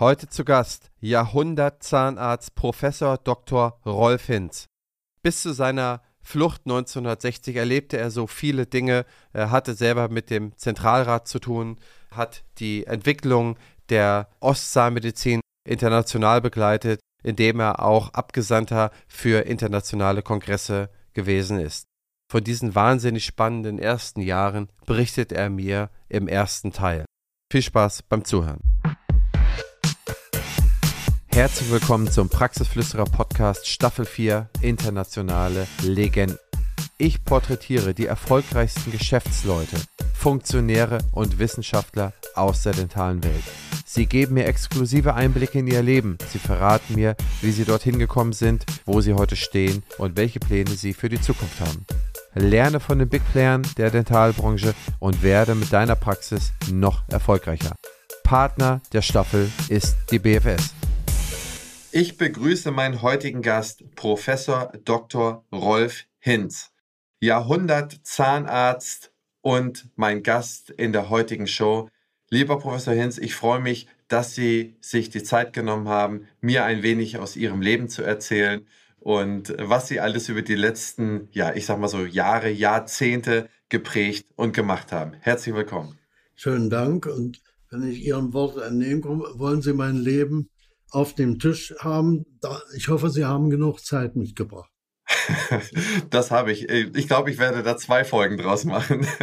Heute 0.00 0.28
zu 0.28 0.44
Gast 0.44 0.90
Jahrhundertzahnarzt 0.98 2.56
Professor 2.56 3.16
Dr. 3.16 3.78
Rolf 3.86 4.26
Hinz. 4.26 4.66
Bis 5.22 5.40
zu 5.40 5.52
seiner 5.52 6.02
Flucht 6.20 6.62
1960 6.64 7.54
erlebte 7.54 7.96
er 7.96 8.10
so 8.10 8.26
viele 8.26 8.66
Dinge. 8.66 9.06
Er 9.32 9.52
hatte 9.52 9.74
selber 9.74 10.08
mit 10.08 10.30
dem 10.30 10.56
Zentralrat 10.56 11.28
zu 11.28 11.38
tun, 11.38 11.78
hat 12.10 12.42
die 12.58 12.88
Entwicklung 12.88 13.56
der 13.88 14.28
Ostzahnmedizin 14.40 15.40
international 15.64 16.40
begleitet, 16.40 16.98
indem 17.22 17.60
er 17.60 17.80
auch 17.80 18.14
Abgesandter 18.14 18.90
für 19.06 19.46
internationale 19.46 20.22
Kongresse 20.22 20.90
gewesen 21.12 21.60
ist. 21.60 21.84
Von 22.28 22.42
diesen 22.42 22.74
wahnsinnig 22.74 23.24
spannenden 23.24 23.78
ersten 23.78 24.22
Jahren 24.22 24.72
berichtet 24.86 25.30
er 25.30 25.50
mir 25.50 25.88
im 26.08 26.26
ersten 26.26 26.72
Teil. 26.72 27.04
Viel 27.52 27.62
Spaß 27.62 28.02
beim 28.02 28.24
Zuhören. 28.24 28.73
Herzlich 31.34 31.68
willkommen 31.68 32.08
zum 32.08 32.28
Praxisflüsterer 32.28 33.06
Podcast 33.06 33.66
Staffel 33.66 34.04
4 34.04 34.48
Internationale 34.60 35.66
Legenden. 35.82 36.38
Ich 36.96 37.24
porträtiere 37.24 37.92
die 37.92 38.06
erfolgreichsten 38.06 38.92
Geschäftsleute, 38.92 39.78
Funktionäre 40.14 40.98
und 41.10 41.40
Wissenschaftler 41.40 42.12
aus 42.36 42.62
der 42.62 42.74
dentalen 42.74 43.24
Welt. 43.24 43.42
Sie 43.84 44.06
geben 44.06 44.34
mir 44.34 44.46
exklusive 44.46 45.14
Einblicke 45.14 45.58
in 45.58 45.66
ihr 45.66 45.82
Leben. 45.82 46.18
Sie 46.30 46.38
verraten 46.38 46.94
mir, 46.94 47.16
wie 47.40 47.50
sie 47.50 47.64
dorthin 47.64 47.98
gekommen 47.98 48.32
sind, 48.32 48.64
wo 48.84 49.00
sie 49.00 49.14
heute 49.14 49.34
stehen 49.34 49.82
und 49.98 50.16
welche 50.16 50.38
Pläne 50.38 50.70
sie 50.70 50.92
für 50.92 51.08
die 51.08 51.20
Zukunft 51.20 51.60
haben. 51.60 51.84
Lerne 52.34 52.78
von 52.78 53.00
den 53.00 53.08
Big 53.08 53.22
Playern 53.32 53.62
der 53.76 53.90
Dentalbranche 53.90 54.72
und 55.00 55.24
werde 55.24 55.56
mit 55.56 55.72
deiner 55.72 55.96
Praxis 55.96 56.52
noch 56.70 57.02
erfolgreicher. 57.08 57.72
Partner 58.22 58.80
der 58.92 59.02
Staffel 59.02 59.50
ist 59.68 59.96
die 60.12 60.20
BFS. 60.20 60.72
Ich 61.96 62.16
begrüße 62.16 62.72
meinen 62.72 63.02
heutigen 63.02 63.40
Gast, 63.40 63.84
Professor 63.94 64.72
Dr. 64.84 65.44
Rolf 65.52 66.06
Hinz, 66.18 66.72
Jahrhundert-Zahnarzt 67.20 69.12
und 69.42 69.88
mein 69.94 70.24
Gast 70.24 70.70
in 70.70 70.92
der 70.92 71.08
heutigen 71.08 71.46
Show. 71.46 71.88
Lieber 72.30 72.58
Professor 72.58 72.94
Hinz, 72.94 73.16
ich 73.18 73.36
freue 73.36 73.60
mich, 73.60 73.86
dass 74.08 74.34
Sie 74.34 74.74
sich 74.80 75.08
die 75.08 75.22
Zeit 75.22 75.52
genommen 75.52 75.86
haben, 75.86 76.26
mir 76.40 76.64
ein 76.64 76.82
wenig 76.82 77.18
aus 77.18 77.36
Ihrem 77.36 77.62
Leben 77.62 77.88
zu 77.88 78.02
erzählen 78.02 78.66
und 78.98 79.54
was 79.56 79.86
Sie 79.86 80.00
alles 80.00 80.28
über 80.28 80.42
die 80.42 80.56
letzten, 80.56 81.28
ja, 81.30 81.54
ich 81.54 81.64
sag 81.64 81.78
mal 81.78 81.86
so 81.86 82.04
Jahre, 82.04 82.50
Jahrzehnte 82.50 83.48
geprägt 83.68 84.26
und 84.34 84.52
gemacht 84.52 84.90
haben. 84.90 85.12
Herzlich 85.20 85.54
willkommen. 85.54 85.96
Schönen 86.34 86.70
Dank 86.70 87.06
und 87.06 87.40
wenn 87.70 87.88
ich 87.88 88.04
Ihren 88.04 88.32
Worten 88.32 88.62
entnehmen 88.62 89.00
komme, 89.00 89.26
wollen 89.36 89.62
Sie 89.62 89.72
mein 89.72 89.94
Leben 89.94 90.50
auf 90.90 91.14
dem 91.14 91.38
Tisch 91.38 91.74
haben. 91.78 92.24
Ich 92.76 92.88
hoffe, 92.88 93.10
Sie 93.10 93.24
haben 93.24 93.50
genug 93.50 93.80
Zeit 93.80 94.16
mitgebracht. 94.16 94.70
das 96.10 96.30
habe 96.30 96.52
ich. 96.52 96.68
Ich 96.68 97.06
glaube, 97.06 97.30
ich 97.30 97.38
werde 97.38 97.62
da 97.62 97.76
zwei 97.76 98.04
Folgen 98.04 98.36
draus 98.36 98.64
machen. 98.64 99.06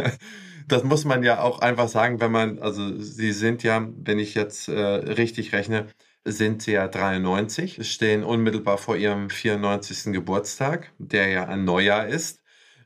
Das 0.68 0.84
muss 0.84 1.04
man 1.04 1.24
ja 1.24 1.40
auch 1.40 1.58
einfach 1.58 1.88
sagen, 1.88 2.20
wenn 2.20 2.30
man, 2.30 2.60
also 2.60 2.96
Sie 2.98 3.32
sind 3.32 3.64
ja, 3.64 3.88
wenn 3.96 4.20
ich 4.20 4.34
jetzt 4.34 4.68
äh, 4.68 4.80
richtig 4.80 5.52
rechne, 5.52 5.88
sind 6.24 6.62
Sie 6.62 6.72
ja 6.72 6.86
93, 6.86 7.86
stehen 7.90 8.22
unmittelbar 8.22 8.78
vor 8.78 8.96
Ihrem 8.96 9.28
94. 9.28 10.12
Geburtstag, 10.12 10.92
der 10.98 11.28
ja 11.28 11.46
ein 11.46 11.64
Neujahr 11.64 12.06
ist. 12.06 12.40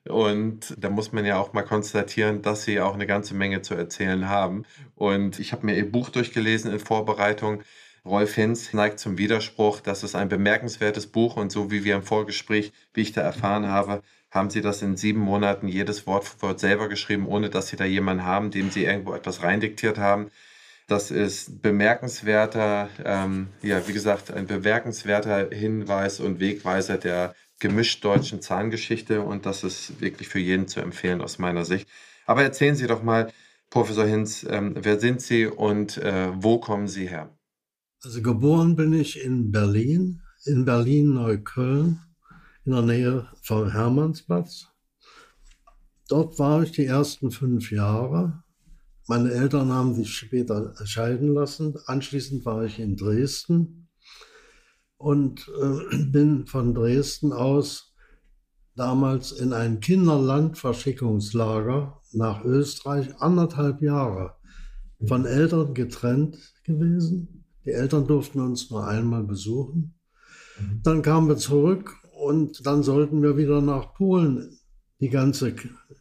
Und 0.08 0.74
da 0.78 0.88
muss 0.88 1.12
man 1.12 1.24
ja 1.24 1.38
auch 1.38 1.52
mal 1.52 1.62
konstatieren, 1.62 2.40
dass 2.40 2.62
Sie 2.64 2.80
auch 2.80 2.94
eine 2.94 3.06
ganze 3.06 3.34
Menge 3.34 3.62
zu 3.62 3.74
erzählen 3.74 4.28
haben. 4.28 4.64
Und 4.94 5.38
ich 5.38 5.52
habe 5.52 5.66
mir 5.66 5.76
Ihr 5.76 5.90
Buch 5.90 6.10
durchgelesen 6.10 6.72
in 6.72 6.78
Vorbereitung. 6.78 7.62
Rolf 8.06 8.34
Hinz 8.34 8.72
neigt 8.72 8.98
zum 8.98 9.18
Widerspruch. 9.18 9.80
Das 9.80 10.02
ist 10.02 10.14
ein 10.14 10.28
bemerkenswertes 10.28 11.08
Buch 11.08 11.36
und 11.36 11.50
so 11.50 11.70
wie 11.70 11.84
wir 11.84 11.96
im 11.96 12.02
Vorgespräch, 12.02 12.72
wie 12.94 13.02
ich 13.02 13.12
da 13.12 13.20
erfahren 13.20 13.68
habe, 13.68 14.02
haben 14.30 14.50
Sie 14.50 14.60
das 14.60 14.82
in 14.82 14.96
sieben 14.96 15.20
Monaten 15.20 15.66
jedes 15.66 16.06
Wort 16.06 16.24
für 16.24 16.42
Wort 16.42 16.60
selber 16.60 16.88
geschrieben, 16.88 17.26
ohne 17.26 17.50
dass 17.50 17.68
Sie 17.68 17.76
da 17.76 17.84
jemanden 17.84 18.24
haben, 18.24 18.50
dem 18.50 18.70
Sie 18.70 18.84
irgendwo 18.84 19.14
etwas 19.14 19.42
reindiktiert 19.42 19.98
haben. 19.98 20.30
Das 20.88 21.10
ist 21.10 21.62
bemerkenswerter, 21.62 22.88
ähm, 23.04 23.48
ja, 23.62 23.86
wie 23.88 23.92
gesagt, 23.92 24.30
ein 24.30 24.46
bemerkenswerter 24.46 25.50
Hinweis 25.50 26.20
und 26.20 26.38
Wegweiser 26.38 26.98
der 26.98 27.34
gemischt 27.58 28.04
deutschen 28.04 28.40
Zahngeschichte 28.40 29.22
und 29.22 29.46
das 29.46 29.64
ist 29.64 30.00
wirklich 30.00 30.28
für 30.28 30.38
jeden 30.38 30.68
zu 30.68 30.80
empfehlen 30.80 31.22
aus 31.22 31.38
meiner 31.38 31.64
Sicht. 31.64 31.88
Aber 32.26 32.42
erzählen 32.42 32.76
Sie 32.76 32.86
doch 32.86 33.02
mal, 33.02 33.32
Professor 33.70 34.06
Hinz, 34.06 34.46
ähm, 34.48 34.74
wer 34.76 35.00
sind 35.00 35.22
Sie 35.22 35.46
und 35.46 35.96
äh, 35.98 36.28
wo 36.34 36.58
kommen 36.58 36.86
Sie 36.86 37.08
her? 37.08 37.35
Also 38.04 38.20
geboren 38.20 38.76
bin 38.76 38.92
ich 38.92 39.24
in 39.24 39.50
Berlin, 39.50 40.20
in 40.44 40.66
Berlin-Neukölln, 40.66 41.98
in 42.64 42.72
der 42.72 42.82
Nähe 42.82 43.26
vom 43.42 43.70
Hermannsplatz. 43.70 44.66
Dort 46.08 46.38
war 46.38 46.62
ich 46.62 46.72
die 46.72 46.84
ersten 46.84 47.30
fünf 47.30 47.72
Jahre. 47.72 48.42
Meine 49.08 49.32
Eltern 49.32 49.72
haben 49.72 49.94
sich 49.94 50.14
später 50.14 50.74
scheiden 50.84 51.32
lassen. 51.32 51.78
Anschließend 51.86 52.44
war 52.44 52.64
ich 52.64 52.78
in 52.78 52.96
Dresden 52.96 53.88
und 54.98 55.50
äh, 55.60 56.04
bin 56.10 56.46
von 56.46 56.74
Dresden 56.74 57.32
aus 57.32 57.94
damals 58.74 59.32
in 59.32 59.54
ein 59.54 59.80
Kinderlandverschickungslager 59.80 62.02
nach 62.12 62.44
Österreich 62.44 63.18
anderthalb 63.20 63.80
Jahre 63.80 64.36
von 65.06 65.24
Eltern 65.24 65.72
getrennt 65.72 66.36
gewesen 66.62 67.45
die 67.66 67.72
Eltern 67.72 68.06
durften 68.06 68.40
uns 68.40 68.70
nur 68.70 68.86
einmal 68.86 69.24
besuchen. 69.24 69.94
Mhm. 70.58 70.80
Dann 70.82 71.02
kamen 71.02 71.28
wir 71.28 71.36
zurück 71.36 71.92
und 72.18 72.64
dann 72.64 72.82
sollten 72.82 73.22
wir 73.22 73.36
wieder 73.36 73.60
nach 73.60 73.92
Polen 73.94 74.58
die 75.00 75.10
ganze 75.10 75.54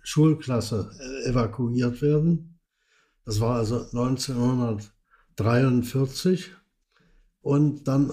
Schulklasse 0.03 0.89
äh, 0.99 1.29
evakuiert 1.29 2.01
werden. 2.01 2.57
Das 3.25 3.41
war 3.41 3.57
also 3.57 3.79
1943. 3.79 6.51
Und 7.41 7.85
dann 7.87 8.11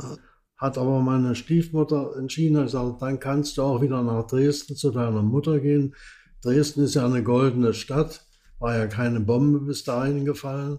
hat 0.57 0.79
aber 0.79 1.01
meine 1.01 1.35
Stiefmutter 1.35 2.17
entschieden, 2.17 2.62
gesagt, 2.62 3.03
dann 3.03 3.21
kannst 3.21 3.59
du 3.59 3.62
auch 3.62 3.83
wieder 3.83 4.03
nach 4.03 4.27
Dresden 4.27 4.77
zu 4.77 4.91
deiner 4.91 5.23
Mutter 5.23 5.61
gehen. 5.61 5.95
Dresden 6.43 6.85
ist 6.85 6.95
ja 6.95 7.05
eine 7.07 7.23
goldene 7.23 7.75
Stadt, 7.75 8.27
war 8.59 8.77
ja 8.77 8.87
keine 8.87 9.21
Bombe 9.21 9.61
bis 9.61 9.85
dahin 9.85 10.25
gefallen. 10.25 10.79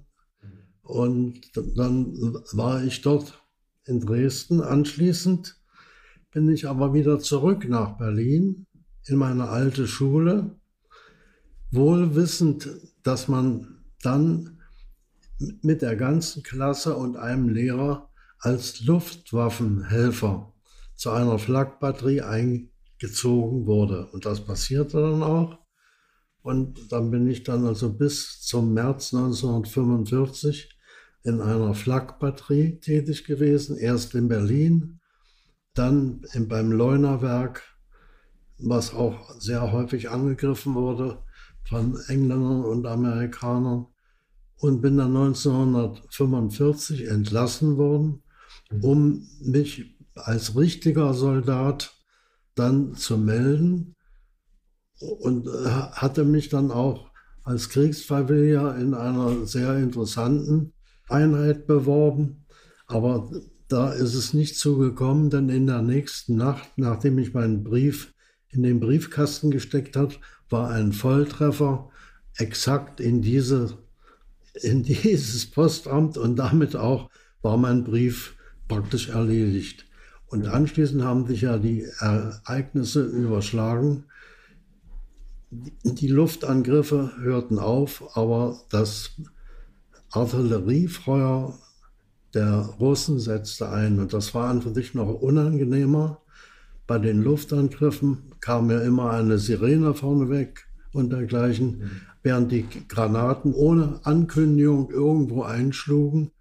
Und 0.83 1.41
dann 1.55 2.13
war 2.51 2.83
ich 2.83 3.01
dort 3.01 3.41
in 3.85 4.01
Dresden. 4.01 4.61
Anschließend 4.61 5.57
bin 6.31 6.49
ich 6.49 6.67
aber 6.67 6.93
wieder 6.93 7.19
zurück 7.19 7.67
nach 7.67 7.97
Berlin 7.97 8.67
in 9.05 9.17
meine 9.17 9.49
alte 9.49 9.87
Schule, 9.87 10.55
wohl 11.71 12.15
wissend, 12.15 12.69
dass 13.03 13.27
man 13.27 13.83
dann 14.01 14.59
mit 15.61 15.81
der 15.81 15.95
ganzen 15.95 16.43
Klasse 16.43 16.95
und 16.95 17.17
einem 17.17 17.49
Lehrer 17.49 18.09
als 18.39 18.81
Luftwaffenhelfer 18.81 20.53
zu 20.95 21.11
einer 21.11 21.39
Flakbatterie 21.39 22.21
eingezogen 22.21 23.65
wurde. 23.65 24.07
Und 24.11 24.25
das 24.25 24.45
passierte 24.45 25.01
dann 25.01 25.23
auch. 25.23 25.57
Und 26.41 26.91
dann 26.91 27.09
bin 27.09 27.27
ich 27.27 27.43
dann 27.43 27.65
also 27.65 27.93
bis 27.93 28.41
zum 28.41 28.73
März 28.73 29.13
1945 29.13 30.72
in 31.23 31.39
einer 31.41 31.73
Flakbatterie 31.73 32.79
tätig 32.79 33.25
gewesen, 33.25 33.77
erst 33.77 34.13
in 34.15 34.27
Berlin, 34.27 34.99
dann 35.73 36.25
beim 36.47 36.71
Leunerwerk, 36.71 37.63
was 38.57 38.93
auch 38.93 39.31
sehr 39.39 39.71
häufig 39.71 40.09
angegriffen 40.09 40.75
wurde 40.75 41.23
von 41.67 41.97
Engländern 42.07 42.63
und 42.65 42.85
Amerikanern 42.85 43.87
und 44.57 44.81
bin 44.81 44.97
dann 44.97 45.15
1945 45.15 47.07
entlassen 47.07 47.77
worden, 47.77 48.23
um 48.81 49.27
mich 49.41 49.97
als 50.15 50.55
richtiger 50.55 51.13
Soldat 51.13 51.95
dann 52.55 52.95
zu 52.95 53.17
melden 53.17 53.95
und 54.99 55.47
äh, 55.47 55.69
hatte 55.69 56.23
mich 56.23 56.49
dann 56.49 56.71
auch 56.71 57.11
als 57.43 57.69
Kriegsfreiwilliger 57.69 58.77
in 58.77 58.93
einer 58.93 59.45
sehr 59.45 59.77
interessanten 59.77 60.73
Einheit 61.13 61.67
beworben, 61.67 62.45
aber 62.87 63.31
da 63.67 63.91
ist 63.91 64.13
es 64.13 64.33
nicht 64.33 64.57
zugekommen, 64.57 65.29
denn 65.29 65.49
in 65.49 65.67
der 65.67 65.81
nächsten 65.81 66.35
Nacht, 66.35 66.77
nachdem 66.77 67.17
ich 67.17 67.33
meinen 67.33 67.63
Brief 67.63 68.13
in 68.49 68.63
den 68.63 68.79
Briefkasten 68.79 69.51
gesteckt 69.51 69.95
hat, 69.95 70.19
war 70.49 70.69
ein 70.69 70.93
Volltreffer 70.93 71.89
exakt 72.37 72.99
in 72.99 73.21
diese 73.21 73.77
in 74.61 74.83
dieses 74.83 75.49
Postamt 75.49 76.17
und 76.17 76.35
damit 76.35 76.75
auch 76.75 77.09
war 77.41 77.57
mein 77.57 77.83
Brief 77.83 78.35
praktisch 78.67 79.09
erledigt. 79.09 79.85
Und 80.27 80.47
anschließend 80.47 81.03
haben 81.03 81.27
sich 81.27 81.41
ja 81.41 81.57
die 81.57 81.85
Ereignisse 81.99 83.03
überschlagen 83.03 84.05
die 85.83 86.07
Luftangriffe 86.07 87.11
hörten 87.19 87.59
auf, 87.59 88.17
aber 88.17 88.61
das 88.69 89.11
Artilleriefeuer 90.13 91.57
der 92.33 92.69
Russen 92.79 93.19
setzte 93.19 93.69
ein. 93.69 93.99
Und 93.99 94.13
das 94.13 94.33
war 94.33 94.49
an 94.49 94.61
für 94.61 94.73
sich 94.73 94.93
noch 94.93 95.09
unangenehmer. 95.09 96.21
Bei 96.85 96.99
den 96.99 97.21
Luftangriffen 97.23 98.31
kam 98.39 98.69
ja 98.69 98.81
immer 98.81 99.11
eine 99.11 99.37
Sirene 99.37 99.93
vorneweg 99.93 100.67
und 100.93 101.11
dergleichen, 101.11 101.79
mhm. 101.79 101.91
während 102.21 102.51
die 102.51 102.65
Granaten 102.87 103.53
ohne 103.53 103.99
Ankündigung 104.03 104.91
irgendwo 104.91 105.43
einschlugen. 105.43 106.31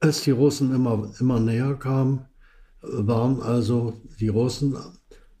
Als 0.00 0.22
die 0.22 0.30
Russen 0.30 0.74
immer, 0.74 1.12
immer 1.20 1.40
näher 1.40 1.74
kamen, 1.74 2.26
waren 2.80 3.40
also 3.40 3.94
die 4.20 4.28
Russen 4.28 4.76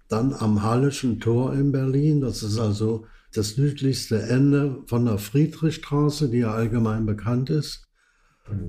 dann 0.08 0.34
am 0.34 0.62
Hallischen 0.62 1.20
Tor 1.20 1.54
in 1.54 1.72
Berlin. 1.72 2.20
Das 2.20 2.42
ist 2.42 2.58
also 2.58 3.06
das 3.34 3.50
südlichste 3.50 4.22
Ende 4.22 4.82
von 4.86 5.04
der 5.04 5.18
Friedrichstraße, 5.18 6.28
die 6.28 6.38
ja 6.38 6.52
allgemein 6.52 7.04
bekannt 7.04 7.50
ist. 7.50 7.86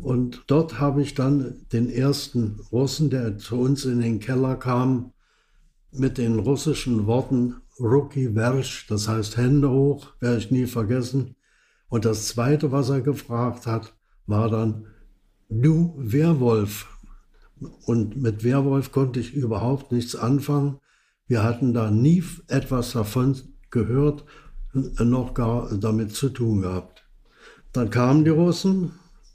Und 0.02 0.44
dort 0.48 0.80
habe 0.80 1.02
ich 1.02 1.14
dann 1.14 1.66
den 1.72 1.90
ersten 1.90 2.60
Russen, 2.72 3.10
der 3.10 3.38
zu 3.38 3.58
uns 3.58 3.86
in 3.86 4.00
den 4.00 4.20
Keller 4.20 4.56
kam, 4.56 5.12
mit 5.92 6.18
den 6.18 6.40
russischen 6.40 7.08
Worten 7.08 7.56
Ruki 7.80 8.34
Versch, 8.34 8.88
das 8.88 9.08
heißt 9.08 9.38
Hände 9.38 9.70
hoch, 9.70 10.14
werde 10.20 10.38
ich 10.38 10.52
nie 10.52 10.66
vergessen. 10.66 11.36
Und 11.90 12.06
das 12.06 12.28
zweite, 12.28 12.72
was 12.72 12.90
er 12.90 13.02
gefragt 13.02 13.68
hat, 13.68 13.94
war 14.28 14.50
dann, 14.50 14.88
du 15.50 15.94
Werwolf. 15.98 16.88
Und 17.86 18.18
mit 18.22 18.44
Werwolf 18.44 18.92
konnte 18.92 19.20
ich 19.20 19.34
überhaupt 19.34 19.92
nichts 19.92 20.16
anfangen. 20.16 20.80
Wir 21.28 21.44
hatten 21.44 21.74
da 21.74 21.92
nie 21.92 22.24
etwas 22.48 22.92
davon 22.92 23.38
gehört, 23.72 24.26
noch 24.76 25.34
gar 25.34 25.74
damit 25.78 26.14
zu 26.14 26.30
tun 26.30 26.62
gehabt. 26.62 27.04
Dann 27.72 27.90
kamen 27.90 28.24
die 28.24 28.32
Russen 28.32 28.92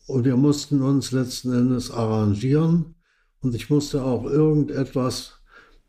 und 0.06 0.24
wir 0.24 0.36
mussten 0.36 0.82
uns 0.82 1.12
letzten 1.12 1.52
Endes 1.52 1.90
arrangieren 1.90 2.94
und 3.40 3.54
ich 3.54 3.70
musste 3.70 4.02
auch 4.04 4.24
irgendetwas 4.24 5.40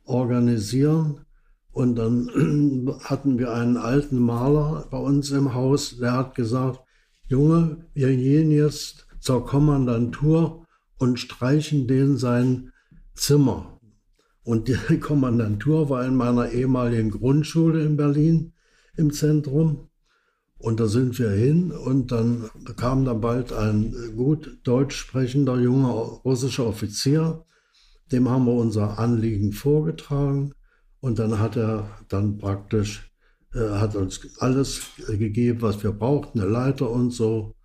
organisieren. 0.05 1.25
Und 1.71 1.95
dann 1.95 2.29
hatten 3.03 3.39
wir 3.39 3.53
einen 3.53 3.77
alten 3.77 4.19
Maler 4.19 4.87
bei 4.89 4.97
uns 4.97 5.31
im 5.31 5.53
Haus, 5.53 5.97
der 5.97 6.13
hat 6.13 6.35
gesagt, 6.35 6.81
Junge, 7.27 7.85
wir 7.93 8.15
gehen 8.15 8.51
jetzt 8.51 9.07
zur 9.19 9.45
Kommandantur 9.45 10.65
und 10.97 11.19
streichen 11.19 11.87
den 11.87 12.17
sein 12.17 12.73
Zimmer. 13.15 13.79
Und 14.43 14.67
die 14.67 14.97
Kommandantur 14.99 15.89
war 15.89 16.05
in 16.05 16.15
meiner 16.15 16.49
ehemaligen 16.49 17.11
Grundschule 17.11 17.83
in 17.85 17.95
Berlin 17.95 18.50
im 18.95 19.11
Zentrum. 19.11 19.89
Und 20.57 20.79
da 20.79 20.87
sind 20.87 21.17
wir 21.17 21.31
hin 21.31 21.71
und 21.71 22.11
dann 22.11 22.49
kam 22.77 23.03
da 23.03 23.15
bald 23.15 23.51
ein 23.51 23.95
gut 24.15 24.59
deutsch 24.63 24.95
sprechender 24.95 25.59
junger 25.59 25.89
russischer 26.23 26.67
Offizier. 26.67 27.43
Dem 28.11 28.29
haben 28.29 28.45
wir 28.45 28.53
unser 28.53 28.99
Anliegen 28.99 29.53
vorgetragen 29.53 30.53
und 30.99 31.17
dann 31.17 31.39
hat 31.39 31.57
er 31.57 31.89
dann 32.09 32.37
praktisch, 32.37 33.11
äh, 33.55 33.79
hat 33.79 33.95
uns 33.95 34.19
alles 34.39 34.81
gegeben, 35.07 35.63
was 35.63 35.81
wir 35.81 35.93
brauchten, 35.93 36.39
eine 36.39 36.49
Leiter 36.49 36.91
und 36.91 37.09
so. 37.09 37.55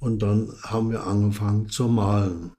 Und 0.00 0.22
dann 0.22 0.52
haben 0.62 0.90
wir 0.90 1.06
angefangen 1.06 1.68
zu 1.68 1.86
malen. 1.86 2.52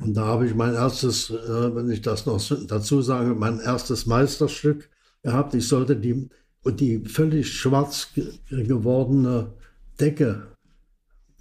Und 0.00 0.14
da 0.14 0.24
habe 0.24 0.46
ich 0.46 0.54
mein 0.54 0.74
erstes, 0.74 1.30
äh, 1.30 1.74
wenn 1.74 1.90
ich 1.90 2.00
das 2.00 2.26
noch 2.26 2.42
dazu 2.66 3.02
sage, 3.02 3.34
mein 3.34 3.60
erstes 3.60 4.06
Meisterstück 4.06 4.88
gehabt. 5.22 5.54
Ich 5.54 5.68
sollte 5.68 5.94
die 5.94 6.30
und 6.62 6.80
die 6.80 7.00
völlig 7.00 7.52
schwarz 7.52 8.08
gewordene 8.50 9.52
Decke 9.98 10.48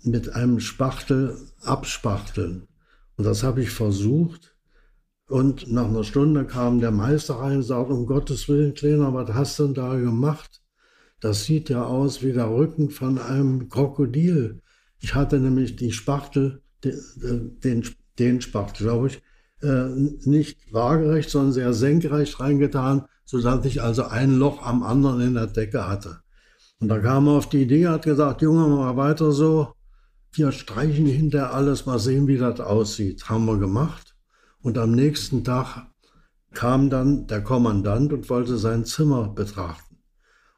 mit 0.03 0.33
einem 0.33 0.59
Spachtel 0.59 1.37
abspachteln. 1.61 2.67
Und 3.17 3.25
das 3.25 3.43
habe 3.43 3.61
ich 3.61 3.69
versucht. 3.69 4.55
Und 5.27 5.71
nach 5.71 5.87
einer 5.87 6.03
Stunde 6.03 6.45
kam 6.45 6.79
der 6.79 6.91
Meister 6.91 7.35
rein 7.35 7.57
und 7.57 7.63
sagte, 7.63 7.93
um 7.93 8.05
Gottes 8.07 8.47
Willen, 8.47 8.73
Kleiner, 8.73 9.13
was 9.13 9.29
hast 9.33 9.59
du 9.59 9.65
denn 9.65 9.73
da 9.75 9.95
gemacht? 9.95 10.61
Das 11.19 11.43
sieht 11.43 11.69
ja 11.69 11.83
aus 11.83 12.23
wie 12.23 12.31
der 12.31 12.49
Rücken 12.49 12.89
von 12.89 13.19
einem 13.19 13.69
Krokodil. 13.69 14.61
Ich 14.99 15.13
hatte 15.13 15.39
nämlich 15.39 15.75
die 15.75 15.91
Spachtel, 15.91 16.61
den, 16.83 17.59
den, 17.63 17.83
den 18.17 18.41
Spachtel, 18.41 18.87
glaube 18.87 19.07
ich, 19.07 19.21
äh, 19.61 19.89
nicht 20.25 20.73
waagerecht, 20.73 21.29
sondern 21.29 21.51
sehr 21.51 21.73
senkrecht 21.73 22.39
reingetan 22.39 23.05
sodass 23.28 23.64
ich 23.64 23.82
also 23.82 24.04
ein 24.04 24.38
Loch 24.38 24.62
am 24.62 24.82
anderen 24.82 25.20
in 25.20 25.34
der 25.34 25.46
Decke 25.46 25.88
hatte. 25.88 26.20
Und 26.80 26.88
da 26.88 26.98
kam 26.98 27.26
er 27.28 27.34
auf 27.34 27.48
die 27.48 27.62
Idee, 27.62 27.88
hat 27.88 28.04
gesagt, 28.04 28.42
Junge, 28.42 28.66
mal 28.68 28.96
weiter 28.96 29.32
so, 29.32 29.74
wir 30.32 30.52
streichen 30.52 31.06
hinter 31.06 31.54
alles, 31.54 31.86
mal 31.86 31.98
sehen, 31.98 32.26
wie 32.26 32.38
das 32.38 32.60
aussieht. 32.60 33.28
Haben 33.28 33.46
wir 33.46 33.58
gemacht. 33.58 34.16
Und 34.60 34.78
am 34.78 34.92
nächsten 34.92 35.44
Tag 35.44 35.86
kam 36.52 36.90
dann 36.90 37.26
der 37.26 37.42
Kommandant 37.42 38.12
und 38.12 38.28
wollte 38.30 38.56
sein 38.56 38.84
Zimmer 38.84 39.28
betrachten. 39.28 39.98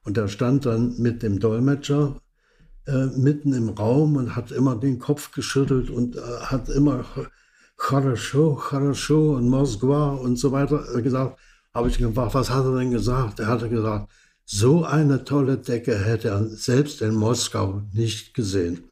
Und 0.04 0.16
er 0.16 0.28
stand 0.28 0.66
dann 0.66 0.96
mit 0.98 1.22
dem 1.22 1.40
Dolmetscher 1.40 2.20
äh, 2.86 3.06
mitten 3.06 3.52
im 3.52 3.70
Raum 3.70 4.16
und 4.16 4.36
hat 4.36 4.52
immer 4.52 4.76
den 4.76 4.98
Kopf 4.98 5.32
geschüttelt 5.32 5.90
und 5.90 6.16
äh, 6.16 6.20
hat 6.20 6.68
immer 6.68 7.04
Хорошо, 7.78 8.54
хорошо 8.54 9.34
und 9.34 9.50
Moskwa 9.50 10.14
und 10.14 10.38
so 10.38 10.50
weiter 10.50 10.78
gesagt 11.02 11.38
habe 11.73 11.89
ich 11.89 11.97
gefragt, 11.97 12.33
was 12.33 12.49
hat 12.49 12.65
er 12.65 12.77
denn 12.77 12.91
gesagt? 12.91 13.39
Er 13.39 13.47
hatte 13.47 13.69
gesagt, 13.69 14.11
so 14.45 14.83
eine 14.83 15.23
tolle 15.23 15.57
Decke 15.57 15.97
hätte 15.97 16.29
er 16.29 16.45
selbst 16.45 17.01
in 17.01 17.15
Moskau 17.15 17.83
nicht 17.93 18.33
gesehen. 18.33 18.89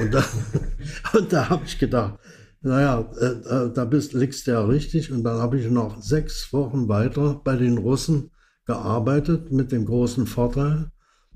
Und 0.00 0.12
da, 0.12 0.24
und 1.16 1.32
da 1.32 1.48
habe 1.48 1.64
ich 1.64 1.78
gedacht, 1.78 2.18
naja, 2.60 3.08
äh, 3.20 3.26
äh, 3.26 3.72
da 3.72 3.84
bist, 3.84 4.12
liegst 4.12 4.46
du 4.46 4.52
ja 4.52 4.64
richtig. 4.64 5.12
Und 5.12 5.22
dann 5.22 5.38
habe 5.38 5.58
ich 5.58 5.70
noch 5.70 6.02
sechs 6.02 6.52
Wochen 6.52 6.88
weiter 6.88 7.40
bei 7.44 7.56
den 7.56 7.78
Russen 7.78 8.30
gearbeitet 8.66 9.52
mit 9.52 9.70
dem 9.70 9.86
großen 9.86 10.26
Vorteil. 10.26 10.90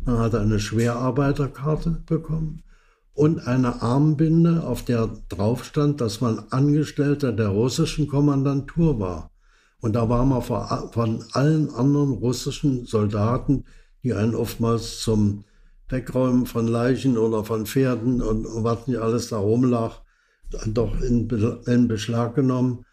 Man 0.05 0.19
hat 0.19 0.35
eine 0.35 0.59
Schwerarbeiterkarte 0.59 2.03
bekommen 2.07 2.65
und 3.13 3.47
eine 3.47 3.83
Armbinde, 3.83 4.65
auf 4.65 4.85
der 4.85 5.11
drauf 5.29 5.65
stand, 5.65 6.01
dass 6.01 6.21
man 6.21 6.47
Angestellter 6.51 7.33
der 7.33 7.49
russischen 7.49 8.09
Kommandantur 8.09 8.99
war. 8.99 9.31
Und 9.81 9.94
da 9.94 10.09
war 10.09 10.25
man 10.25 10.43
von 10.43 11.25
allen 11.32 11.71
anderen 11.71 12.12
russischen 12.12 12.85
Soldaten, 12.85 13.65
die 14.03 14.12
einen 14.15 14.35
oftmals 14.35 15.00
zum 15.00 15.44
Wegräumen 15.88 16.47
von 16.47 16.69
Leichen 16.69 17.19
oder 17.19 17.44
von 17.44 17.67
Pferden 17.67 18.23
und, 18.23 18.47
was 18.62 18.87
nicht 18.87 18.99
alles 18.99 19.29
da 19.29 19.38
rumlag, 19.38 20.00
doch 20.67 21.00
in, 21.00 21.29
in 21.67 21.88
Beschlag 21.88 22.35
genommen. 22.35 22.85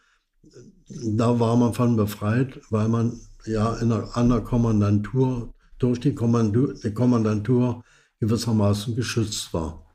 Da 0.89 1.39
war 1.39 1.55
man 1.57 1.73
von 1.73 1.95
befreit, 1.95 2.59
weil 2.69 2.87
man 2.87 3.19
ja 3.45 3.75
in 3.75 3.91
einer, 3.91 4.15
an 4.15 4.29
der 4.29 4.41
Kommandantur, 4.41 5.53
durch 5.79 5.99
die 5.99 6.15
Kommandantur, 6.15 6.73
die 6.83 6.93
Kommandantur 6.93 7.83
gewissermaßen 8.19 8.95
geschützt 8.95 9.53
war. 9.53 9.86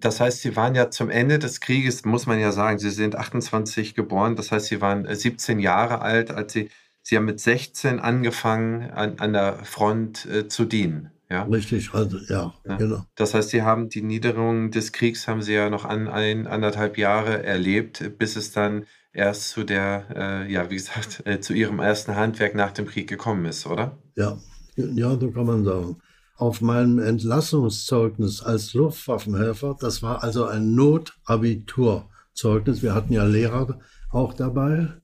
Das 0.00 0.20
heißt, 0.20 0.42
Sie 0.42 0.56
waren 0.56 0.74
ja 0.74 0.90
zum 0.90 1.08
Ende 1.08 1.38
des 1.38 1.60
Krieges, 1.60 2.04
muss 2.04 2.26
man 2.26 2.40
ja 2.40 2.50
sagen, 2.52 2.78
Sie 2.78 2.90
sind 2.90 3.14
28 3.14 3.94
geboren, 3.94 4.34
das 4.34 4.50
heißt, 4.50 4.66
Sie 4.66 4.80
waren 4.80 5.12
17 5.12 5.58
äh, 5.58 5.62
Jahre 5.62 6.00
alt, 6.02 6.30
als 6.30 6.52
Sie, 6.52 6.68
Sie 7.02 7.16
haben 7.16 7.26
mit 7.26 7.40
16 7.40 8.00
angefangen, 8.00 8.90
an, 8.90 9.18
an 9.18 9.32
der 9.32 9.64
Front 9.64 10.26
äh, 10.26 10.48
zu 10.48 10.64
dienen. 10.64 11.10
Ja? 11.30 11.44
Richtig, 11.44 11.94
also 11.94 12.18
ja, 12.28 12.54
ja, 12.66 12.76
genau. 12.76 13.04
Das 13.14 13.34
heißt, 13.34 13.50
Sie 13.50 13.62
haben 13.62 13.88
die 13.88 14.02
Niederung 14.02 14.70
des 14.72 14.92
Kriegs, 14.92 15.28
haben 15.28 15.42
Sie 15.42 15.54
ja 15.54 15.70
noch 15.70 15.84
an 15.84 16.08
ein, 16.08 16.46
anderthalb 16.46 16.98
Jahre 16.98 17.44
erlebt, 17.44 18.18
bis 18.18 18.34
es 18.34 18.50
dann 18.50 18.84
erst 19.12 19.50
zu 19.50 19.62
der, 19.62 20.06
äh, 20.14 20.52
ja, 20.52 20.70
wie 20.70 20.76
gesagt, 20.76 21.22
äh, 21.24 21.40
zu 21.40 21.52
Ihrem 21.52 21.78
ersten 21.78 22.16
Handwerk 22.16 22.54
nach 22.54 22.72
dem 22.72 22.86
Krieg 22.86 23.08
gekommen 23.08 23.44
ist, 23.44 23.66
oder? 23.66 23.96
Ja, 24.16 24.38
ja, 24.74 25.16
so 25.18 25.30
kann 25.30 25.46
man 25.46 25.64
sagen 25.64 25.96
auf 26.38 26.60
meinem 26.60 27.00
Entlassungszeugnis 27.00 28.42
als 28.42 28.72
Luftwaffenhelfer. 28.72 29.76
Das 29.78 30.02
war 30.02 30.22
also 30.22 30.44
ein 30.44 30.76
Notabiturzeugnis. 30.76 32.80
Wir 32.80 32.94
hatten 32.94 33.12
ja 33.12 33.24
Lehrer 33.24 33.80
auch 34.10 34.34
dabei. 34.34 34.94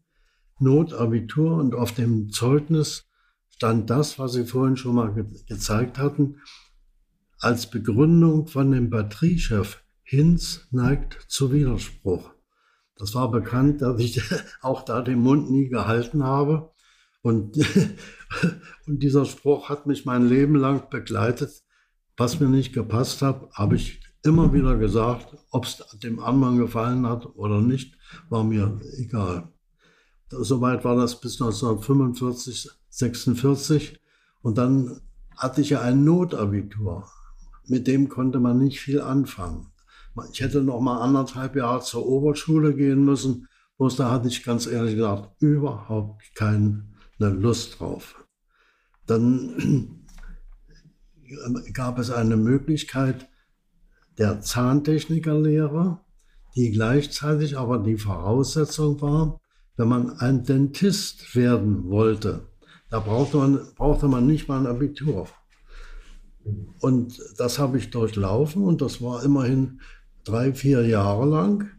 Notabitur 0.61 1.57
und 1.57 1.75
auf 1.75 1.91
dem 1.93 2.31
Zeugnis 2.31 3.09
stand 3.51 3.91
das, 3.91 4.21
was 4.21 4.35
Sie 4.35 4.47
vorhin 4.47 4.77
schon 4.77 4.95
mal 4.95 5.13
ge 5.13 5.25
gezeigt 5.49 5.99
hatten, 5.99 6.37
als 7.41 7.69
Begründung 7.69 8.47
von 8.47 8.71
dem 8.71 8.89
Batteriechef. 8.89 9.83
Hinz 10.05 10.69
neigt 10.71 11.19
zu 11.29 11.53
Widerspruch. 11.53 12.31
Das 12.97 13.17
war 13.17 13.33
bekannt, 13.33 13.83
dass 13.83 14.01
ich 14.01 14.23
auch 14.63 14.83
da 14.83 15.03
den 15.03 15.19
Mund 15.19 15.51
nie 15.51 15.69
gehalten 15.69 16.23
habe. 16.23 16.71
Und, 17.25 17.57
und 18.87 19.03
dieser 19.03 19.25
Spruch 19.25 19.71
hat 19.71 19.87
mich 19.87 20.05
mein 20.05 20.29
Leben 20.29 20.57
lang 20.57 20.91
begleitet. 20.91 21.63
Was 22.19 22.39
mir 22.39 22.49
nicht 22.49 22.75
gepasst 22.75 23.23
hat, 23.23 23.51
habe 23.53 23.77
ich 23.77 24.01
immer 24.23 24.53
wieder 24.53 24.77
gesagt, 24.77 25.35
ob 25.51 25.65
es 25.65 25.83
dem 26.03 26.21
anderen 26.21 26.59
gefallen 26.59 27.07
hat 27.07 27.25
oder 27.35 27.63
nicht, 27.63 27.97
war 28.29 28.45
mir 28.45 28.79
egal. 28.99 29.49
Soweit 30.29 30.85
war 30.85 30.97
das 30.97 31.19
bis 31.19 31.41
1945, 31.41 32.69
46. 32.91 33.99
Und 34.43 34.59
dann 34.59 35.01
hatte 35.35 35.63
ich 35.63 35.71
ja 35.71 35.81
ein 35.81 36.05
Notabitur. 36.05 37.09
Mit 37.67 37.87
dem 37.87 38.11
konnte 38.11 38.39
man 38.39 38.59
nicht 38.59 38.81
viel 38.81 39.01
anfangen. 39.01 39.73
Ich 40.31 40.43
hätte 40.43 40.63
noch 40.63 40.81
mal 40.81 41.01
anderthalb 41.01 41.57
Jahre 41.57 41.81
zur 41.81 42.07
Oberschule 42.07 42.75
gehen 42.75 43.03
müssen. 43.03 43.49
Bloß 43.79 43.97
da 43.97 44.11
hatte 44.11 44.29
ich 44.29 44.45
ganz 44.45 44.67
ehrlich 44.67 44.97
gesagt 44.97 45.31
überhaupt 45.41 46.23
keine 47.19 47.35
Lust 47.35 47.81
drauf. 47.81 48.25
Dann 49.07 50.07
gab 51.73 51.99
es 51.99 52.11
eine 52.11 52.37
Möglichkeit 52.37 53.29
der 54.19 54.41
Zahntechnikerlehre, 54.41 56.01
die 56.57 56.71
gleichzeitig 56.71 57.59
aber 57.59 57.79
die 57.79 57.97
Voraussetzung 57.97 59.01
war, 59.01 59.41
wenn 59.77 59.89
man 59.89 60.19
ein 60.19 60.45
Dentist 60.45 61.35
werden 61.35 61.89
wollte. 61.89 62.49
Da 62.91 63.01
brauchte 63.01 63.39
man, 63.39 63.61
brauchte 63.75 64.07
man 64.07 64.27
nicht 64.27 64.47
mal 64.47 64.61
ein 64.61 64.69
Abitur. 64.69 65.27
Und 66.81 67.21
das 67.39 67.59
habe 67.59 67.79
ich 67.79 67.91
durchlaufen 67.91 68.63
und 68.63 68.83
das 68.83 69.01
war 69.03 69.25
immerhin 69.25 69.81
drei, 70.25 70.53
vier 70.53 70.87
Jahre 70.87 71.27
lang, 71.27 71.71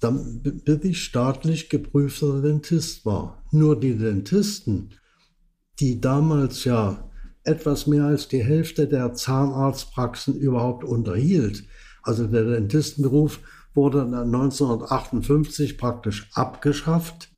bis 0.00 0.84
ich 0.84 1.02
staatlich 1.02 1.68
geprüfter 1.68 2.42
Dentist 2.42 3.06
war. 3.06 3.42
Nur 3.50 3.78
die 3.78 3.96
Dentisten, 3.96 4.90
die 5.80 6.00
damals 6.00 6.64
ja 6.64 7.10
etwas 7.44 7.86
mehr 7.86 8.04
als 8.04 8.28
die 8.28 8.42
Hälfte 8.42 8.88
der 8.88 9.14
Zahnarztpraxen 9.14 10.36
überhaupt 10.36 10.84
unterhielt. 10.84 11.64
Also 12.02 12.26
der 12.26 12.44
Dentistenberuf 12.44 13.40
wurde 13.74 13.98
dann 13.98 14.34
1958 14.34 15.78
praktisch 15.78 16.28
abgeschafft. 16.34 17.30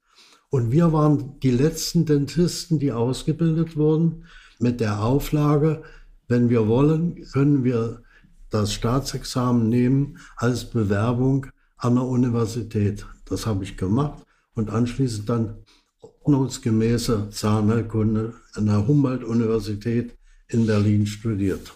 Und 0.50 0.72
wir 0.72 0.92
waren 0.92 1.38
die 1.40 1.50
letzten 1.50 2.06
Dentisten, 2.06 2.78
die 2.78 2.92
ausgebildet 2.92 3.76
wurden, 3.76 4.24
mit 4.58 4.80
der 4.80 5.02
Auflage, 5.02 5.82
wenn 6.26 6.48
wir 6.48 6.68
wollen, 6.68 7.22
können 7.32 7.64
wir 7.64 8.02
das 8.50 8.72
Staatsexamen 8.72 9.68
nehmen 9.68 10.18
als 10.36 10.70
Bewerbung 10.70 11.46
an 11.78 11.94
der 11.94 12.04
Universität. 12.04 13.06
Das 13.25 13.47
habe 13.47 13.64
ich 13.64 13.76
gemacht 13.76 14.23
und 14.54 14.70
anschließend 14.70 15.28
dann 15.28 15.64
ordnungsgemäße 16.00 17.30
Zahnheilkunde 17.30 18.35
an 18.54 18.66
der 18.66 18.87
Humboldt-Universität 18.87 20.16
in 20.49 20.66
Berlin 20.66 21.06
studiert. 21.06 21.75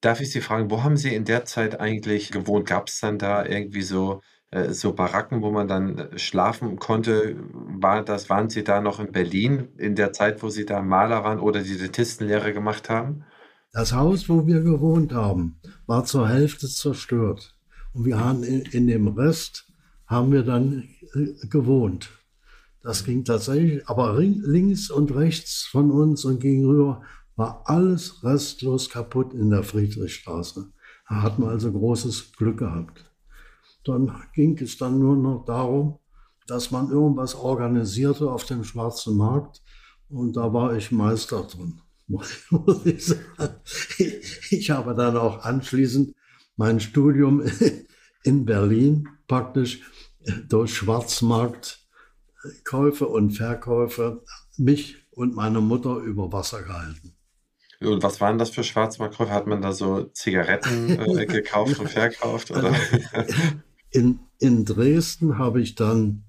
Darf 0.00 0.20
ich 0.20 0.32
Sie 0.32 0.40
fragen, 0.40 0.70
wo 0.70 0.82
haben 0.82 0.96
Sie 0.96 1.14
in 1.14 1.24
der 1.24 1.44
Zeit 1.44 1.80
eigentlich 1.80 2.32
gewohnt? 2.32 2.66
Gab 2.66 2.88
es 2.88 3.00
dann 3.00 3.18
da 3.18 3.46
irgendwie 3.46 3.82
so, 3.82 4.20
äh, 4.50 4.72
so 4.72 4.92
Baracken, 4.92 5.42
wo 5.42 5.52
man 5.52 5.68
dann 5.68 6.10
schlafen 6.16 6.76
konnte? 6.78 7.36
War 7.52 8.04
das, 8.04 8.28
waren 8.28 8.50
Sie 8.50 8.64
da 8.64 8.80
noch 8.80 8.98
in 8.98 9.12
Berlin 9.12 9.68
in 9.78 9.94
der 9.94 10.12
Zeit, 10.12 10.42
wo 10.42 10.48
Sie 10.48 10.66
da 10.66 10.82
Maler 10.82 11.22
waren 11.22 11.38
oder 11.38 11.62
die 11.62 11.78
Dentistenlehre 11.78 12.52
gemacht 12.52 12.90
haben? 12.90 13.24
Das 13.72 13.92
Haus, 13.92 14.28
wo 14.28 14.46
wir 14.46 14.60
gewohnt 14.60 15.12
haben, 15.14 15.60
war 15.86 16.04
zur 16.04 16.28
Hälfte 16.28 16.68
zerstört. 16.68 17.54
Und 17.92 18.04
wir 18.04 18.18
haben 18.18 18.42
in, 18.42 18.62
in 18.62 18.86
dem 18.86 19.08
Rest 19.08 19.66
haben 20.06 20.32
wir 20.32 20.42
dann 20.42 20.88
äh, 21.14 21.46
gewohnt. 21.48 22.10
Das 22.82 23.04
ging 23.04 23.24
tatsächlich, 23.24 23.86
aber 23.88 24.18
links 24.18 24.90
und 24.90 25.14
rechts 25.14 25.62
von 25.62 25.90
uns 25.90 26.24
und 26.24 26.40
gegenüber 26.40 27.02
war 27.36 27.62
alles 27.66 28.24
restlos 28.24 28.90
kaputt 28.90 29.32
in 29.34 29.50
der 29.50 29.62
Friedrichstraße. 29.62 30.72
Da 31.08 31.22
hat 31.22 31.38
man 31.38 31.50
also 31.50 31.70
großes 31.70 32.32
Glück 32.32 32.58
gehabt. 32.58 33.04
Dann 33.84 34.12
ging 34.34 34.58
es 34.58 34.78
dann 34.78 34.98
nur 34.98 35.16
noch 35.16 35.44
darum, 35.44 35.98
dass 36.46 36.70
man 36.70 36.90
irgendwas 36.90 37.34
organisierte 37.34 38.30
auf 38.30 38.44
dem 38.44 38.64
schwarzen 38.64 39.16
Markt 39.16 39.62
und 40.08 40.36
da 40.36 40.52
war 40.52 40.76
ich 40.76 40.90
Meister 40.90 41.42
drin. 41.44 41.80
Ich 44.50 44.70
habe 44.70 44.94
dann 44.94 45.16
auch 45.16 45.44
anschließend 45.44 46.14
mein 46.56 46.80
Studium 46.80 47.42
in 48.24 48.44
Berlin 48.44 49.08
praktisch 49.26 49.80
durch 50.48 50.74
Schwarzmarktkäufe 50.74 53.08
und 53.08 53.32
Verkäufe 53.32 54.22
mich 54.56 54.96
und 55.10 55.34
meine 55.34 55.60
Mutter 55.60 55.96
über 55.96 56.32
Wasser 56.32 56.62
gehalten. 56.62 57.16
Und 57.80 58.02
was 58.02 58.20
waren 58.20 58.38
das 58.38 58.50
für 58.50 58.62
Schwarzmarktkäufe? 58.62 59.32
Hat 59.32 59.46
man 59.46 59.60
da 59.60 59.72
so 59.72 60.04
Zigaretten 60.04 60.90
äh, 60.90 61.26
gekauft 61.30 61.80
und 61.80 61.90
verkauft? 61.90 62.50
Oder? 62.50 62.74
Also, 63.12 63.34
in, 63.90 64.20
in 64.38 64.64
Dresden 64.64 65.38
habe 65.38 65.60
ich 65.60 65.74
dann 65.74 66.24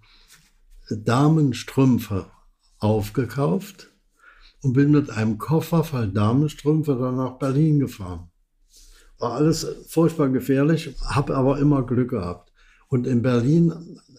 Damenstrümpfe 0.89 2.32
aufgekauft 2.80 3.92
und 4.62 4.74
bin 4.74 4.92
mit 4.92 5.10
einem 5.10 5.38
Koffer 5.38 5.84
voll 5.84 6.10
Damenstrümpfe 6.10 6.96
dann 6.96 7.15
nach 7.15 7.38
Berlin 7.38 7.80
gefahren. 7.80 8.30
War 9.24 9.36
alles 9.36 9.65
furchtbar 9.88 10.27
gefährlich, 10.27 10.98
habe 11.01 11.38
aber 11.38 11.58
immer 11.58 11.86
Glück 11.86 12.10
gehabt. 12.10 12.51
Und 12.89 13.08
in 13.08 13.22
Berlin 13.22 13.72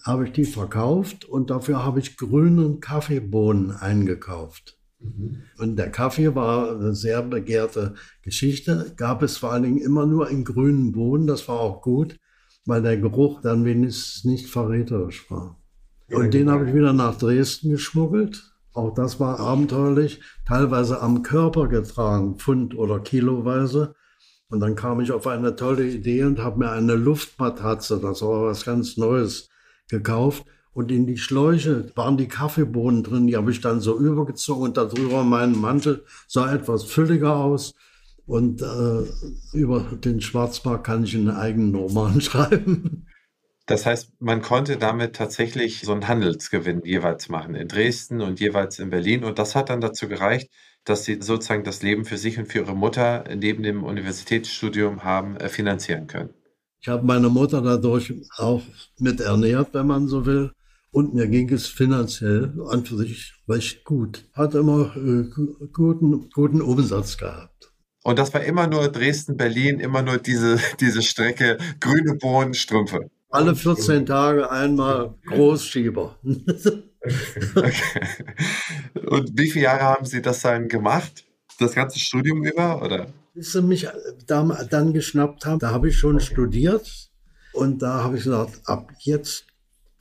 habe 0.02 0.25
ich 0.25 0.32
die 0.32 0.46
verkauft 0.46 1.26
und 1.26 1.50
dafür 1.50 1.84
habe 1.84 2.00
ich 2.00 2.16
grünen 2.16 2.80
Kaffeebohnen 2.80 3.70
eingekauft. 3.70 4.78
Mhm. 5.00 5.42
Und 5.58 5.76
der 5.76 5.90
Kaffee 5.90 6.34
war 6.34 6.70
eine 6.70 6.94
sehr 6.94 7.20
begehrte 7.20 7.96
Geschichte. 8.23 8.94
Gab 8.96 9.23
es 9.23 9.37
vor 9.37 9.52
allen 9.52 9.64
Dingen 9.64 9.76
immer 9.76 10.06
nur 10.06 10.30
in 10.30 10.42
grünen 10.42 10.92
Bohnen. 10.92 11.26
Das 11.26 11.46
war 11.49 11.61
auch 11.61 11.82
gut, 11.82 12.18
weil 12.64 12.80
der 12.80 12.96
Geruch 12.96 13.42
dann 13.42 13.66
wenigstens 13.66 14.25
nicht 14.25 14.46
verräterisch 14.46 15.30
war. 15.30 15.61
Und 16.11 16.32
den 16.32 16.50
habe 16.50 16.66
ich 16.66 16.75
wieder 16.75 16.94
nach 16.94 17.18
Dresden 17.18 17.68
geschmuggelt. 17.73 18.54
Auch 18.73 18.94
das 18.94 19.20
war 19.20 19.38
abenteuerlich, 19.38 20.23
teilweise 20.46 21.02
am 21.02 21.23
Körper 21.23 21.68
getragen, 21.68 22.37
Pfund- 22.38 22.75
oder 22.75 23.00
Kiloweise. 23.00 23.94
Und 24.54 24.61
dann 24.61 24.76
kam 24.76 25.00
ich 25.00 25.11
auf 25.11 25.26
eine 25.26 25.56
tolle 25.56 25.84
Idee 25.84 26.23
und 26.23 26.38
habe 26.38 26.61
mir 26.61 26.70
eine 26.70 26.94
Luftmatratze, 26.94 27.99
das 27.99 28.23
war 28.23 28.46
was 28.46 28.64
ganz 28.64 28.96
Neues, 28.96 29.49
gekauft 29.88 30.44
und 30.73 30.92
in 30.92 31.06
die 31.06 31.18
Schläuche 31.18 31.90
waren 31.96 32.16
die 32.16 32.28
Kaffeebohnen 32.28 33.02
drin, 33.02 33.26
die 33.26 33.37
habe 33.37 33.50
ich 33.50 33.61
dann 33.61 33.80
so 33.80 33.99
übergezogen 33.99 34.62
und 34.62 34.76
darüber 34.76 35.25
meinen 35.25 35.61
Mantel 35.61 36.04
sah 36.28 36.52
etwas 36.54 36.84
fülliger 36.84 37.37
aus. 37.37 37.75
Und 38.26 38.62
äh, 38.62 39.56
über 39.56 39.80
den 39.80 40.20
Schwarzmarkt 40.20 40.84
kann 40.84 41.02
ich 41.02 41.16
einen 41.16 41.30
eigenen 41.30 41.75
Roman 41.75 42.20
schreiben. 42.20 43.06
Das 43.66 43.87
heißt, 43.87 44.12
man 44.20 44.40
konnte 44.40 44.76
damit 44.76 45.16
tatsächlich 45.16 45.80
so 45.80 45.92
einen 45.92 46.08
Handelsgewinn 46.08 46.82
jeweils 46.84 47.28
machen 47.28 47.54
in 47.56 47.68
Dresden 47.68 48.20
und 48.20 48.38
jeweils 48.38 48.78
in 48.78 48.90
Berlin. 48.90 49.25
Und 49.25 49.40
das 49.40 49.54
hat 49.54 49.68
dann 49.68 49.80
dazu 49.80 50.08
gereicht, 50.08 50.50
dass 50.85 51.05
sie 51.05 51.21
sozusagen 51.21 51.64
das 51.64 51.83
Leben 51.83 52.05
für 52.05 52.19
sich 52.19 52.38
und 52.38 52.47
für 52.47 52.59
ihre 52.61 52.76
Mutter 52.76 53.25
neben 53.35 53.62
dem 53.62 53.85
Universitätsstudium 53.85 55.05
haben 55.05 55.37
äh, 55.37 55.49
finanzieren 55.49 56.07
können. 56.07 56.31
Ich 56.81 56.88
habe 56.88 57.07
meine 57.07 57.31
Mutter 57.31 57.62
dadurch 57.62 58.12
auch 58.37 58.62
mit 58.99 59.21
ernährt, 59.21 59.69
wenn 59.73 59.87
man 59.87 60.07
so 60.07 60.26
will. 60.26 60.53
Und 60.91 61.14
mir 61.14 61.26
ging 61.26 61.50
es 61.53 61.67
finanziell 61.67 62.53
an 62.69 62.85
für 62.85 62.99
sich 62.99 63.33
recht 63.49 63.85
gut. 63.85 64.29
Hat 64.35 64.55
immer 64.55 64.95
äh, 64.95 65.25
guten, 65.73 66.29
guten 66.31 66.61
Umsatz 66.61 67.17
gehabt. 67.17 67.73
Und 68.05 68.19
das 68.19 68.35
war 68.35 68.45
immer 68.45 68.67
nur 68.67 68.88
Dresden, 68.88 69.38
Berlin, 69.38 69.81
immer 69.81 70.03
nur 70.03 70.19
diese, 70.19 70.59
diese 70.81 71.03
Strecke, 71.03 71.59
grüne 71.81 72.14
Bohnen, 72.14 72.55
Strümpfe. 72.55 73.11
Alle 73.31 73.57
14 73.57 74.07
Tage 74.07 74.50
einmal 74.50 75.14
Großschieber. 75.26 76.21
okay. 77.54 78.25
Und 79.06 79.38
wie 79.38 79.50
viele 79.50 79.64
Jahre 79.64 79.82
haben 79.82 80.06
Sie 80.06 80.23
das 80.23 80.40
dann 80.40 80.68
gemacht? 80.68 81.25
Das 81.58 81.75
ganze 81.75 81.99
Studium 81.99 82.44
über, 82.44 82.82
oder? 82.82 83.06
Bis 83.34 83.52
Sie 83.52 83.62
mich 83.62 83.88
dann 84.26 84.92
geschnappt 84.92 85.46
haben, 85.46 85.58
da 85.58 85.70
habe 85.70 85.88
ich 85.88 85.99
schon 85.99 86.20
studiert. 86.20 87.11
Und 87.52 87.82
da 87.82 88.02
habe 88.02 88.16
ich 88.16 88.25
gesagt, 88.25 88.62
ab 88.64 88.90
jetzt 88.99 89.46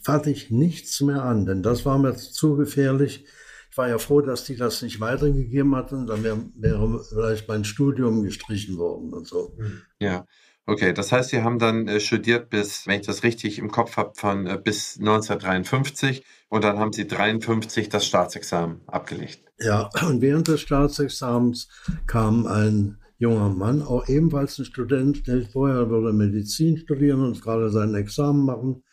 fasse 0.01 0.31
ich 0.31 0.51
nichts 0.51 1.00
mehr 1.01 1.24
an, 1.24 1.45
denn 1.45 1.63
das 1.63 1.86
war 1.86 1.98
mir 1.98 2.15
zu 2.15 2.55
gefährlich. 2.55 3.25
Ich 3.72 3.77
war 3.77 3.88
ja 3.88 3.98
froh, 3.98 4.22
dass 4.22 4.43
die 4.43 4.55
das 4.55 4.81
nicht 4.81 5.00
weitergegeben 5.00 5.75
hatten, 5.75 6.05
dann 6.05 6.24
wäre, 6.24 6.45
wäre 6.55 7.03
vielleicht 7.03 7.48
mein 7.48 7.63
Studium 7.63 8.24
gestrichen 8.24 8.77
worden 8.77 9.13
und 9.13 9.27
so. 9.27 9.55
Hm. 9.57 9.81
Ja. 10.00 10.25
Okay, 10.65 10.93
das 10.93 11.12
heißt, 11.12 11.31
Sie 11.31 11.41
haben 11.41 11.60
dann 11.60 11.89
äh, 11.89 12.00
studiert 12.00 12.50
bis, 12.50 12.88
wenn 12.88 13.01
ich 13.01 13.05
das 13.05 13.24
richtig 13.24 13.60
im 13.60 13.69
Kopf 13.69 13.98
habe, 13.98 14.13
von 14.15 14.48
äh, 14.48 14.57
bis 14.63 14.98
1953 14.98 16.24
und 16.53 16.63
dann 16.63 16.77
haben 16.77 16.93
Sie 16.93 17.07
53 17.07 17.89
das 17.89 18.05
Staatsexamen 18.05 18.81
abgelegt. 18.86 19.41
Ja, 19.60 19.89
und 20.07 20.22
während 20.22 20.48
des 20.48 20.62
Staatsexamens 20.62 21.67
kam 22.05 22.45
ein 22.45 23.00
junger 23.17 23.50
Mann, 23.50 23.81
auch 23.81 24.07
ebenfalls 24.07 24.60
ein 24.60 24.65
Student, 24.65 25.25
der 25.25 25.48
vorher 25.48 25.89
würde 25.89 26.13
Medizin 26.13 26.77
studieren 26.77 27.22
und 27.22 27.41
gerade 27.41 27.72
sein 27.72 27.95
Examen 27.95 28.45
machen 28.45 28.83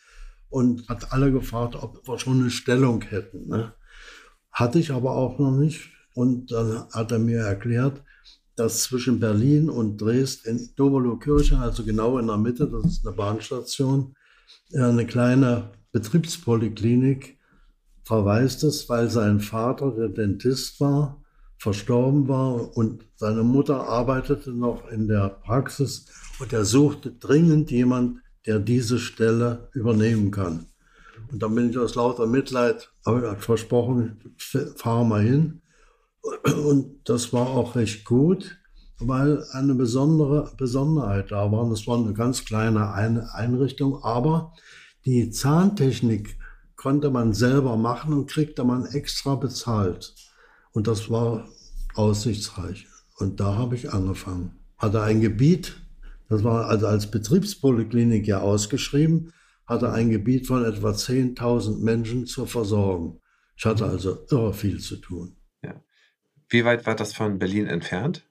und 0.49 0.89
hat 0.89 1.13
alle 1.13 1.33
gefragt, 1.33 1.77
ob 1.77 2.09
wir 2.09 2.19
schon 2.19 2.41
eine 2.41 2.51
Stellung 2.51 3.03
hätten. 3.03 3.49
Ne? 3.49 3.75
Hatte 4.51 4.79
ich 4.79 4.91
aber 4.91 5.11
auch 5.11 5.39
noch 5.39 5.53
nicht. 5.53 5.91
Und 6.15 6.51
dann 6.53 6.87
hat 6.95 7.13
er 7.13 7.19
mir 7.19 7.41
erklärt, 7.41 8.03
dass 8.57 8.85
zwischen 8.85 9.21
Berlin 9.21 9.69
und 9.69 9.99
Dresden 9.99 10.49
in 10.49 10.71
Dobelowkirche, 10.77 11.59
also 11.59 11.85
genau 11.85 12.17
in 12.17 12.27
der 12.27 12.39
Mitte, 12.39 12.71
das 12.71 12.91
ist 12.91 13.07
eine 13.07 13.15
Bahnstation, 13.15 14.15
eine 14.73 15.05
kleine 15.05 15.73
Betriebspoliklinik 15.93 17.37
verweist 18.11 18.65
es, 18.65 18.89
weil 18.89 19.09
sein 19.09 19.39
Vater, 19.39 19.93
der 19.93 20.09
Dentist 20.09 20.81
war, 20.81 21.23
verstorben 21.59 22.27
war 22.27 22.77
und 22.77 23.05
seine 23.15 23.45
Mutter 23.45 23.87
arbeitete 23.87 24.51
noch 24.51 24.89
in 24.91 25.07
der 25.07 25.29
Praxis 25.29 26.07
und 26.41 26.53
er 26.53 26.65
suchte 26.65 27.13
dringend 27.13 27.71
jemand, 27.71 28.19
der 28.47 28.59
diese 28.59 28.99
Stelle 28.99 29.69
übernehmen 29.75 30.33
kann. 30.33 30.67
Und 31.31 31.41
dann 31.41 31.55
bin 31.55 31.71
ich 31.71 31.79
aus 31.79 31.95
lauter 31.95 32.27
Mitleid, 32.27 32.91
habe 33.07 33.37
ich 33.39 33.45
versprochen, 33.45 34.35
fahre 34.75 35.07
mal 35.07 35.23
hin. 35.23 35.63
Und 36.45 37.09
das 37.09 37.33
war 37.33 37.47
auch 37.47 37.77
recht 37.77 38.05
gut, 38.05 38.59
weil 38.99 39.45
eine 39.53 39.77
besondere 39.77 40.51
Besonderheit 40.57 41.31
da 41.31 41.53
war. 41.53 41.71
Das 41.71 41.87
war 41.87 41.97
eine 41.97 42.15
ganz 42.15 42.45
kleine 42.45 42.93
Einrichtung, 42.93 44.03
aber 44.03 44.53
die 45.05 45.31
Zahntechnik 45.31 46.40
konnte 46.81 47.11
man 47.11 47.35
selber 47.35 47.77
machen 47.77 48.15
und 48.15 48.31
kriegte 48.31 48.65
man 48.65 48.87
extra 48.87 49.35
bezahlt. 49.35 50.15
Und 50.73 50.87
das 50.87 51.11
war 51.11 51.47
aussichtsreich. 51.95 52.87
Und 53.19 53.39
da 53.39 53.57
habe 53.57 53.75
ich 53.75 53.93
angefangen. 53.93 54.53
Hatte 54.79 55.03
ein 55.03 55.21
Gebiet, 55.21 55.77
das 56.31 56.43
war 56.43 56.69
also 56.69 56.87
als 56.87 57.11
Betriebspoliklinik 57.11 58.27
ja 58.27 58.41
ausgeschrieben, 58.41 59.35
hatte 59.67 59.93
ein 59.93 60.09
Gebiet 60.09 60.47
von 60.47 60.65
etwa 60.65 60.93
10.000 60.93 61.81
Menschen 61.81 62.25
zur 62.25 62.47
Versorgung. 62.47 63.21
Ich 63.59 63.67
hatte 63.67 63.85
also 63.85 64.25
irre 64.31 64.55
viel 64.55 64.81
zu 64.81 64.97
tun. 64.97 65.37
Ja. 65.63 65.75
Wie 66.49 66.65
weit 66.65 66.87
war 66.87 66.97
das 66.97 67.13
von 67.13 67.39
Berlin 67.39 67.67
entfernt? 67.67 68.25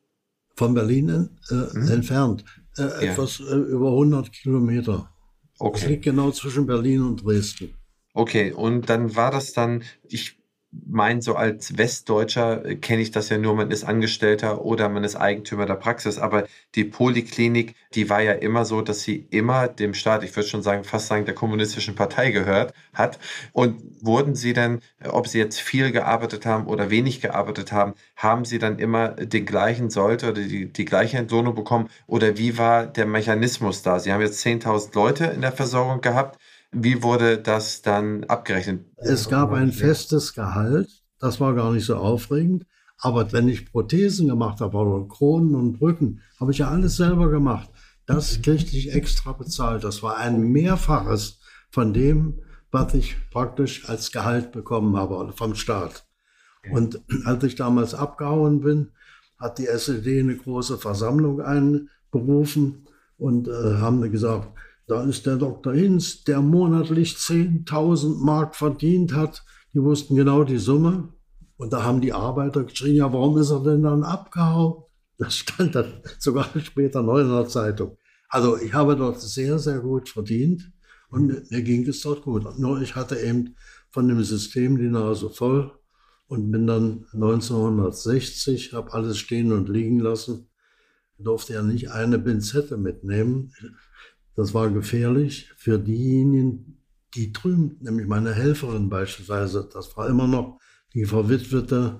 Von 0.55 0.73
Berlin 0.73 1.37
äh, 1.51 1.53
mhm. 1.53 1.87
entfernt. 1.87 2.45
Äh, 2.79 2.81
ja. 2.81 3.11
Etwas 3.11 3.41
äh, 3.41 3.53
über 3.53 3.89
100 3.89 4.31
Kilometer. 4.31 5.13
Okay. 5.59 5.79
Das 5.79 5.87
liegt 5.87 6.03
genau 6.05 6.31
zwischen 6.31 6.65
Berlin 6.65 7.03
und 7.03 7.23
Dresden. 7.23 7.75
Okay, 8.13 8.51
und 8.51 8.89
dann 8.89 9.15
war 9.15 9.31
das 9.31 9.53
dann, 9.53 9.83
ich 10.07 10.39
mein, 10.71 11.21
so 11.21 11.35
als 11.35 11.77
Westdeutscher 11.77 12.63
äh, 12.63 12.75
kenne 12.75 13.01
ich 13.01 13.09
das 13.11 13.29
ja 13.29 13.37
nur, 13.39 13.55
man 13.55 13.71
ist 13.71 13.83
Angestellter 13.83 14.63
oder 14.63 14.87
man 14.89 15.03
ist 15.03 15.15
Eigentümer 15.15 15.65
der 15.65 15.75
Praxis. 15.75 16.19
Aber 16.19 16.45
die 16.75 16.83
Poliklinik, 16.83 17.75
die 17.95 18.09
war 18.09 18.21
ja 18.21 18.33
immer 18.33 18.65
so, 18.65 18.81
dass 18.81 19.01
sie 19.01 19.27
immer 19.31 19.67
dem 19.67 19.93
Staat, 19.95 20.23
ich 20.23 20.35
würde 20.35 20.47
schon 20.47 20.61
sagen, 20.61 20.83
fast 20.83 21.07
sagen, 21.07 21.25
der 21.25 21.33
kommunistischen 21.33 21.95
Partei 21.95 22.29
gehört 22.31 22.73
hat. 22.93 23.19
Und 23.51 23.81
wurden 24.01 24.35
sie 24.35 24.53
dann, 24.53 24.81
ob 25.03 25.27
sie 25.27 25.39
jetzt 25.39 25.59
viel 25.59 25.91
gearbeitet 25.91 26.45
haben 26.45 26.67
oder 26.67 26.89
wenig 26.91 27.19
gearbeitet 27.21 27.71
haben, 27.71 27.93
haben 28.15 28.45
sie 28.45 28.59
dann 28.59 28.77
immer 28.79 29.09
den 29.09 29.45
gleichen 29.47 29.89
Sollte 29.89 30.29
oder 30.31 30.41
die, 30.43 30.71
die 30.71 30.85
gleiche 30.85 31.17
Entlohnung 31.17 31.55
bekommen? 31.55 31.89
Oder 32.05 32.37
wie 32.37 32.57
war 32.59 32.85
der 32.85 33.07
Mechanismus 33.07 33.81
da? 33.81 33.99
Sie 33.99 34.13
haben 34.13 34.21
jetzt 34.21 34.45
10.000 34.45 34.93
Leute 34.93 35.25
in 35.25 35.41
der 35.41 35.51
Versorgung 35.51 36.01
gehabt. 36.01 36.39
Wie 36.71 37.01
wurde 37.01 37.39
das 37.39 37.81
dann 37.81 38.23
abgerechnet? 38.25 38.85
Es 38.97 39.27
gab 39.29 39.51
ein 39.51 39.71
festes 39.71 40.33
Gehalt, 40.33 40.89
das 41.19 41.39
war 41.39 41.55
gar 41.55 41.71
nicht 41.71 41.85
so 41.85 41.95
aufregend. 41.95 42.65
Aber 43.01 43.31
wenn 43.31 43.47
ich 43.47 43.71
Prothesen 43.71 44.27
gemacht 44.27 44.59
habe 44.59 44.77
oder 44.77 45.07
Kronen 45.07 45.55
und 45.55 45.79
Brücken, 45.79 46.21
habe 46.39 46.51
ich 46.51 46.59
ja 46.59 46.69
alles 46.69 46.97
selber 46.97 47.29
gemacht. 47.29 47.69
Das 48.05 48.41
kriegte 48.41 48.75
ich 48.75 48.93
extra 48.93 49.31
bezahlt. 49.31 49.83
Das 49.83 50.03
war 50.03 50.17
ein 50.17 50.41
Mehrfaches 50.41 51.39
von 51.71 51.93
dem, 51.93 52.41
was 52.71 52.93
ich 52.93 53.15
praktisch 53.31 53.87
als 53.87 54.11
Gehalt 54.11 54.51
bekommen 54.51 54.97
habe 54.97 55.31
vom 55.33 55.55
Staat. 55.55 56.05
Und 56.71 57.01
als 57.25 57.43
ich 57.43 57.55
damals 57.55 57.93
abgehauen 57.93 58.61
bin, 58.61 58.91
hat 59.39 59.57
die 59.57 59.67
SED 59.67 60.19
eine 60.19 60.35
große 60.35 60.77
Versammlung 60.77 61.41
einberufen 61.41 62.85
und 63.17 63.47
äh, 63.47 63.77
haben 63.77 64.11
gesagt, 64.11 64.49
da 64.89 65.03
ist 65.03 65.25
der 65.27 65.37
Dr. 65.37 65.73
Hinz, 65.73 66.23
der 66.23 66.41
monatlich 66.41 67.13
10.000 67.13 68.23
Mark 68.23 68.55
verdient 68.55 69.13
hat. 69.13 69.43
Die 69.73 69.81
wussten 69.83 70.15
genau 70.15 70.43
die 70.43 70.57
Summe. 70.57 71.13
Und 71.57 71.73
da 71.73 71.83
haben 71.83 72.01
die 72.01 72.13
Arbeiter 72.13 72.63
geschrien, 72.63 72.95
ja, 72.95 73.13
warum 73.13 73.37
ist 73.37 73.51
er 73.51 73.61
denn 73.63 73.83
dann 73.83 74.03
abgehauen? 74.03 74.83
Das 75.17 75.35
stand 75.35 75.75
dann 75.75 76.01
sogar 76.17 76.47
später 76.63 77.03
neu 77.03 77.21
in 77.21 77.29
der 77.29 77.47
Zeitung. 77.47 77.97
Also 78.29 78.57
ich 78.57 78.73
habe 78.73 78.95
dort 78.95 79.21
sehr, 79.21 79.59
sehr 79.59 79.79
gut 79.79 80.09
verdient 80.09 80.71
und 81.09 81.51
mir 81.51 81.61
ging 81.61 81.87
es 81.87 82.01
dort 82.01 82.23
gut. 82.23 82.57
Nur 82.57 82.81
ich 82.81 82.95
hatte 82.95 83.19
eben 83.19 83.55
von 83.91 84.07
dem 84.07 84.23
System 84.23 84.77
die 84.77 84.87
Nase 84.87 85.29
voll 85.29 85.71
und 86.27 86.49
bin 86.51 86.65
dann 86.65 87.05
1960, 87.13 88.73
habe 88.73 88.93
alles 88.93 89.17
stehen 89.17 89.51
und 89.51 89.67
liegen 89.69 89.99
lassen, 89.99 90.47
durfte 91.17 91.53
ja 91.53 91.61
nicht 91.61 91.91
eine 91.91 92.17
Pinzette 92.17 92.77
mitnehmen. 92.77 93.51
Das 94.35 94.53
war 94.53 94.69
gefährlich 94.69 95.51
für 95.57 95.79
diejenigen, 95.79 96.79
die 97.15 97.33
drüben, 97.33 97.77
nämlich 97.81 98.07
meine 98.07 98.33
Helferin 98.33 98.89
beispielsweise, 98.89 99.67
das 99.71 99.97
war 99.97 100.07
immer 100.07 100.27
noch 100.27 100.59
die 100.93 101.05
Verwitwete 101.05 101.99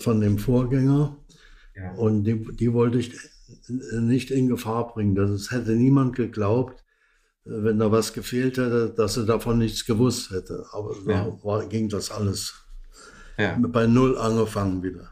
von 0.00 0.20
dem 0.20 0.38
Vorgänger. 0.38 1.16
Ja. 1.74 1.92
Und 1.92 2.24
die, 2.24 2.44
die 2.56 2.72
wollte 2.72 2.98
ich 2.98 3.12
nicht 3.68 4.30
in 4.30 4.48
Gefahr 4.48 4.88
bringen. 4.88 5.14
Das 5.14 5.50
hätte 5.50 5.72
niemand 5.72 6.16
geglaubt, 6.16 6.84
wenn 7.44 7.78
da 7.78 7.90
was 7.90 8.12
gefehlt 8.12 8.58
hätte, 8.58 8.92
dass 8.94 9.14
sie 9.14 9.24
davon 9.24 9.58
nichts 9.58 9.86
gewusst 9.86 10.30
hätte. 10.30 10.66
Aber 10.72 10.94
ja. 11.06 11.24
da 11.24 11.44
war, 11.44 11.66
ging 11.66 11.88
das 11.88 12.10
alles 12.10 12.54
ja. 13.38 13.56
bei 13.58 13.86
Null 13.86 14.18
angefangen 14.18 14.82
wieder. 14.82 15.10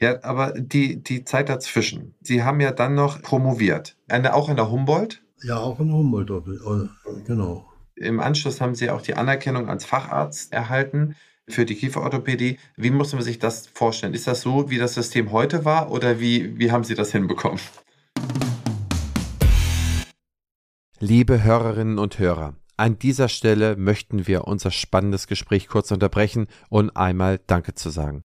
Ja, 0.00 0.22
aber 0.22 0.52
die, 0.52 1.02
die 1.02 1.24
Zeit 1.24 1.48
dazwischen. 1.48 2.14
Sie 2.20 2.42
haben 2.42 2.60
ja 2.60 2.72
dann 2.72 2.94
noch 2.94 3.22
promoviert. 3.22 3.96
Eine, 4.08 4.34
auch 4.34 4.48
an 4.48 4.56
der 4.56 4.70
Humboldt? 4.70 5.23
Ja, 5.44 5.58
auch 5.58 5.78
in 5.78 5.92
Humboldt, 5.92 6.32
genau. 7.26 7.70
Im 7.96 8.18
Anschluss 8.18 8.62
haben 8.62 8.74
Sie 8.74 8.88
auch 8.88 9.02
die 9.02 9.12
Anerkennung 9.12 9.68
als 9.68 9.84
Facharzt 9.84 10.54
erhalten 10.54 11.16
für 11.46 11.66
die 11.66 11.74
Kieferorthopädie. 11.74 12.58
Wie 12.78 12.90
muss 12.90 13.12
man 13.12 13.20
sich 13.20 13.40
das 13.40 13.66
vorstellen? 13.66 14.14
Ist 14.14 14.26
das 14.26 14.40
so, 14.40 14.70
wie 14.70 14.78
das 14.78 14.94
System 14.94 15.32
heute 15.32 15.66
war 15.66 15.90
oder 15.90 16.18
wie, 16.18 16.58
wie 16.58 16.72
haben 16.72 16.82
Sie 16.82 16.94
das 16.94 17.12
hinbekommen? 17.12 17.60
Liebe 20.98 21.42
Hörerinnen 21.42 21.98
und 21.98 22.18
Hörer, 22.18 22.54
an 22.78 22.98
dieser 22.98 23.28
Stelle 23.28 23.76
möchten 23.76 24.26
wir 24.26 24.46
unser 24.46 24.70
spannendes 24.70 25.26
Gespräch 25.26 25.68
kurz 25.68 25.90
unterbrechen 25.90 26.46
und 26.70 26.96
einmal 26.96 27.38
Danke 27.46 27.74
zu 27.74 27.90
sagen. 27.90 28.22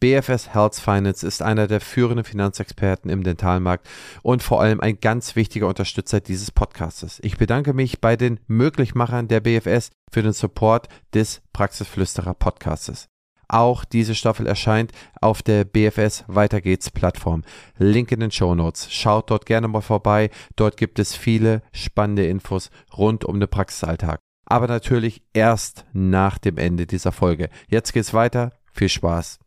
BFS 0.00 0.54
Health 0.54 0.76
Finance 0.76 1.26
ist 1.26 1.42
einer 1.42 1.66
der 1.66 1.82
führenden 1.82 2.24
Finanzexperten 2.24 3.10
im 3.10 3.22
Dentalmarkt 3.22 3.86
und 4.22 4.42
vor 4.42 4.62
allem 4.62 4.80
ein 4.80 4.98
ganz 4.98 5.36
wichtiger 5.36 5.68
Unterstützer 5.68 6.20
dieses 6.20 6.50
Podcastes. 6.50 7.20
Ich 7.22 7.36
bedanke 7.36 7.74
mich 7.74 8.00
bei 8.00 8.16
den 8.16 8.40
Möglichmachern 8.46 9.28
der 9.28 9.40
BFS 9.40 9.90
für 10.10 10.22
den 10.22 10.32
Support 10.32 10.88
des 11.12 11.42
Praxisflüsterer 11.52 12.32
Podcastes. 12.32 13.08
Auch 13.46 13.84
diese 13.84 14.14
Staffel 14.14 14.46
erscheint 14.46 14.92
auf 15.20 15.42
der 15.42 15.64
BFS 15.64 16.24
Weiter 16.28 16.62
geht's 16.62 16.88
Plattform. 16.88 17.42
Link 17.76 18.10
in 18.10 18.20
den 18.20 18.30
Show 18.30 18.54
Notes. 18.54 18.90
Schaut 18.90 19.28
dort 19.28 19.44
gerne 19.44 19.68
mal 19.68 19.82
vorbei. 19.82 20.30
Dort 20.56 20.78
gibt 20.78 20.98
es 20.98 21.14
viele 21.14 21.60
spannende 21.72 22.26
Infos 22.26 22.70
rund 22.96 23.24
um 23.26 23.38
den 23.38 23.50
Praxisalltag. 23.50 24.20
Aber 24.46 24.66
natürlich 24.66 25.22
erst 25.34 25.84
nach 25.92 26.38
dem 26.38 26.56
Ende 26.56 26.86
dieser 26.86 27.12
Folge. 27.12 27.50
Jetzt 27.68 27.92
geht's 27.92 28.14
weiter. 28.14 28.52
Viel 28.72 28.88
Spaß. 28.88 29.40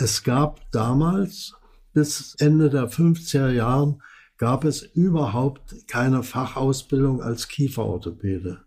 Es 0.00 0.22
gab 0.22 0.70
damals, 0.70 1.54
bis 1.92 2.36
Ende 2.38 2.70
der 2.70 2.88
50er 2.88 3.50
Jahren, 3.50 4.00
gab 4.36 4.64
es 4.64 4.82
überhaupt 4.82 5.88
keine 5.88 6.22
Fachausbildung 6.22 7.20
als 7.20 7.48
Kieferorthopäde. 7.48 8.60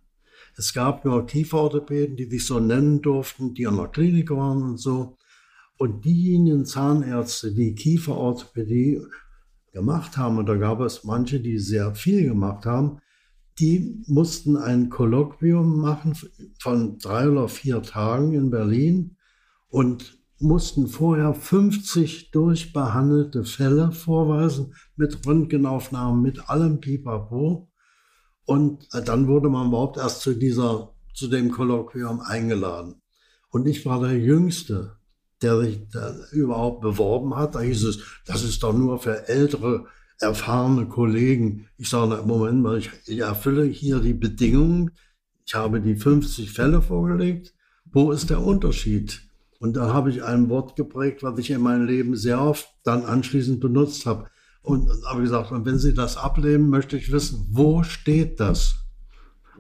Es 0.58 0.74
gab 0.74 1.06
nur 1.06 1.26
Kieferorthopäden, 1.26 2.18
die 2.18 2.30
sich 2.30 2.46
so 2.46 2.60
nennen 2.60 3.02
durften, 3.02 3.54
die 3.54 3.66
an 3.66 3.78
der 3.78 3.88
Klinik 3.88 4.30
waren 4.32 4.62
und 4.62 4.78
so. 4.78 5.18
Und 5.78 6.04
diejenigen 6.04 6.66
Zahnärzte, 6.66 7.54
die 7.54 7.74
Kieferorthopädie 7.74 9.02
gemacht 9.72 10.18
haben, 10.18 10.38
und 10.38 10.48
da 10.48 10.56
gab 10.56 10.82
es 10.82 11.06
manche, 11.06 11.40
die 11.40 11.58
sehr 11.58 11.96
viel 11.96 12.24
gemacht 12.26 12.66
haben, 12.66 13.00
die 13.62 14.04
mussten 14.08 14.58
ein 14.58 14.90
Kolloquium 14.90 15.80
machen 15.80 16.16
von 16.60 16.98
drei 16.98 17.30
oder 17.30 17.48
vier 17.48 17.84
Tagen 17.84 18.34
in 18.34 18.50
Berlin 18.50 19.18
und 19.70 20.18
mussten 20.40 20.88
vorher 20.88 21.36
50 21.36 22.32
durchbehandelte 22.32 23.44
Fälle 23.44 23.92
vorweisen 23.92 24.74
mit 24.96 25.26
Röntgenaufnahmen, 25.26 26.24
mit 26.24 26.50
allem 26.50 26.80
Pipapo. 26.80 27.70
Und 28.46 28.88
dann 29.06 29.28
wurde 29.28 29.50
man 29.50 29.68
überhaupt 29.68 29.98
erst 29.98 30.22
zu 30.22 30.34
dieser, 30.34 30.96
zu 31.14 31.28
dem 31.28 31.52
Kolloquium 31.52 32.20
eingeladen. 32.22 32.96
Und 33.52 33.68
ich 33.68 33.86
war 33.86 34.02
der 34.02 34.18
Jüngste, 34.18 34.98
der 35.44 35.60
sich 35.62 35.88
da 35.92 36.16
überhaupt 36.32 36.82
beworben 36.82 37.36
hat. 37.36 37.54
Da 37.54 37.60
hieß 37.60 37.84
es, 37.84 38.00
das 38.26 38.44
ist 38.44 38.64
doch 38.64 38.74
nur 38.74 38.98
für 38.98 39.28
ältere, 39.28 39.86
erfahrene 40.22 40.88
Kollegen. 40.88 41.68
Ich 41.78 41.90
sage, 41.90 42.22
Moment 42.26 42.62
mal, 42.62 42.78
ich, 42.78 42.90
ich 43.08 43.20
erfülle 43.20 43.66
hier 43.66 44.00
die 44.00 44.14
Bedingungen. 44.14 44.92
Ich 45.46 45.56
habe 45.56 45.82
die 45.82 45.96
50 45.96 46.52
Fälle 46.52 46.82
vorgelegt. 46.82 47.54
Wo 47.92 48.12
ist 48.12 48.30
der 48.30 48.42
Unterschied? 48.42 49.22
Und 49.60 49.76
da 49.76 49.94
habe 49.94 50.10
ich 50.10 50.24
ein 50.24 50.50
Wort 50.50 50.76
geprägt, 50.76 51.24
was 51.24 51.38
ich 51.40 51.52
in 51.52 51.62
meinem 51.62 51.86
Leben 51.86 52.16
sehr 52.16 52.42
oft 52.42 52.68
dann 52.84 53.06
anschließend 53.06 53.60
benutzt 53.60 54.06
habe. 54.06 54.28
Und 54.64 54.90
habe 55.06 55.22
gesagt, 55.22 55.52
und 55.52 55.66
wenn 55.66 55.80
Sie 55.80 55.94
das 55.94 56.18
ablehnen, 56.18 56.70
möchte 56.70 56.98
ich 56.98 57.12
wissen, 57.12 57.48
wo 57.52 57.84
steht 57.84 58.40
das? 58.40 58.76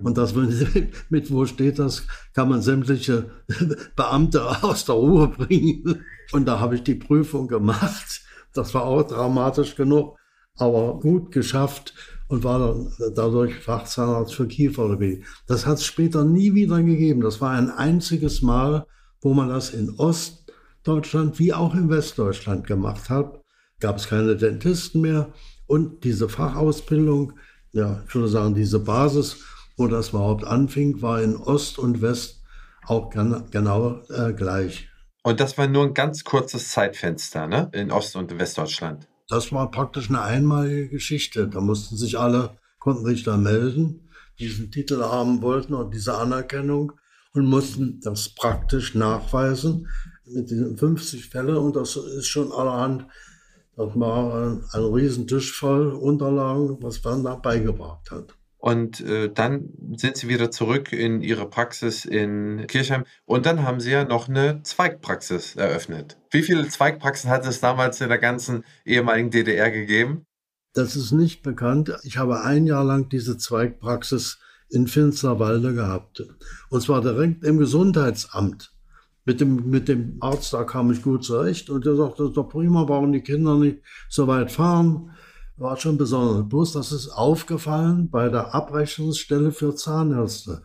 Und 0.01 0.17
das 0.17 0.33
mit 0.33 1.31
wo 1.31 1.45
steht 1.45 1.79
das, 1.79 2.07
kann 2.33 2.49
man 2.49 2.61
sämtliche 2.61 3.31
Beamte 3.95 4.63
aus 4.63 4.85
der 4.85 4.95
Ruhe 4.95 5.27
bringen. 5.27 6.03
Und 6.31 6.47
da 6.47 6.59
habe 6.59 6.75
ich 6.75 6.83
die 6.83 6.95
Prüfung 6.95 7.47
gemacht. 7.47 8.21
Das 8.53 8.73
war 8.73 8.83
auch 8.83 9.03
dramatisch 9.03 9.75
genug. 9.75 10.17
Aber 10.57 10.99
gut 10.99 11.31
geschafft 11.31 11.93
und 12.27 12.43
war 12.43 12.59
dann 12.59 12.93
dadurch 13.15 13.55
Fachzahnarzt 13.55 14.33
für 14.35 14.47
Kieferorthopädie. 14.47 15.23
Das 15.47 15.65
hat 15.65 15.79
es 15.79 15.85
später 15.85 16.23
nie 16.23 16.53
wieder 16.53 16.81
gegeben. 16.81 17.21
Das 17.21 17.41
war 17.41 17.51
ein 17.51 17.69
einziges 17.69 18.41
Mal, 18.41 18.85
wo 19.21 19.33
man 19.33 19.49
das 19.49 19.71
in 19.71 19.89
Ostdeutschland 19.97 21.39
wie 21.39 21.53
auch 21.53 21.73
in 21.75 21.89
Westdeutschland 21.89 22.65
gemacht 22.65 23.09
hat. 23.09 23.41
Gab 23.79 23.97
es 23.97 24.07
keine 24.07 24.35
Dentisten 24.35 25.01
mehr 25.01 25.33
und 25.67 26.03
diese 26.03 26.29
Fachausbildung, 26.29 27.33
ja, 27.71 28.03
ich 28.07 28.15
würde 28.15 28.27
sagen, 28.27 28.53
diese 28.53 28.79
Basis, 28.79 29.37
wo 29.77 29.87
das 29.87 30.09
überhaupt 30.09 30.43
anfing, 30.43 31.01
war 31.01 31.21
in 31.21 31.35
Ost 31.35 31.79
und 31.79 32.01
West 32.01 32.43
auch 32.85 33.09
genau 33.09 34.01
äh, 34.09 34.33
gleich. 34.33 34.89
Und 35.23 35.39
das 35.39 35.57
war 35.57 35.67
nur 35.67 35.85
ein 35.85 35.93
ganz 35.93 36.23
kurzes 36.23 36.69
Zeitfenster, 36.69 37.47
ne? 37.47 37.69
In 37.73 37.91
Ost- 37.91 38.15
und 38.15 38.37
Westdeutschland. 38.37 39.07
Das 39.31 39.53
war 39.53 39.71
praktisch 39.71 40.09
eine 40.09 40.23
einmalige 40.23 40.89
Geschichte. 40.89 41.47
Da 41.47 41.61
mussten 41.61 41.95
sich 41.95 42.19
alle, 42.19 42.57
konnten 42.79 43.05
sich 43.05 43.23
da 43.23 43.37
melden, 43.37 44.09
diesen 44.39 44.71
Titel 44.71 45.01
haben 45.01 45.41
wollten 45.41 45.73
und 45.73 45.93
diese 45.93 46.17
Anerkennung 46.17 46.91
und 47.33 47.45
mussten 47.45 48.01
das 48.01 48.35
praktisch 48.35 48.93
nachweisen 48.93 49.87
mit 50.25 50.49
diesen 50.49 50.77
50 50.77 51.29
Fällen. 51.29 51.55
Und 51.55 51.77
das 51.77 51.95
ist 51.95 52.27
schon 52.27 52.51
allerhand, 52.51 53.07
das 53.77 53.95
war 53.95 54.35
ein, 54.35 54.65
ein 54.69 54.83
Riesentisch 54.83 55.53
voll 55.57 55.93
Unterlagen, 55.93 56.77
was 56.81 57.01
man 57.01 57.23
da 57.23 57.35
beigebracht 57.35 58.11
hat. 58.11 58.35
Und 58.61 59.01
äh, 59.01 59.27
dann 59.33 59.69
sind 59.95 60.17
sie 60.17 60.27
wieder 60.27 60.51
zurück 60.51 60.93
in 60.93 61.23
ihre 61.23 61.49
Praxis 61.49 62.05
in 62.05 62.67
Kirchheim. 62.67 63.05
Und 63.25 63.47
dann 63.47 63.63
haben 63.63 63.79
sie 63.79 63.89
ja 63.89 64.05
noch 64.05 64.29
eine 64.29 64.61
Zweigpraxis 64.61 65.55
eröffnet. 65.55 66.19
Wie 66.29 66.43
viele 66.43 66.67
Zweigpraxen 66.67 67.31
hat 67.31 67.43
es 67.47 67.59
damals 67.59 67.99
in 68.01 68.09
der 68.09 68.19
ganzen 68.19 68.63
ehemaligen 68.85 69.31
DDR 69.31 69.71
gegeben? 69.71 70.27
Das 70.75 70.95
ist 70.95 71.11
nicht 71.11 71.41
bekannt. 71.41 71.91
Ich 72.03 72.17
habe 72.17 72.43
ein 72.43 72.67
Jahr 72.67 72.83
lang 72.83 73.09
diese 73.09 73.35
Zweigpraxis 73.35 74.37
in 74.69 74.85
Finsterwalde 74.85 75.73
gehabt. 75.73 76.23
Und 76.69 76.81
zwar 76.83 77.01
direkt 77.01 77.43
im 77.43 77.57
Gesundheitsamt. 77.57 78.75
Mit 79.25 79.41
dem, 79.41 79.71
mit 79.71 79.87
dem 79.87 80.17
Arzt, 80.19 80.53
da 80.53 80.65
kam 80.65 80.91
ich 80.91 81.01
gut 81.01 81.23
zurecht. 81.23 81.71
Und 81.71 81.87
der 81.87 81.95
sagte, 81.95 82.17
das 82.19 82.29
ist 82.29 82.37
doch 82.37 82.49
prima, 82.49 82.87
warum 82.87 83.11
die 83.11 83.21
Kinder 83.21 83.57
nicht 83.57 83.79
so 84.07 84.27
weit 84.27 84.51
fahren 84.51 85.15
war 85.57 85.77
schon 85.77 85.97
besonders. 85.97 86.47
Bloß, 86.49 86.73
das 86.73 86.91
ist 86.91 87.09
aufgefallen 87.09 88.09
bei 88.09 88.29
der 88.29 88.53
Abrechnungsstelle 88.53 89.51
für 89.51 89.75
Zahnärzte. 89.75 90.63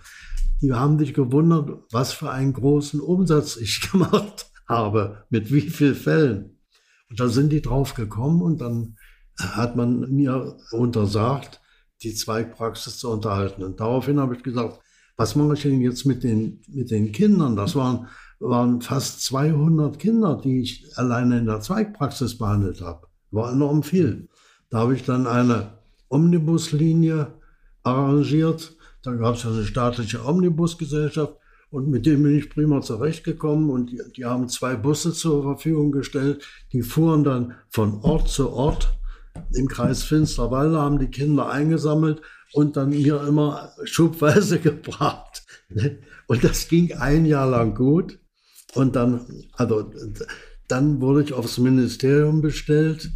Die 0.63 0.73
haben 0.73 0.99
sich 0.99 1.13
gewundert, 1.13 1.71
was 1.93 2.13
für 2.13 2.31
einen 2.31 2.53
großen 2.53 3.01
Umsatz 3.01 3.57
ich 3.57 3.91
gemacht 3.93 4.51
habe, 4.69 5.25
mit 5.31 5.53
wie 5.53 5.61
vielen 5.61 5.95
Fällen. 5.95 6.59
Und 7.11 7.21
da 7.21 7.29
sind 7.29 7.51
die 7.51 7.63
drauf 7.63 7.95
gekommen 7.95 8.43
und 8.43 8.61
dann 8.61 8.97
hat 9.39 9.77
man 9.77 10.11
mir 10.11 10.57
untersagt, 10.73 11.61
die 12.03 12.15
Zweigpraxis 12.15 12.99
zu 12.99 13.11
unterhalten. 13.11 13.63
Und 13.63 13.81
daraufhin 13.81 14.19
habe 14.19 14.35
ich 14.35 14.43
gesagt, 14.43 14.81
was 15.17 15.35
mache 15.35 15.55
ich 15.55 15.63
denn 15.63 15.81
jetzt 15.81 16.05
mit 16.05 16.25
den, 16.25 16.61
mit 16.69 16.91
den 16.91 17.13
Kindern? 17.13 17.57
Das 17.57 17.75
waren, 17.75 18.09
waren 18.39 18.81
fast 18.81 19.23
200 19.25 19.99
Kinder, 19.99 20.41
die 20.43 20.61
ich 20.61 20.87
alleine 20.97 21.39
in 21.39 21.47
der 21.47 21.61
Zweigpraxis 21.61 22.37
behandelt 22.37 22.81
habe. 22.81 23.07
War 23.31 23.53
enorm 23.53 23.83
viel. 23.83 24.29
Da 24.71 24.79
habe 24.79 24.95
ich 24.95 25.05
dann 25.05 25.27
eine 25.27 25.79
Omnibuslinie 26.09 27.33
arrangiert. 27.83 28.77
Da 29.03 29.13
gab 29.13 29.37
es 29.37 29.47
eine 29.47 29.65
staatliche 29.65 30.25
Omnibusgesellschaft 30.25 31.35
und 31.71 31.89
mit 31.89 32.07
dem 32.07 32.23
bin 32.23 32.39
ich 32.39 32.51
prima 32.51 32.81
zurechtgekommen 32.81 33.71
und 33.71 33.91
die, 33.91 34.01
die, 34.17 34.25
haben 34.25 34.49
zwei 34.49 34.77
Busse 34.77 35.13
zur 35.13 35.43
Verfügung 35.43 35.93
gestellt. 35.93 36.45
Die 36.73 36.83
fuhren 36.83 37.25
dann 37.25 37.55
von 37.69 38.01
Ort 38.03 38.29
zu 38.29 38.51
Ort 38.51 38.99
im 39.53 39.69
Kreis 39.69 40.03
Finsterwalde, 40.03 40.79
haben 40.79 40.99
die 40.99 41.11
Kinder 41.11 41.49
eingesammelt 41.49 42.23
und 42.53 42.77
dann 42.77 42.91
mir 42.91 43.23
immer 43.27 43.73
schubweise 43.85 44.59
gebracht. 44.61 45.45
Und 46.27 46.45
das 46.45 46.69
ging 46.69 46.93
ein 46.93 47.27
Jahr 47.27 47.49
lang 47.49 47.75
gut. 47.75 48.19
Und 48.75 48.97
dann, 48.97 49.27
also, 49.53 49.91
dann 50.69 51.01
wurde 51.01 51.23
ich 51.23 51.33
aufs 51.33 51.59
Ministerium 51.59 52.41
bestellt 52.41 53.11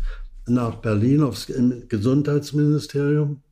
nach 0.54 0.76
Berlin 0.76 1.22
aufs 1.22 1.50
Gesundheitsministerium. 1.88 3.42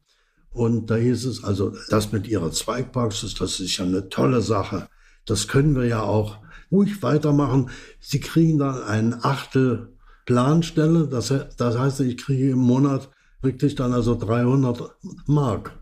Und 0.50 0.90
da 0.90 0.96
hieß 0.96 1.26
es, 1.26 1.44
also 1.44 1.74
das 1.90 2.12
mit 2.12 2.26
Ihrer 2.26 2.50
Zweigpraxis, 2.50 3.34
das 3.34 3.60
ist 3.60 3.76
ja 3.76 3.84
eine 3.84 4.08
tolle 4.08 4.40
Sache. 4.40 4.88
Das 5.24 5.46
können 5.46 5.76
wir 5.76 5.84
ja 5.84 6.02
auch 6.02 6.38
ruhig 6.70 7.02
weitermachen. 7.02 7.70
Sie 8.00 8.20
kriegen 8.20 8.58
dann 8.58 8.82
ein 8.82 9.14
Achtel 9.22 9.92
Planstelle. 10.28 11.06
Das, 11.06 11.32
das 11.56 11.78
heißt, 11.78 12.00
ich 12.00 12.18
kriege 12.18 12.50
im 12.50 12.58
Monat 12.58 13.08
wirklich 13.40 13.74
dann 13.74 13.92
also 13.92 14.14
300 14.14 14.94
Mark. 15.26 15.72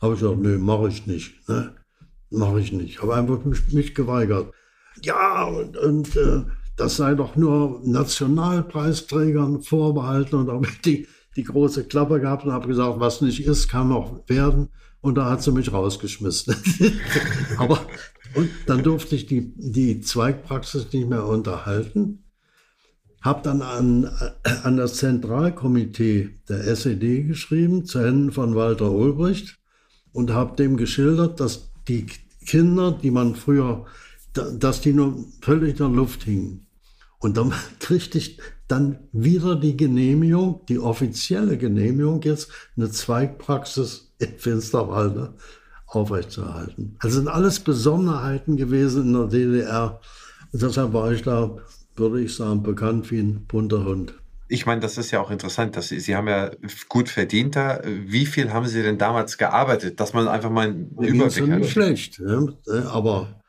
Habe 0.00 0.14
ich 0.14 0.20
gesagt, 0.20 0.38
nö, 0.38 0.58
mache 0.58 0.88
ich 0.88 1.06
nicht. 1.06 1.48
Ne? 1.48 1.72
Mache 2.30 2.60
ich 2.60 2.72
nicht. 2.72 3.02
Habe 3.02 3.14
einfach 3.14 3.44
mich, 3.44 3.72
mich 3.72 3.94
geweigert. 3.94 4.52
Ja, 5.02 5.44
und, 5.44 5.76
und 5.76 6.16
äh, 6.16 6.42
das 6.76 6.96
sei 6.96 7.14
doch 7.14 7.36
nur 7.36 7.80
Nationalpreisträgern 7.84 9.62
vorbehalten 9.62 10.36
und 10.36 10.50
habe 10.50 10.68
die, 10.84 11.06
die 11.36 11.44
große 11.44 11.84
Klappe 11.84 12.20
gehabt 12.20 12.44
und 12.44 12.52
habe 12.52 12.68
gesagt, 12.68 13.00
was 13.00 13.20
nicht 13.20 13.46
ist, 13.46 13.68
kann 13.68 13.88
noch 13.88 14.28
werden. 14.28 14.68
Und 15.00 15.16
da 15.16 15.30
hat 15.30 15.42
sie 15.42 15.52
mich 15.52 15.72
rausgeschmissen. 15.72 16.56
Aber 17.58 17.80
und 18.34 18.50
dann 18.66 18.82
durfte 18.82 19.16
ich 19.16 19.26
die, 19.26 19.52
die 19.56 20.00
Zweigpraxis 20.00 20.92
nicht 20.92 21.08
mehr 21.08 21.24
unterhalten. 21.24 22.24
Habe 23.22 23.42
dann 23.42 23.62
an, 23.62 24.10
an 24.62 24.76
das 24.76 24.96
Zentralkomitee 24.96 26.38
der 26.48 26.66
SED 26.66 27.26
geschrieben, 27.26 27.86
zu 27.86 28.00
Händen 28.00 28.32
von 28.32 28.54
Walter 28.54 28.92
Ulbricht, 28.92 29.58
und 30.12 30.32
habe 30.32 30.56
dem 30.56 30.76
geschildert, 30.76 31.40
dass 31.40 31.72
die 31.88 32.06
Kinder, 32.44 32.92
die 32.92 33.10
man 33.10 33.34
früher, 33.34 33.86
dass 34.32 34.82
die 34.82 34.92
nur 34.92 35.24
völlig 35.40 35.70
in 35.70 35.76
der 35.76 35.88
Luft 35.88 36.24
hingen. 36.24 36.65
Und 37.18 37.36
dann 37.36 37.52
kriegte 37.80 38.18
ich 38.18 38.38
dann 38.68 38.98
wieder 39.12 39.56
die 39.56 39.76
Genehmigung, 39.76 40.60
die 40.68 40.78
offizielle 40.78 41.56
Genehmigung 41.56 42.22
jetzt, 42.22 42.50
eine 42.76 42.90
Zweigpraxis 42.90 44.12
in 44.18 44.38
Finsterwalde 44.38 45.34
aufrechtzuerhalten. 45.86 46.96
Also 46.98 47.18
sind 47.18 47.28
alles 47.28 47.60
Besonderheiten 47.60 48.56
gewesen 48.56 49.04
in 49.04 49.12
der 49.12 49.26
DDR. 49.26 50.00
Und 50.52 50.62
deshalb 50.62 50.92
war 50.92 51.12
ich 51.12 51.22
da, 51.22 51.56
würde 51.94 52.22
ich 52.22 52.34
sagen, 52.34 52.62
bekannt 52.62 53.10
wie 53.10 53.20
ein 53.20 53.46
bunter 53.46 53.84
Hund. 53.84 54.14
Ich 54.48 54.66
meine, 54.66 54.80
das 54.80 54.96
ist 54.96 55.10
ja 55.10 55.20
auch 55.20 55.30
interessant. 55.30 55.76
Dass 55.76 55.88
Sie, 55.88 55.98
Sie 56.00 56.14
haben 56.14 56.28
ja 56.28 56.50
gut 56.88 57.08
verdient 57.08 57.56
da. 57.56 57.80
Wie 57.84 58.26
viel 58.26 58.52
haben 58.52 58.66
Sie 58.66 58.82
denn 58.82 58.98
damals 58.98 59.38
gearbeitet, 59.38 59.98
dass 60.00 60.12
man 60.12 60.28
einfach 60.28 60.50
mal 60.50 60.68
einen 60.68 60.96
Überblick 60.98 61.50
hat? 61.50 61.58
Nicht 61.60 61.72
schlecht, 61.72 62.20
ja, 62.20 62.42
aber 62.88 63.42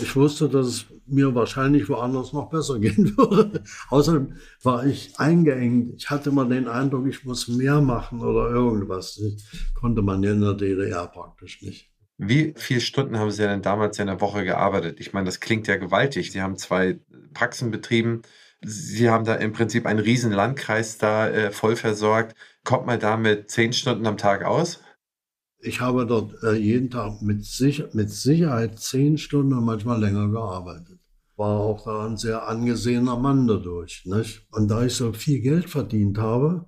ich 0.00 0.16
wusste, 0.16 0.48
dass 0.48 0.66
es 0.66 0.86
mir 1.06 1.34
wahrscheinlich 1.34 1.88
woanders 1.88 2.32
noch 2.32 2.50
besser 2.50 2.78
gehen 2.80 3.16
würde. 3.16 3.62
Außerdem 3.88 4.34
war 4.62 4.86
ich 4.86 5.18
eingeengt. 5.18 5.94
Ich 5.96 6.10
hatte 6.10 6.30
mal 6.30 6.48
den 6.48 6.68
Eindruck, 6.68 7.06
ich 7.06 7.24
muss 7.24 7.48
mehr 7.48 7.80
machen 7.80 8.20
oder 8.20 8.50
irgendwas. 8.50 9.16
Das 9.16 9.72
konnte 9.74 10.02
man 10.02 10.22
in 10.22 10.40
der 10.40 10.54
DDR 10.54 11.06
praktisch 11.06 11.62
nicht. 11.62 11.90
Wie 12.18 12.54
viele 12.56 12.80
Stunden 12.80 13.18
haben 13.18 13.30
Sie 13.30 13.42
denn 13.42 13.60
damals 13.60 13.98
in 13.98 14.06
der 14.06 14.20
Woche 14.22 14.44
gearbeitet? 14.44 15.00
Ich 15.00 15.12
meine, 15.12 15.26
das 15.26 15.40
klingt 15.40 15.66
ja 15.66 15.76
gewaltig. 15.76 16.32
Sie 16.32 16.40
haben 16.40 16.56
zwei 16.56 16.98
Praxen 17.34 17.70
betrieben. 17.70 18.22
Sie 18.62 19.10
haben 19.10 19.26
da 19.26 19.34
im 19.34 19.52
Prinzip 19.52 19.84
einen 19.84 19.98
riesen 19.98 20.32
Landkreis 20.32 20.96
da 20.96 21.28
äh, 21.28 21.50
voll 21.50 21.76
versorgt. 21.76 22.34
Kommt 22.64 22.86
man 22.86 22.98
da 22.98 23.18
mit 23.18 23.50
zehn 23.50 23.74
Stunden 23.74 24.06
am 24.06 24.16
Tag 24.16 24.44
aus? 24.44 24.80
Ich 25.66 25.80
habe 25.80 26.06
dort 26.06 26.42
äh, 26.42 26.54
jeden 26.54 26.90
Tag 26.90 27.22
mit, 27.22 27.44
Sicher 27.44 27.88
mit 27.92 28.10
Sicherheit 28.10 28.78
zehn 28.78 29.18
Stunden 29.18 29.52
und 29.54 29.64
manchmal 29.64 30.00
länger 30.00 30.28
gearbeitet. 30.28 30.98
War 31.36 31.60
auch 31.60 31.84
da 31.84 32.06
ein 32.06 32.16
sehr 32.16 32.48
angesehener 32.48 33.16
Mann 33.16 33.46
dadurch. 33.46 34.04
Nicht? 34.06 34.46
Und 34.52 34.68
da 34.68 34.84
ich 34.84 34.94
so 34.94 35.12
viel 35.12 35.40
Geld 35.40 35.68
verdient 35.68 36.18
habe, 36.18 36.66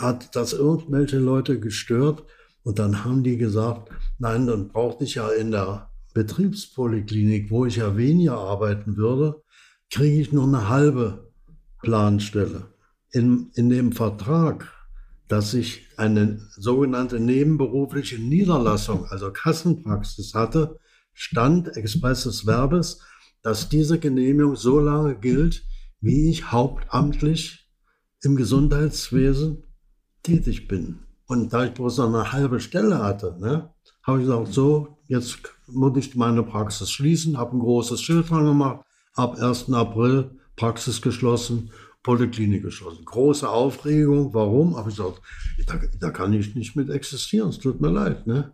hat 0.00 0.34
das 0.34 0.52
irgendwelche 0.52 1.18
Leute 1.18 1.60
gestört. 1.60 2.24
Und 2.62 2.78
dann 2.78 3.04
haben 3.04 3.22
die 3.22 3.36
gesagt, 3.36 3.90
nein, 4.18 4.46
dann 4.46 4.68
brauchte 4.68 5.04
ich 5.04 5.16
ja 5.16 5.28
in 5.28 5.50
der 5.50 5.90
Betriebspoliklinik, 6.14 7.50
wo 7.50 7.66
ich 7.66 7.76
ja 7.76 7.96
weniger 7.96 8.38
arbeiten 8.38 8.96
würde, 8.96 9.42
kriege 9.90 10.20
ich 10.20 10.32
nur 10.32 10.44
eine 10.44 10.68
halbe 10.68 11.30
Planstelle. 11.82 12.68
In, 13.10 13.50
in 13.54 13.68
dem 13.68 13.92
Vertrag 13.92 14.73
dass 15.28 15.54
ich 15.54 15.86
eine 15.96 16.40
sogenannte 16.56 17.18
nebenberufliche 17.18 18.18
Niederlassung, 18.18 19.06
also 19.06 19.32
Kassenpraxis 19.32 20.34
hatte, 20.34 20.78
stand 21.12 21.76
expresses 21.76 22.46
Verbes, 22.46 23.00
dass 23.42 23.68
diese 23.68 23.98
Genehmigung 23.98 24.56
so 24.56 24.78
lange 24.80 25.16
gilt, 25.16 25.64
wie 26.00 26.30
ich 26.30 26.50
hauptamtlich 26.52 27.68
im 28.22 28.36
Gesundheitswesen 28.36 29.64
tätig 30.22 30.68
bin. 30.68 31.00
Und 31.26 31.52
da 31.52 31.64
ich 31.64 31.72
bloß 31.72 31.98
noch 31.98 32.08
eine 32.08 32.32
halbe 32.32 32.60
Stelle 32.60 32.98
hatte, 32.98 33.36
ne, 33.38 33.72
habe 34.02 34.18
ich 34.20 34.26
gesagt, 34.26 34.52
so, 34.52 34.98
jetzt 35.08 35.38
muss 35.66 35.96
ich 35.96 36.14
meine 36.14 36.42
Praxis 36.42 36.90
schließen, 36.90 37.38
habe 37.38 37.56
ein 37.56 37.60
großes 37.60 38.02
Schild 38.02 38.28
dran 38.28 38.44
gemacht, 38.44 38.84
ab 39.14 39.38
1. 39.38 39.72
April 39.72 40.38
Praxis 40.56 41.00
geschlossen 41.00 41.70
Poliklinik 42.04 42.62
geschlossen. 42.62 43.04
Große 43.04 43.48
Aufregung. 43.48 44.32
Warum? 44.32 44.76
Habe 44.76 44.90
ich 44.90 44.96
gesagt, 44.96 45.20
da, 45.66 45.80
da, 45.98 46.10
kann 46.10 46.32
ich 46.32 46.54
nicht 46.54 46.76
mit 46.76 46.90
existieren. 46.90 47.48
Es 47.48 47.58
tut 47.58 47.80
mir 47.80 47.90
leid. 47.90 48.28
Ne? 48.28 48.52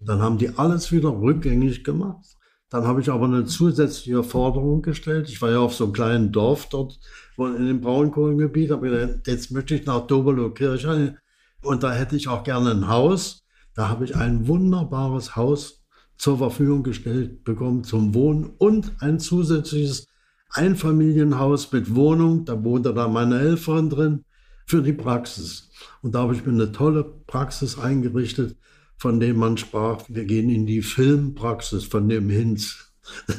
Dann 0.00 0.22
haben 0.22 0.38
die 0.38 0.56
alles 0.56 0.92
wieder 0.92 1.10
rückgängig 1.10 1.84
gemacht. 1.84 2.24
Dann 2.70 2.86
habe 2.86 3.00
ich 3.00 3.10
aber 3.10 3.26
eine 3.26 3.44
zusätzliche 3.44 4.22
Forderung 4.22 4.80
gestellt. 4.80 5.28
Ich 5.28 5.42
war 5.42 5.50
ja 5.50 5.58
auf 5.58 5.74
so 5.74 5.84
einem 5.84 5.92
kleinen 5.92 6.32
Dorf 6.32 6.68
dort 6.70 6.98
in 7.36 7.66
dem 7.66 7.80
Braunkohlengebiet. 7.80 8.70
Aber 8.70 8.88
jetzt 9.26 9.50
möchte 9.50 9.74
ich 9.74 9.84
nach 9.84 10.06
Dobelow-Kirche 10.06 11.18
und 11.62 11.82
da 11.82 11.92
hätte 11.92 12.16
ich 12.16 12.28
auch 12.28 12.44
gerne 12.44 12.70
ein 12.70 12.88
Haus. 12.88 13.44
Da 13.74 13.88
habe 13.88 14.04
ich 14.04 14.14
ein 14.14 14.46
wunderbares 14.46 15.34
Haus 15.34 15.84
zur 16.16 16.38
Verfügung 16.38 16.84
gestellt 16.84 17.42
bekommen 17.42 17.82
zum 17.82 18.14
Wohnen 18.14 18.52
und 18.58 18.92
ein 19.00 19.18
zusätzliches 19.18 20.06
Einfamilienhaus 20.54 21.70
mit 21.72 21.94
Wohnung. 21.94 22.44
Da 22.44 22.62
wohnte 22.64 22.94
da 22.94 23.08
meine 23.08 23.38
Helferin 23.38 23.90
drin 23.90 24.24
für 24.66 24.82
die 24.82 24.92
Praxis. 24.92 25.70
Und 26.02 26.14
da 26.14 26.20
habe 26.20 26.34
ich 26.34 26.46
mir 26.46 26.52
eine 26.52 26.72
tolle 26.72 27.04
Praxis 27.26 27.78
eingerichtet, 27.78 28.56
von 28.96 29.20
dem 29.20 29.36
man 29.36 29.56
sprach, 29.56 30.02
wir 30.08 30.24
gehen 30.24 30.48
in 30.48 30.66
die 30.66 30.82
Filmpraxis 30.82 31.84
von 31.84 32.08
dem 32.08 32.30
Hinz. 32.30 32.92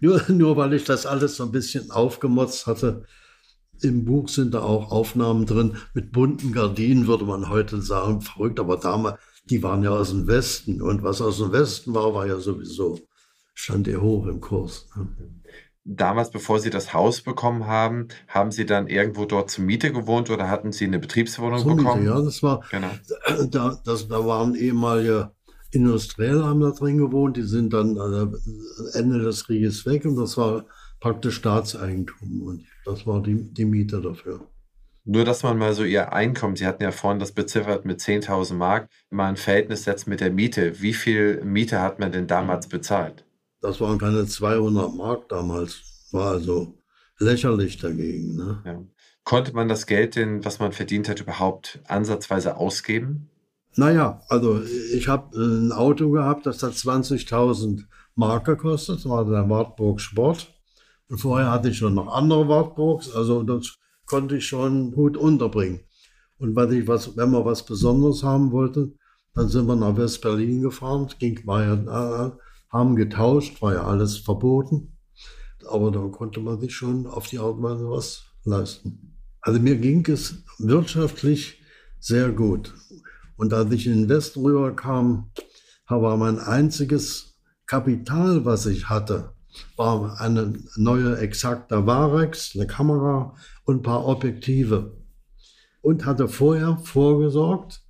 nur, 0.00 0.22
nur 0.28 0.56
weil 0.56 0.74
ich 0.74 0.84
das 0.84 1.06
alles 1.06 1.36
so 1.36 1.44
ein 1.44 1.52
bisschen 1.52 1.90
aufgemotzt 1.90 2.66
hatte. 2.66 3.04
Im 3.82 4.04
Buch 4.04 4.28
sind 4.28 4.54
da 4.54 4.62
auch 4.62 4.90
Aufnahmen 4.90 5.44
drin 5.44 5.76
mit 5.92 6.12
bunten 6.12 6.52
Gardinen, 6.52 7.06
würde 7.06 7.24
man 7.24 7.48
heute 7.48 7.82
sagen, 7.82 8.20
verrückt, 8.22 8.60
aber 8.60 8.78
damals, 8.78 9.18
die 9.50 9.62
waren 9.62 9.82
ja 9.82 9.90
aus 9.90 10.10
dem 10.10 10.26
Westen 10.26 10.80
und 10.80 11.02
was 11.02 11.20
aus 11.20 11.38
dem 11.38 11.52
Westen 11.52 11.94
war, 11.94 12.14
war 12.14 12.26
ja 12.26 12.38
sowieso, 12.38 12.98
stand 13.54 13.86
ihr 13.86 14.00
hoch 14.00 14.26
im 14.26 14.40
Kurs. 14.40 14.88
Ne? 14.96 15.08
Damals, 15.88 16.30
bevor 16.30 16.58
Sie 16.58 16.70
das 16.70 16.92
Haus 16.92 17.20
bekommen 17.20 17.66
haben, 17.66 18.08
haben 18.26 18.50
Sie 18.50 18.66
dann 18.66 18.88
irgendwo 18.88 19.24
dort 19.24 19.50
zur 19.50 19.64
Miete 19.64 19.92
gewohnt 19.92 20.30
oder 20.30 20.50
hatten 20.50 20.72
Sie 20.72 20.84
eine 20.84 20.98
Betriebswohnung 20.98 21.60
zur 21.60 21.76
bekommen? 21.76 22.02
Miete, 22.02 22.14
ja, 22.14 22.20
das 22.20 22.42
war, 22.42 22.64
genau. 22.70 22.90
da, 23.50 23.78
das, 23.84 24.08
da 24.08 24.26
waren 24.26 24.56
ehemalige 24.56 25.30
Industrielle 25.70 26.44
haben 26.44 26.60
da 26.60 26.70
drin 26.70 26.98
gewohnt, 26.98 27.36
die 27.36 27.42
sind 27.42 27.72
dann 27.72 27.96
äh, 27.96 28.98
Ende 28.98 29.20
des 29.20 29.44
Krieges 29.44 29.84
weg 29.86 30.04
und 30.04 30.16
das 30.16 30.36
war 30.36 30.64
praktisch 31.00 31.36
Staatseigentum 31.36 32.42
und 32.42 32.64
das 32.84 33.06
war 33.06 33.22
die, 33.22 33.42
die 33.52 33.64
Miete 33.64 34.00
dafür. 34.00 34.40
Nur, 35.04 35.24
dass 35.24 35.44
man 35.44 35.56
mal 35.56 35.72
so 35.72 35.84
ihr 35.84 36.12
Einkommen, 36.12 36.56
Sie 36.56 36.66
hatten 36.66 36.82
ja 36.82 36.90
vorhin 36.90 37.20
das 37.20 37.30
beziffert 37.30 37.84
mit 37.84 38.00
10.000 38.00 38.54
Mark, 38.54 38.88
mal 39.10 39.28
ein 39.28 39.36
Verhältnis 39.36 39.84
setzt 39.84 40.08
mit 40.08 40.20
der 40.20 40.32
Miete. 40.32 40.80
Wie 40.80 40.94
viel 40.94 41.44
Miete 41.44 41.80
hat 41.80 42.00
man 42.00 42.10
denn 42.10 42.26
damals 42.26 42.68
bezahlt? 42.68 43.25
Das 43.66 43.80
waren 43.80 43.98
keine 43.98 44.24
200 44.24 44.94
Mark 44.94 45.28
damals. 45.28 46.08
War 46.12 46.30
also 46.30 46.78
lächerlich 47.18 47.78
dagegen. 47.78 48.36
Ne? 48.36 48.62
Ja. 48.64 48.80
Konnte 49.24 49.54
man 49.54 49.66
das 49.66 49.86
Geld 49.86 50.14
denn, 50.14 50.44
was 50.44 50.60
man 50.60 50.70
verdient 50.70 51.08
hat, 51.08 51.20
überhaupt 51.20 51.80
ansatzweise 51.88 52.58
ausgeben? 52.58 53.28
Naja, 53.74 54.20
also 54.28 54.62
ich 54.62 55.08
habe 55.08 55.36
ein 55.36 55.72
Auto 55.72 56.12
gehabt, 56.12 56.46
das 56.46 56.62
hat 56.62 56.74
20.000 56.74 57.86
Mark 58.14 58.44
gekostet. 58.44 58.98
Das 58.98 59.08
war 59.08 59.24
der 59.24 59.50
Wartburg 59.50 60.00
Sport. 60.00 60.54
Und 61.08 61.18
vorher 61.18 61.50
hatte 61.50 61.70
ich 61.70 61.78
schon 61.78 61.94
noch 61.94 62.06
andere 62.06 62.46
Wartburgs. 62.46 63.12
Also 63.12 63.42
das 63.42 63.78
konnte 64.06 64.36
ich 64.36 64.46
schon 64.46 64.92
gut 64.92 65.16
unterbringen. 65.16 65.80
Und 66.38 66.54
wenn, 66.54 66.72
ich 66.72 66.86
was, 66.86 67.16
wenn 67.16 67.32
man 67.32 67.44
was 67.44 67.66
Besonderes 67.66 68.22
haben 68.22 68.52
wollte, 68.52 68.92
dann 69.34 69.48
sind 69.48 69.66
wir 69.66 69.74
nach 69.74 69.96
West-Berlin 69.96 70.62
gefahren, 70.62 71.08
ging, 71.18 71.44
war 71.44 71.64
ja, 71.64 72.26
äh, 72.26 72.30
haben 72.70 72.96
getauscht, 72.96 73.62
war 73.62 73.74
ja 73.74 73.84
alles 73.84 74.18
verboten. 74.18 74.96
Aber 75.68 75.90
da 75.90 76.00
konnte 76.08 76.40
man 76.40 76.60
sich 76.60 76.74
schon 76.74 77.06
auf 77.06 77.26
die 77.28 77.38
Art 77.38 77.56
und 77.56 77.62
Weise 77.62 77.90
was 77.90 78.24
leisten. 78.44 79.16
Also 79.40 79.60
mir 79.60 79.76
ging 79.76 80.06
es 80.08 80.44
wirtschaftlich 80.58 81.62
sehr 81.98 82.30
gut. 82.30 82.74
Und 83.36 83.52
als 83.52 83.72
ich 83.72 83.86
in 83.86 84.02
den 84.02 84.08
Westen 84.08 84.40
rüberkam, 84.40 85.30
war 85.88 86.16
mein 86.16 86.38
einziges 86.38 87.38
Kapital, 87.66 88.44
was 88.44 88.66
ich 88.66 88.88
hatte, 88.88 89.32
war 89.76 90.20
eine 90.20 90.54
neue 90.76 91.18
exakte 91.18 91.86
Varex, 91.86 92.52
eine 92.54 92.66
Kamera 92.66 93.34
und 93.64 93.76
ein 93.76 93.82
paar 93.82 94.06
Objektive. 94.06 94.96
Und 95.80 96.04
hatte 96.04 96.28
vorher 96.28 96.78
vorgesorgt, 96.78 97.85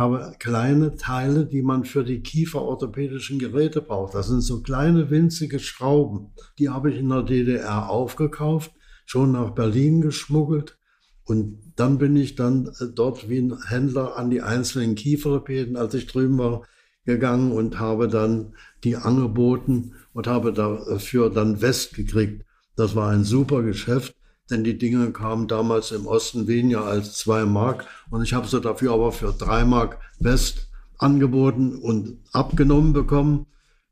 habe 0.00 0.34
kleine 0.38 0.96
Teile, 0.96 1.46
die 1.46 1.62
man 1.62 1.84
für 1.84 2.02
die 2.02 2.22
kieferorthopädischen 2.22 3.38
Geräte 3.38 3.82
braucht. 3.82 4.14
Das 4.14 4.28
sind 4.28 4.40
so 4.40 4.62
kleine 4.62 5.10
winzige 5.10 5.60
Schrauben. 5.60 6.32
Die 6.58 6.70
habe 6.70 6.90
ich 6.90 6.98
in 6.98 7.10
der 7.10 7.22
DDR 7.22 7.88
aufgekauft, 7.88 8.72
schon 9.04 9.30
nach 9.30 9.50
Berlin 9.50 10.00
geschmuggelt. 10.00 10.78
Und 11.24 11.74
dann 11.76 11.98
bin 11.98 12.16
ich 12.16 12.34
dann 12.34 12.68
äh, 12.80 12.86
dort 12.92 13.28
wie 13.28 13.38
ein 13.38 13.62
Händler 13.68 14.16
an 14.16 14.30
die 14.30 14.40
einzelnen 14.40 14.96
Kieferorthopäden, 14.96 15.76
als 15.76 15.94
ich 15.94 16.06
drüben 16.06 16.38
war, 16.38 16.62
gegangen 17.04 17.52
und 17.52 17.78
habe 17.78 18.08
dann 18.08 18.54
die 18.82 18.96
angeboten 18.96 19.94
und 20.12 20.26
habe 20.26 20.52
dafür 20.52 21.30
dann 21.30 21.60
West 21.60 21.94
gekriegt. 21.94 22.44
Das 22.74 22.96
war 22.96 23.10
ein 23.10 23.24
super 23.24 23.62
Geschäft, 23.62 24.14
denn 24.50 24.64
die 24.64 24.78
Dinge 24.78 25.12
kamen 25.12 25.48
damals 25.48 25.92
im 25.92 26.06
Osten 26.06 26.46
weniger 26.46 26.84
als 26.84 27.14
zwei 27.14 27.44
Mark 27.44 27.86
und 28.10 28.22
ich 28.22 28.34
habe 28.34 28.48
sie 28.48 28.60
dafür 28.60 28.92
aber 28.92 29.12
für 29.12 29.32
drei 29.32 29.64
Mark 29.64 29.98
West 30.18 30.68
angeboten 30.98 31.76
und 31.76 32.18
abgenommen 32.32 32.92
bekommen. 32.92 33.46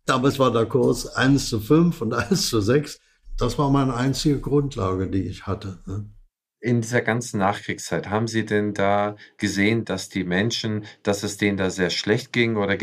Damals 0.05 0.39
war 0.39 0.53
der 0.53 0.67
Kurs 0.67 1.07
1 1.07 1.49
zu 1.49 1.61
5 1.61 2.01
und 2.03 2.15
1 2.15 2.49
zu 2.49 2.61
6. 2.61 2.99
Das 3.37 3.59
war 3.59 3.71
meine 3.71 3.95
einzige 3.95 4.41
Grundlage, 4.41 5.09
die 5.09 5.23
ich 5.23 5.47
hatte. 5.47 5.79
Ne? 5.87 6.11
In 6.61 6.81
dieser 6.81 7.03
ganzen 7.03 7.39
Nachkriegszeit, 7.39 8.11
haben 8.11 8.27
Sie 8.27 8.45
denn 8.45 8.75
da 8.75 9.15
gesehen, 9.37 9.85
dass 9.85 10.09
die 10.09 10.25
Menschen 10.25 10.85
dass 11.05 11.23
es 11.23 11.37
denen 11.37 11.57
da 11.57 11.71
sehr 11.71 11.91
schlecht 11.91 12.33
ging 12.33 12.57
oder 12.57 12.77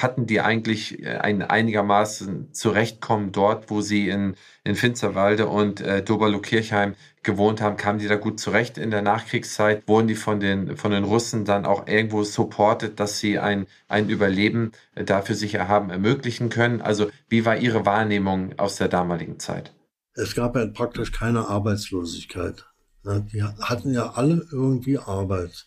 hatten 0.00 0.26
die 0.26 0.40
eigentlich 0.40 1.02
äh, 1.02 1.18
ein 1.18 1.42
einigermaßen 1.42 2.54
Zurechtkommen 2.54 3.30
dort, 3.30 3.70
wo 3.70 3.82
sie 3.82 4.08
in 4.08 4.36
in 4.64 4.74
Finsterwalde 4.74 5.48
und, 5.48 5.82
äh, 5.82 6.02
Doberlo-Kirchheim 6.02 6.94
gewohnt 7.22 7.60
haben? 7.60 7.76
Kamen 7.76 7.98
die 7.98 8.08
da 8.08 8.16
gut 8.16 8.40
zurecht 8.40 8.78
in 8.78 8.90
der 8.90 9.02
Nachkriegszeit? 9.02 9.86
Wurden 9.86 10.08
die 10.08 10.14
von 10.14 10.40
den 10.40 10.78
von 10.78 10.90
den 10.90 11.04
Russen 11.04 11.44
dann 11.44 11.66
auch 11.66 11.86
irgendwo 11.86 12.24
supported, 12.24 12.98
dass 13.00 13.18
sie 13.18 13.38
ein 13.38 13.66
ein 13.88 14.08
Überleben, 14.08 14.72
äh, 14.94 15.04
da 15.04 15.20
für 15.20 15.34
sich 15.34 15.58
haben 15.58 15.90
ermöglichen 15.90 16.48
können? 16.48 16.80
Also, 16.80 17.10
wie 17.28 17.44
war 17.44 17.58
Ihre 17.58 17.84
Wahrnehmung 17.84 18.58
aus 18.58 18.76
der 18.76 18.88
damaligen 18.88 19.38
Zeit? 19.38 19.74
Es 20.14 20.34
gab 20.34 20.56
ja 20.56 20.66
praktisch 20.66 21.12
keine 21.12 21.46
Arbeitslosigkeit. 21.48 22.69
Die 23.04 23.42
hatten 23.42 23.92
ja 23.92 24.10
alle 24.10 24.46
irgendwie 24.52 24.98
Arbeit. 24.98 25.66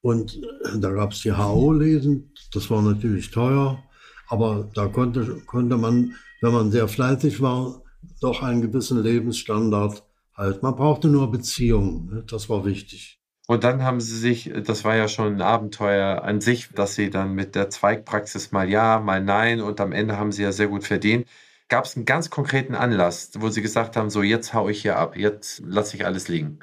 Und 0.00 0.36
äh, 0.36 0.78
da 0.78 0.90
gab 0.92 1.12
es 1.12 1.22
die 1.22 1.32
HO-Lesen, 1.32 2.32
das 2.52 2.70
war 2.70 2.82
natürlich 2.82 3.30
teuer, 3.30 3.82
aber 4.28 4.68
da 4.74 4.86
konnte, 4.86 5.40
konnte 5.46 5.76
man, 5.76 6.14
wenn 6.40 6.52
man 6.52 6.70
sehr 6.70 6.88
fleißig 6.88 7.40
war, 7.40 7.82
doch 8.20 8.42
einen 8.42 8.62
gewissen 8.62 9.02
Lebensstandard 9.02 10.04
halten. 10.34 10.60
Man 10.62 10.76
brauchte 10.76 11.08
nur 11.08 11.30
Beziehungen, 11.30 12.06
ne? 12.10 12.24
das 12.26 12.48
war 12.48 12.64
wichtig. 12.64 13.20
Und 13.46 13.64
dann 13.64 13.82
haben 13.82 14.00
sie 14.00 14.16
sich, 14.18 14.52
das 14.64 14.84
war 14.84 14.94
ja 14.94 15.08
schon 15.08 15.36
ein 15.36 15.42
Abenteuer 15.42 16.22
an 16.22 16.42
sich, 16.42 16.68
dass 16.74 16.94
sie 16.94 17.08
dann 17.08 17.32
mit 17.32 17.54
der 17.54 17.70
Zweigpraxis 17.70 18.52
mal 18.52 18.68
ja, 18.68 19.00
mal 19.00 19.22
nein 19.22 19.62
und 19.62 19.80
am 19.80 19.92
Ende 19.92 20.18
haben 20.18 20.32
sie 20.32 20.42
ja 20.42 20.52
sehr 20.52 20.68
gut 20.68 20.84
verdient. 20.84 21.26
Gab 21.68 21.84
es 21.84 21.96
einen 21.96 22.06
ganz 22.06 22.30
konkreten 22.30 22.74
Anlass, 22.74 23.30
wo 23.36 23.50
Sie 23.50 23.62
gesagt 23.62 23.96
haben, 23.96 24.08
so 24.08 24.22
jetzt 24.22 24.54
haue 24.54 24.70
ich 24.70 24.82
hier 24.82 24.96
ab, 24.96 25.16
jetzt 25.16 25.60
lasse 25.64 25.96
ich 25.96 26.06
alles 26.06 26.28
liegen? 26.28 26.60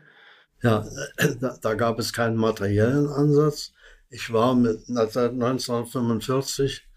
Ja, 0.61 0.85
da, 1.39 1.57
da, 1.61 1.73
gab 1.75 1.99
es 1.99 2.11
keinen 2.11 2.37
materiellen 2.37 3.07
Ansatz. 3.07 3.71
Ich 4.09 4.33
war 4.33 4.55
mit, 4.55 4.79
seit 4.87 5.31
1945 5.31 6.87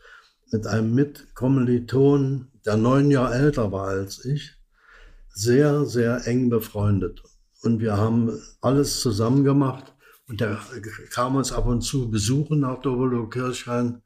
mit 0.50 0.66
einem 0.66 0.94
Mitkommiliton, 0.94 2.48
der 2.64 2.76
neun 2.76 3.10
Jahre 3.10 3.34
älter 3.34 3.72
war 3.72 3.88
als 3.88 4.24
ich, 4.24 4.56
sehr, 5.34 5.84
sehr 5.84 6.26
eng 6.26 6.48
befreundet. 6.48 7.22
Und 7.62 7.80
wir 7.80 7.96
haben 7.96 8.40
alles 8.60 9.00
zusammen 9.00 9.44
gemacht. 9.44 9.94
Und 10.28 10.40
der 10.40 10.58
kam 11.10 11.36
uns 11.36 11.52
ab 11.52 11.66
und 11.66 11.82
zu 11.82 12.10
besuchen 12.10 12.60
nach 12.60 12.80
Dobelo-Kirchhain. 12.80 14.02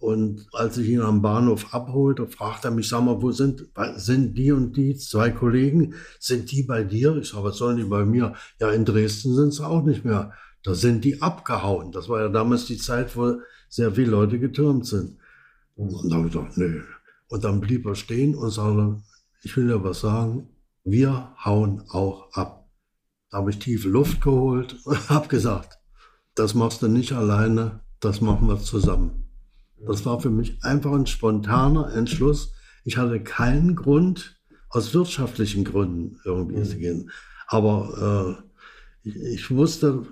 Und 0.00 0.46
als 0.52 0.78
ich 0.78 0.88
ihn 0.88 1.02
am 1.02 1.20
Bahnhof 1.20 1.74
abholte, 1.74 2.26
fragte 2.26 2.68
er 2.68 2.70
mich, 2.70 2.88
sag 2.88 3.04
mal, 3.04 3.20
wo 3.20 3.32
sind, 3.32 3.66
sind 3.96 4.36
die 4.36 4.50
und 4.50 4.74
die 4.74 4.96
zwei 4.96 5.30
Kollegen? 5.30 5.94
Sind 6.18 6.50
die 6.50 6.62
bei 6.62 6.84
dir? 6.84 7.16
Ich 7.16 7.28
sage, 7.28 7.44
was 7.44 7.58
sollen 7.58 7.76
die 7.76 7.84
bei 7.84 8.06
mir? 8.06 8.34
Ja, 8.58 8.70
in 8.70 8.86
Dresden 8.86 9.34
sind 9.34 9.52
sie 9.52 9.66
auch 9.66 9.84
nicht 9.84 10.06
mehr. 10.06 10.32
Da 10.62 10.74
sind 10.74 11.04
die 11.04 11.20
abgehauen. 11.20 11.92
Das 11.92 12.08
war 12.08 12.20
ja 12.20 12.28
damals 12.30 12.64
die 12.64 12.78
Zeit, 12.78 13.14
wo 13.14 13.40
sehr 13.68 13.92
viele 13.92 14.12
Leute 14.12 14.38
getürmt 14.38 14.86
sind. 14.86 15.18
Und 15.76 16.10
da 16.10 16.16
habe 16.16 16.28
ich 16.28 16.32
gedacht, 16.32 16.56
nö. 16.56 16.82
Und 17.28 17.44
dann 17.44 17.60
blieb 17.60 17.84
er 17.84 17.94
stehen 17.94 18.34
und 18.34 18.50
sagte, 18.50 19.02
ich 19.42 19.54
will 19.56 19.68
dir 19.68 19.84
was 19.84 20.00
sagen, 20.00 20.48
wir 20.82 21.34
hauen 21.44 21.82
auch 21.90 22.32
ab. 22.32 22.70
Da 23.30 23.38
habe 23.38 23.50
ich 23.50 23.58
tiefe 23.58 23.88
Luft 23.88 24.22
geholt 24.22 24.76
und 24.84 25.08
habe 25.10 25.28
gesagt, 25.28 25.78
das 26.34 26.54
machst 26.54 26.80
du 26.80 26.88
nicht 26.88 27.12
alleine, 27.12 27.80
das 28.00 28.22
machen 28.22 28.48
wir 28.48 28.58
zusammen. 28.58 29.29
Das 29.86 30.04
war 30.04 30.20
für 30.20 30.30
mich 30.30 30.62
einfach 30.62 30.92
ein 30.92 31.06
spontaner 31.06 31.92
Entschluss. 31.94 32.52
Ich 32.84 32.96
hatte 32.96 33.20
keinen 33.20 33.76
Grund, 33.76 34.40
aus 34.70 34.94
wirtschaftlichen 34.94 35.64
Gründen 35.64 36.20
irgendwie 36.24 36.58
mhm. 36.58 36.64
zu 36.64 36.78
gehen. 36.78 37.10
Aber 37.48 38.38
äh, 39.04 39.08
ich, 39.08 39.16
ich 39.16 39.50
wusste 39.50 40.06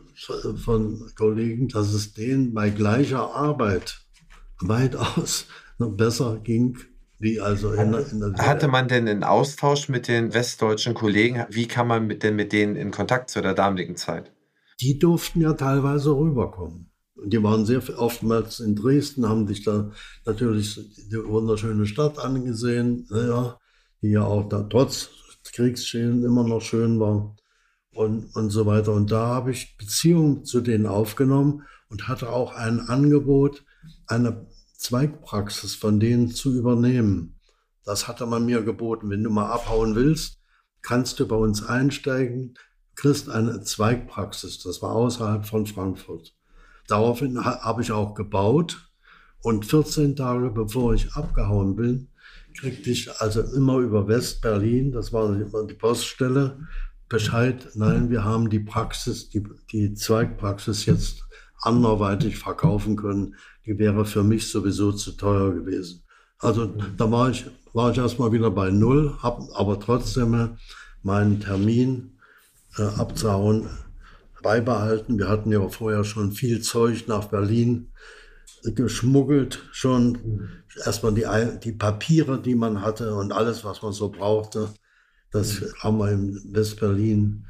von 0.56 1.10
Kollegen, 1.16 1.68
dass 1.68 1.92
es 1.92 2.12
denen 2.12 2.52
bei 2.54 2.70
gleicher 2.70 3.34
Arbeit 3.34 4.00
weitaus 4.60 5.46
noch 5.78 5.92
besser 5.92 6.40
ging 6.42 6.76
wie 7.20 7.40
also 7.40 7.72
in, 7.72 7.94
in 7.94 8.20
der 8.20 8.32
Hatte 8.46 8.68
man 8.68 8.86
denn 8.86 9.08
einen 9.08 9.24
Austausch 9.24 9.88
mit 9.88 10.06
den 10.06 10.34
westdeutschen 10.34 10.94
Kollegen? 10.94 11.46
Wie 11.50 11.66
kam 11.66 11.88
man 11.88 12.06
mit, 12.06 12.22
denn 12.22 12.36
mit 12.36 12.52
denen 12.52 12.76
in 12.76 12.92
Kontakt 12.92 13.30
zu 13.30 13.40
der 13.42 13.54
damaligen 13.54 13.96
Zeit? 13.96 14.30
Die 14.80 15.00
durften 15.00 15.40
ja 15.40 15.54
teilweise 15.54 16.16
rüberkommen. 16.16 16.87
Die 17.24 17.42
waren 17.42 17.66
sehr 17.66 17.82
oftmals 17.98 18.60
in 18.60 18.76
Dresden, 18.76 19.28
haben 19.28 19.46
sich 19.48 19.64
da 19.64 19.90
natürlich 20.24 20.80
die 21.10 21.16
wunderschöne 21.16 21.86
Stadt 21.86 22.18
angesehen, 22.18 23.08
ja, 23.10 23.58
die 24.02 24.10
ja 24.10 24.24
auch 24.24 24.48
da 24.48 24.62
trotz 24.62 25.10
Kriegsschäden 25.52 26.24
immer 26.24 26.44
noch 26.44 26.60
schön 26.60 27.00
war 27.00 27.36
und, 27.92 28.34
und 28.36 28.50
so 28.50 28.66
weiter. 28.66 28.92
Und 28.92 29.10
da 29.10 29.26
habe 29.26 29.50
ich 29.50 29.76
Beziehungen 29.76 30.44
zu 30.44 30.60
denen 30.60 30.86
aufgenommen 30.86 31.64
und 31.88 32.08
hatte 32.08 32.30
auch 32.30 32.54
ein 32.54 32.80
Angebot, 32.80 33.64
eine 34.06 34.46
Zweigpraxis 34.76 35.74
von 35.74 35.98
denen 35.98 36.30
zu 36.30 36.54
übernehmen. 36.54 37.40
Das 37.84 38.06
hatte 38.06 38.26
man 38.26 38.44
mir 38.44 38.62
geboten. 38.62 39.10
Wenn 39.10 39.24
du 39.24 39.30
mal 39.30 39.50
abhauen 39.50 39.94
willst, 39.94 40.40
kannst 40.82 41.18
du 41.18 41.26
bei 41.26 41.36
uns 41.36 41.64
einsteigen, 41.64 42.54
kriegst 42.94 43.28
eine 43.28 43.62
Zweigpraxis. 43.62 44.62
Das 44.62 44.82
war 44.82 44.92
außerhalb 44.92 45.46
von 45.46 45.66
Frankfurt. 45.66 46.37
Daraufhin 46.88 47.44
habe 47.44 47.82
ich 47.82 47.92
auch 47.92 48.14
gebaut. 48.14 48.90
Und 49.40 49.66
14 49.66 50.16
Tage 50.16 50.50
bevor 50.50 50.94
ich 50.94 51.12
abgehauen 51.12 51.76
bin, 51.76 52.08
kriegte 52.58 52.90
ich 52.90 53.20
also 53.20 53.40
immer 53.40 53.78
über 53.78 54.08
West-Berlin, 54.08 54.90
das 54.90 55.12
war 55.12 55.32
die 55.32 55.74
Poststelle, 55.74 56.58
Bescheid, 57.08 57.68
nein, 57.74 58.10
wir 58.10 58.24
haben 58.24 58.50
die 58.50 58.58
Praxis, 58.58 59.30
die, 59.30 59.42
die 59.72 59.94
Zweigpraxis 59.94 60.86
jetzt 60.86 61.24
anderweitig 61.62 62.36
verkaufen 62.36 62.96
können. 62.96 63.36
Die 63.64 63.78
wäre 63.78 64.04
für 64.04 64.22
mich 64.22 64.50
sowieso 64.50 64.92
zu 64.92 65.12
teuer 65.12 65.54
gewesen. 65.54 66.02
Also 66.38 66.66
da 66.66 67.10
war 67.10 67.30
ich, 67.30 67.46
war 67.72 67.92
ich 67.92 67.98
erstmal 67.98 68.32
wieder 68.32 68.50
bei 68.50 68.70
Null, 68.70 69.14
habe 69.22 69.48
aber 69.54 69.80
trotzdem 69.80 70.56
meinen 71.02 71.40
Termin 71.40 72.18
äh, 72.76 72.82
abzuhauen 72.82 73.68
beibehalten. 74.42 75.18
Wir 75.18 75.28
hatten 75.28 75.52
ja 75.52 75.66
vorher 75.68 76.04
schon 76.04 76.32
viel 76.32 76.60
Zeug 76.60 77.06
nach 77.08 77.26
Berlin 77.26 77.92
geschmuggelt, 78.64 79.68
schon 79.72 80.48
erstmal 80.84 81.14
die, 81.14 81.26
die 81.62 81.72
Papiere, 81.72 82.40
die 82.40 82.54
man 82.54 82.82
hatte 82.82 83.14
und 83.14 83.32
alles, 83.32 83.64
was 83.64 83.82
man 83.82 83.92
so 83.92 84.10
brauchte, 84.10 84.68
das 85.30 85.62
haben 85.80 85.98
wir 85.98 86.10
in 86.10 86.40
West-Berlin 86.52 87.46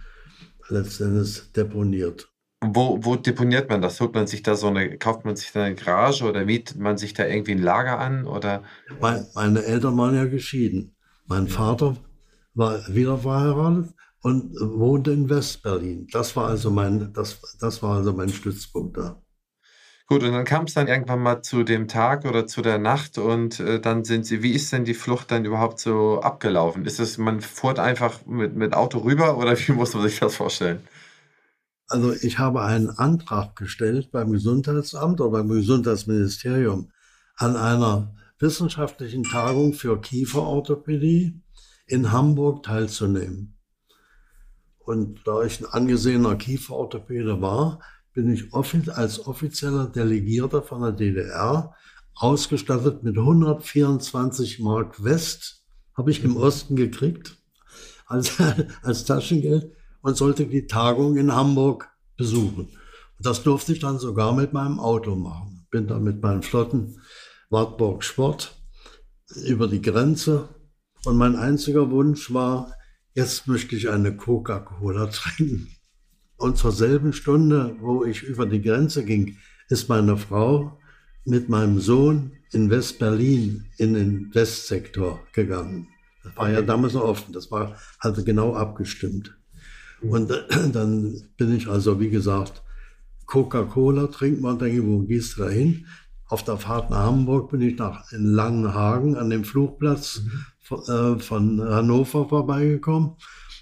letztendlich 0.69 1.53
deponiert. 1.53 2.29
Wo, 2.61 2.99
wo 3.03 3.15
deponiert 3.15 3.71
man 3.71 3.81
das? 3.81 4.01
Holt 4.01 4.15
man 4.15 4.27
sich 4.27 4.43
da 4.43 4.57
so 4.57 4.67
eine, 4.67 4.99
kauft 4.99 5.25
man 5.25 5.37
sich 5.37 5.53
da 5.53 5.63
eine 5.63 5.77
Garage 5.77 6.25
oder 6.25 6.45
mietet 6.45 6.79
man 6.79 6.99
sich 6.99 7.15
da 7.15 7.25
irgendwie 7.25 7.53
ein 7.53 7.63
Lager 7.63 8.01
an? 8.01 8.27
Oder? 8.27 8.65
Meine 9.01 9.63
Eltern 9.63 9.97
waren 9.97 10.17
ja 10.17 10.25
geschieden. 10.25 10.97
Mein 11.27 11.47
Vater 11.47 11.97
war 12.55 12.81
wieder 12.89 13.19
verheiratet 13.19 13.95
und 14.23 14.55
wohnte 14.61 15.13
in 15.13 15.29
Westberlin. 15.29 16.07
Das 16.13 16.35
war 16.37 16.49
also 16.49 16.71
mein, 16.71 17.13
das, 17.13 17.41
das 17.61 17.83
war 17.83 17.97
also 17.97 18.13
mein 18.13 18.29
Stützpunkt 18.29 18.97
da. 18.97 19.23
Gut, 20.11 20.23
und 20.23 20.33
dann 20.33 20.47
kam 20.47 20.65
es 20.65 20.73
dann 20.73 20.89
irgendwann 20.89 21.21
mal 21.21 21.43
zu 21.43 21.65
dem 21.65 21.87
Tag 21.87 22.25
oder 22.25 22.47
zu 22.47 22.63
der 22.63 22.79
Nacht 22.79 23.19
und 23.19 23.61
äh, 23.61 23.79
dann 23.79 24.05
sind 24.05 24.25
Sie, 24.25 24.43
wie 24.43 24.53
ist 24.53 24.73
denn 24.73 24.87
die 24.87 24.95
Flucht 24.95 25.31
dann 25.31 25.45
überhaupt 25.45 25.79
so 25.81 26.21
abgelaufen? 26.23 26.87
Ist 26.87 26.99
es, 26.99 27.19
man 27.19 27.43
fuhrt 27.43 27.79
einfach 27.79 28.25
mit, 28.25 28.57
mit 28.57 28.73
Auto 28.73 29.01
rüber 29.01 29.37
oder 29.37 29.59
wie 29.59 29.73
muss 29.73 29.93
man 29.93 30.05
sich 30.05 30.19
das 30.19 30.37
vorstellen? 30.37 30.81
Also 31.89 32.15
ich 32.15 32.39
habe 32.39 32.63
einen 32.63 32.89
Antrag 32.89 33.55
gestellt 33.55 34.11
beim 34.11 34.33
Gesundheitsamt 34.33 35.21
oder 35.21 35.31
beim 35.31 35.49
Gesundheitsministerium 35.49 36.91
an 37.37 37.57
einer 37.57 38.15
wissenschaftlichen 38.39 39.25
Tagung 39.25 39.75
für 39.75 40.01
Kieferorthopädie 40.01 41.43
in 41.87 42.13
Hamburg 42.13 42.63
teilzunehmen. 42.63 43.58
Und 44.89 45.21
da 45.27 45.43
ich 45.43 45.61
ein 45.61 45.67
angesehener 45.67 46.37
Kieferorthopäde 46.37 47.43
war, 47.43 47.81
bin 48.15 48.33
ich 48.33 48.55
als 48.55 49.27
offizieller 49.27 49.85
Delegierter 49.85 50.63
von 50.63 50.81
der 50.81 50.93
DDR 50.93 51.75
ausgestattet 52.15 53.03
mit 53.03 53.19
124 53.19 54.61
Mark 54.61 55.05
West, 55.05 55.63
habe 55.95 56.11
ich 56.11 56.25
im 56.25 56.39
Osten 56.39 56.75
gekriegt, 56.75 57.37
als, 58.07 58.33
als 58.83 59.05
Taschengeld 59.05 59.71
und 60.01 60.17
sollte 60.17 60.47
die 60.47 60.67
Tagung 60.67 61.19
in 61.19 61.35
Hamburg 61.35 61.91
besuchen. 62.17 62.69
Und 63.19 63.27
das 63.27 63.43
durfte 63.43 63.75
ich 63.75 63.81
dann 63.81 63.99
sogar 63.99 64.35
mit 64.35 64.55
meinem 64.55 64.81
Auto 64.81 65.17
machen. 65.17 65.67
Bin 65.71 65.87
dann 65.87 66.03
mit 66.03 66.23
meinem 66.23 66.43
flotten 66.43 66.99
Wartburg 67.51 68.03
Sport 68.03 68.57
über 69.45 69.69
die 69.69 69.83
Grenze. 69.83 70.49
Und 71.05 71.19
mein 71.19 71.37
einziger 71.37 71.91
Wunsch 71.91 72.33
war, 72.33 72.73
jetzt 73.19 73.49
möchte 73.49 73.75
ich 73.75 73.91
eine 73.91 74.17
Coca-Cola 74.17 75.07
trinken. 75.07 75.69
Und 76.37 76.57
zur 76.57 76.71
selben 76.71 77.13
Stunde, 77.13 77.75
wo 77.81 78.05
ich 78.05 78.23
über 78.23 78.47
die 78.47 78.63
Grenze 78.63 79.05
ging, 79.05 79.39
ist 79.69 79.89
meine 79.89 80.17
Frau 80.17 80.79
mit 81.25 81.49
meinem 81.49 81.81
Sohn 81.81 82.33
in 82.53 82.71
West-Berlin 82.71 83.67
in 83.77 83.95
den 83.95 84.33
Westsektor 84.33 85.19
gegangen. 85.33 85.89
Das 86.23 86.37
war 86.37 86.51
ja 86.51 86.63
damals 86.63 86.95
noch 86.95 87.03
offen, 87.03 87.33
das 87.33 87.51
war 87.51 87.77
also 87.99 88.23
genau 88.23 88.55
abgestimmt. 88.55 89.37
Und 90.01 90.31
dann 90.73 91.21
bin 91.37 91.57
ich 91.57 91.67
also, 91.67 91.99
wie 91.99 92.11
gesagt, 92.11 92.63
Coca-Cola 93.27 94.07
trinken 94.07 94.45
und 94.45 94.63
denke, 94.63 94.87
wo 94.87 95.01
gehst 95.01 95.37
du 95.37 95.43
da 95.43 95.49
hin? 95.49 95.87
Auf 96.27 96.45
der 96.45 96.57
Fahrt 96.57 96.91
nach 96.91 97.07
Hamburg 97.07 97.51
bin 97.51 97.63
ich 97.63 97.77
nach 97.79 98.13
in 98.13 98.27
Langenhagen 98.27 99.17
an 99.17 99.29
dem 99.29 99.43
Flugplatz 99.45 100.23
mhm. 100.23 100.45
Äh, 100.71 101.19
von 101.19 101.61
Hannover 101.63 102.29
vorbeigekommen, 102.29 103.17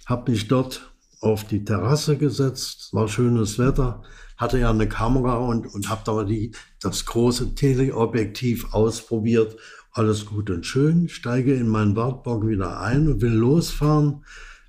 habe 0.07 0.31
mich 0.31 0.49
dort 0.49 0.93
auf 1.21 1.45
die 1.45 1.65
Terrasse 1.65 2.17
gesetzt, 2.17 2.91
war 2.93 3.09
schönes 3.09 3.59
Wetter, 3.59 4.03
hatte 4.37 4.59
ja 4.59 4.71
eine 4.71 4.89
Kamera 4.89 5.37
und, 5.37 5.67
und 5.67 5.89
habe 5.89 6.03
da 6.05 6.25
die, 6.25 6.53
das 6.81 7.07
große 7.07 7.55
Teleobjektiv 7.55 8.73
ausprobiert. 8.75 9.57
Alles 9.93 10.27
gut 10.27 10.51
und 10.51 10.67
schön, 10.67 11.09
steige 11.09 11.55
in 11.55 11.69
meinen 11.69 11.97
Wartburg 11.97 12.47
wieder 12.47 12.81
ein 12.81 13.09
und 13.09 13.23
will 13.23 13.33
losfahren, 13.33 14.25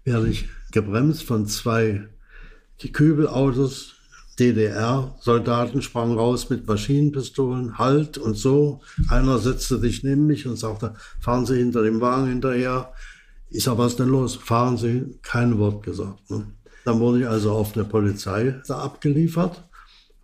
werde 0.05 0.29
ich 0.29 0.47
gebremst 0.71 1.23
von 1.23 1.47
zwei 1.47 2.07
Kübelautos. 2.93 3.96
DDR-Soldaten 4.39 5.81
sprangen 5.81 6.17
raus 6.17 6.49
mit 6.49 6.67
Maschinenpistolen, 6.67 7.77
Halt 7.77 8.17
und 8.17 8.35
so. 8.35 8.81
Einer 9.09 9.39
setzte 9.39 9.79
sich 9.79 10.03
neben 10.03 10.27
mich 10.27 10.47
und 10.47 10.57
sagte, 10.57 10.93
fahren 11.19 11.45
Sie 11.45 11.57
hinter 11.57 11.83
dem 11.83 12.01
Wagen 12.01 12.27
hinterher. 12.27 12.93
Ich 13.49 13.63
sag, 13.63 13.77
was 13.77 13.95
denn 13.95 14.09
los? 14.09 14.35
Fahren 14.35 14.77
Sie? 14.77 15.17
Kein 15.21 15.57
Wort 15.57 15.83
gesagt. 15.83 16.29
Ne? 16.29 16.45
Dann 16.85 16.99
wurde 16.99 17.21
ich 17.21 17.27
also 17.27 17.51
auf 17.51 17.73
der 17.73 17.83
Polizei 17.83 18.61
da 18.67 18.79
abgeliefert 18.79 19.63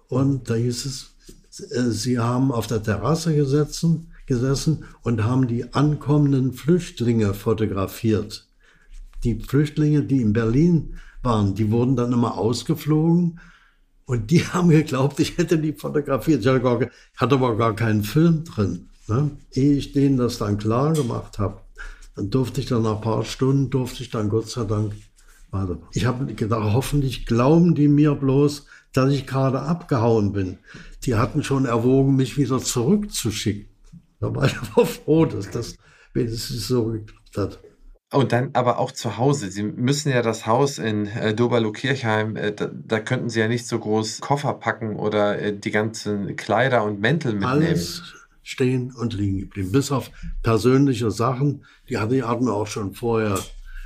und 0.08 0.50
da 0.50 0.56
hieß 0.56 0.86
es, 0.86 1.72
äh, 1.72 1.90
Sie 1.90 2.20
haben 2.20 2.52
auf 2.52 2.68
der 2.68 2.84
Terrasse 2.84 3.36
gesessen, 3.36 4.12
gesessen 4.26 4.86
und 5.02 5.24
haben 5.24 5.48
die 5.48 5.74
ankommenden 5.74 6.54
Flüchtlinge 6.54 7.34
fotografiert 7.34 8.48
die 9.24 9.40
Flüchtlinge, 9.40 10.04
die 10.04 10.22
in 10.22 10.34
Berlin 10.34 10.96
waren, 11.22 11.56
die 11.56 11.72
wurden 11.72 11.96
dann 11.96 12.12
immer 12.12 12.38
ausgeflogen 12.38 13.40
und 14.06 14.32
die 14.32 14.46
haben 14.48 14.70
geglaubt, 14.70 15.20
ich 15.20 15.38
hätte 15.38 15.58
die 15.58 15.74
fotografiert. 15.74 16.42
Ich 16.42 16.48
hatte, 16.48 17.36
aber 17.36 17.56
gar 17.58 17.76
keinen 17.76 18.04
Film 18.04 18.44
drin. 18.44 18.90
Ne? 19.08 19.32
Ehe 19.52 19.74
ich 19.74 19.92
denen 19.92 20.18
das 20.18 20.38
dann 20.38 20.58
klar 20.58 20.94
gemacht 20.94 21.40
habe, 21.40 21.62
dann 22.16 22.30
durfte 22.30 22.62
ich 22.62 22.68
dann 22.68 22.84
nach 22.84 22.96
ein 22.96 23.02
paar 23.02 23.26
Stunden, 23.26 23.70
durfte 23.70 24.04
ich 24.04 24.10
dann 24.10 24.30
Gott 24.30 24.50
sei 24.50 24.64
Dank 24.64 24.94
weiter. 25.52 25.78
Ich 25.92 26.06
habe 26.06 26.34
gedacht, 26.34 26.74
hoffentlich 26.74 27.26
glauben 27.26 27.76
die 27.76 27.88
mir 27.88 28.16
bloß, 28.16 28.66
dass 28.94 29.12
ich 29.12 29.26
gerade 29.26 29.62
abgehauen 29.62 30.32
bin. 30.32 30.58
Die 31.04 31.16
hatten 31.16 31.44
schon 31.44 31.66
erwogen, 31.66 32.16
mich 32.16 32.38
wieder 32.38 32.60
zurückzuschicken. 32.60 33.68
Da 34.20 34.34
war 34.34 34.46
ich 34.46 34.56
aber 34.74 34.86
froh, 34.86 35.26
dass 35.26 35.50
das 35.50 35.76
wenigstens 36.14 36.68
so 36.68 36.86
geklappt 36.86 37.38
hat. 37.38 37.60
Und 38.14 38.32
dann 38.32 38.52
aber 38.54 38.78
auch 38.78 38.92
zu 38.92 39.18
Hause. 39.18 39.50
Sie 39.50 39.64
müssen 39.64 40.12
ja 40.12 40.22
das 40.22 40.46
Haus 40.46 40.78
in 40.78 41.08
äh, 41.08 41.34
Doberlo-Kirchheim, 41.34 42.36
äh, 42.36 42.52
da, 42.52 42.70
da, 42.72 43.00
könnten 43.00 43.30
Sie 43.30 43.40
ja 43.40 43.48
nicht 43.48 43.68
so 43.68 43.80
groß 43.80 44.22
Koffer 44.22 44.54
packen 44.54 44.98
oder 44.98 45.40
äh, 45.40 45.58
die 45.58 45.72
ganzen 45.72 46.36
Kleider 46.36 46.84
und 46.84 47.00
Mäntel 47.00 47.34
mitnehmen. 47.34 47.64
Alles 47.64 48.04
stehen 48.44 48.94
und 48.94 49.14
liegen 49.14 49.40
geblieben. 49.40 49.72
Bis 49.72 49.92
auf 49.92 50.12
persönliche 50.44 51.10
Sachen, 51.10 51.66
die 51.90 51.98
hatten, 51.98 52.14
die 52.14 52.24
hatten 52.24 52.46
wir 52.46 52.54
auch 52.54 52.68
schon 52.68 52.94
vorher, 52.94 53.40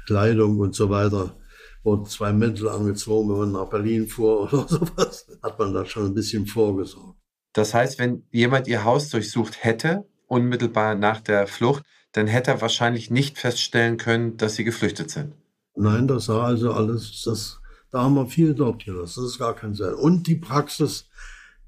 Kleidung 0.08 0.60
und 0.60 0.76
so 0.76 0.90
weiter. 0.90 1.36
Wurden 1.84 2.06
zwei 2.06 2.34
Mäntel 2.34 2.68
angezogen, 2.68 3.30
wenn 3.30 3.38
man 3.38 3.52
nach 3.54 3.70
Berlin 3.70 4.08
fuhr 4.08 4.42
oder 4.54 4.68
sowas, 4.68 5.28
hat 5.42 5.58
man 5.58 5.74
da 5.74 5.86
schon 5.86 6.08
ein 6.08 6.14
bisschen 6.14 6.48
vorgesorgt. 6.48 7.18
Das 7.54 7.74
heißt, 7.74 7.98
wenn 7.98 8.24
jemand 8.32 8.68
Ihr 8.68 8.84
Haus 8.84 9.10
durchsucht 9.10 9.64
hätte, 9.64 10.06
unmittelbar 10.28 10.96
nach 10.96 11.22
der 11.22 11.48
Flucht, 11.48 11.84
dann 12.12 12.28
hätte 12.28 12.52
er 12.52 12.62
wahrscheinlich 12.62 13.12
nicht 13.12 13.38
feststellen 13.38 13.98
können, 13.98 14.38
dass 14.38 14.56
sie 14.56 14.64
geflüchtet 14.64 15.12
sind. 15.12 15.34
Nein, 15.76 16.08
das 16.08 16.28
war 16.30 16.46
also 16.46 16.72
alles, 16.74 17.22
das, 17.24 17.60
da 17.92 18.04
haben 18.04 18.16
wir 18.16 18.28
viel 18.28 18.54
dort 18.56 18.84
gelassen. 18.84 19.22
Das 19.22 19.32
ist 19.32 19.40
gar 19.40 19.56
kein 19.56 19.76
Sinn. 19.76 19.94
Und 19.94 20.28
die 20.28 20.36
Praxis, 20.36 21.10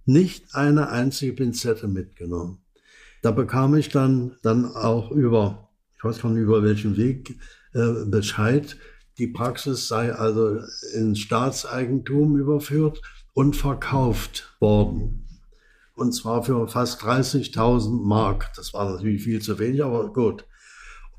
nicht 0.06 0.56
eine 0.56 0.90
einzige 0.90 1.34
Pinzette 1.34 1.88
mitgenommen. 1.88 2.60
Da 3.22 3.32
bekam 3.32 3.76
ich 3.76 3.90
dann, 3.90 4.38
dann 4.42 4.66
auch 4.66 5.12
über, 5.12 5.70
ich 5.96 6.04
weiß 6.04 6.22
gar 6.22 6.32
nicht 6.32 6.42
über 6.42 6.64
welchen 6.64 6.98
Weg, 6.98 7.38
äh, 7.74 8.06
Bescheid, 8.06 8.78
die 9.20 9.28
Praxis 9.28 9.88
sei 9.88 10.14
also 10.14 10.60
ins 10.94 11.20
Staatseigentum 11.20 12.38
überführt 12.38 13.02
und 13.34 13.56
verkauft 13.56 14.56
worden. 14.60 15.19
Und 16.00 16.14
zwar 16.14 16.44
für 16.44 16.66
fast 16.70 17.02
30.000 17.04 18.06
Mark. 18.06 18.54
Das 18.56 18.74
war 18.74 18.90
natürlich 18.90 19.22
viel 19.22 19.42
zu 19.42 19.60
wenig, 19.60 19.84
aber 19.84 20.14
gut. 20.14 20.46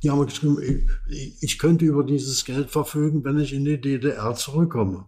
Die 0.03 0.11
haben 0.11 0.24
geschrieben, 0.24 0.89
ich, 1.07 1.59
könnte 1.59 1.85
über 1.85 2.03
dieses 2.03 2.47
Geld 2.47 2.70
verfügen, 2.70 3.22
wenn 3.22 3.39
ich 3.39 3.53
in 3.53 3.66
die 3.66 3.78
DDR 3.78 4.35
zurückkomme. 4.35 5.05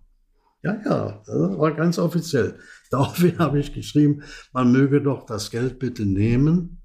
Ja, 0.62 0.79
ja, 0.85 1.23
das 1.25 1.59
war 1.59 1.73
ganz 1.73 1.99
offiziell. 1.99 2.59
Daraufhin 2.91 3.39
habe 3.39 3.61
ich 3.61 3.73
geschrieben, 3.73 4.23
man 4.53 4.70
möge 4.70 5.01
doch 5.01 5.25
das 5.25 5.51
Geld 5.51 5.79
bitte 5.79 6.05
nehmen 6.05 6.83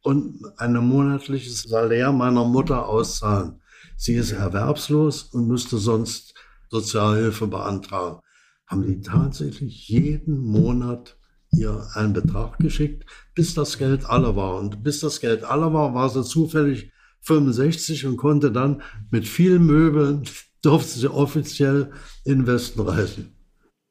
und 0.00 0.40
ein 0.56 0.72
monatliches 0.72 1.64
Salär 1.64 2.12
meiner 2.12 2.46
Mutter 2.46 2.88
auszahlen. 2.88 3.60
Sie 3.98 4.14
ist 4.14 4.32
erwerbslos 4.32 5.24
und 5.24 5.48
müsste 5.48 5.76
sonst 5.76 6.32
Sozialhilfe 6.70 7.46
beantragen. 7.46 8.20
Haben 8.66 8.86
die 8.86 9.02
tatsächlich 9.02 9.86
jeden 9.88 10.38
Monat 10.40 11.18
ihr 11.52 11.86
einen 11.94 12.12
Betrag 12.12 12.58
geschickt, 12.58 13.04
bis 13.34 13.54
das 13.54 13.78
Geld 13.78 14.04
alle 14.06 14.36
war. 14.36 14.58
Und 14.58 14.82
bis 14.82 15.00
das 15.00 15.20
Geld 15.20 15.44
alle 15.44 15.72
war, 15.72 15.94
war 15.94 16.08
sie 16.08 16.24
zufällig 16.24 16.90
65 17.20 18.06
und 18.06 18.16
konnte 18.16 18.50
dann 18.50 18.82
mit 19.10 19.26
vielen 19.28 19.64
Möbeln, 19.64 20.24
durfte 20.62 20.98
sie 20.98 21.12
offiziell 21.12 21.92
in 22.24 22.46
Westen 22.46 22.80
reisen. 22.80 23.36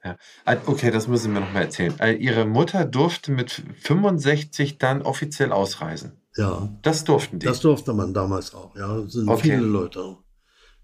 Ja. 0.03 0.17
Ah, 0.45 0.57
okay, 0.65 0.89
das 0.89 1.07
müssen 1.07 1.33
wir 1.33 1.41
noch 1.41 1.53
mal 1.53 1.61
erzählen. 1.61 1.93
Äh, 1.99 2.13
ihre 2.13 2.45
Mutter 2.45 2.85
durfte 2.85 3.31
mit 3.31 3.61
65 3.81 4.79
dann 4.79 5.03
offiziell 5.03 5.51
ausreisen. 5.51 6.21
Ja. 6.35 6.69
Das 6.81 7.03
durften 7.03 7.39
die. 7.39 7.45
Das 7.45 7.59
durfte 7.59 7.93
man 7.93 8.13
damals 8.13 8.55
auch. 8.55 8.75
Ja, 8.75 8.97
es 8.97 9.13
sind 9.13 9.29
okay. 9.29 9.41
viele 9.41 9.57
Leute 9.57 10.17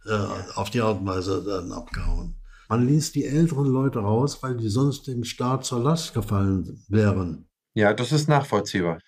äh, 0.05 0.11
auf 0.55 0.69
die 0.69 0.82
Art 0.82 0.99
und 0.99 1.07
Weise 1.07 1.43
dann 1.43 1.71
abgehauen. 1.71 2.36
Man 2.68 2.86
ließ 2.86 3.13
die 3.13 3.26
älteren 3.26 3.68
Leute 3.68 3.99
raus, 3.99 4.43
weil 4.43 4.57
die 4.57 4.70
sonst 4.70 5.07
dem 5.07 5.24
Staat 5.24 5.65
zur 5.65 5.82
Last 5.82 6.13
gefallen 6.13 6.84
wären. 6.89 7.47
Ja, 7.74 7.93
das 7.93 8.11
ist 8.11 8.28
nachvollziehbar. 8.28 8.99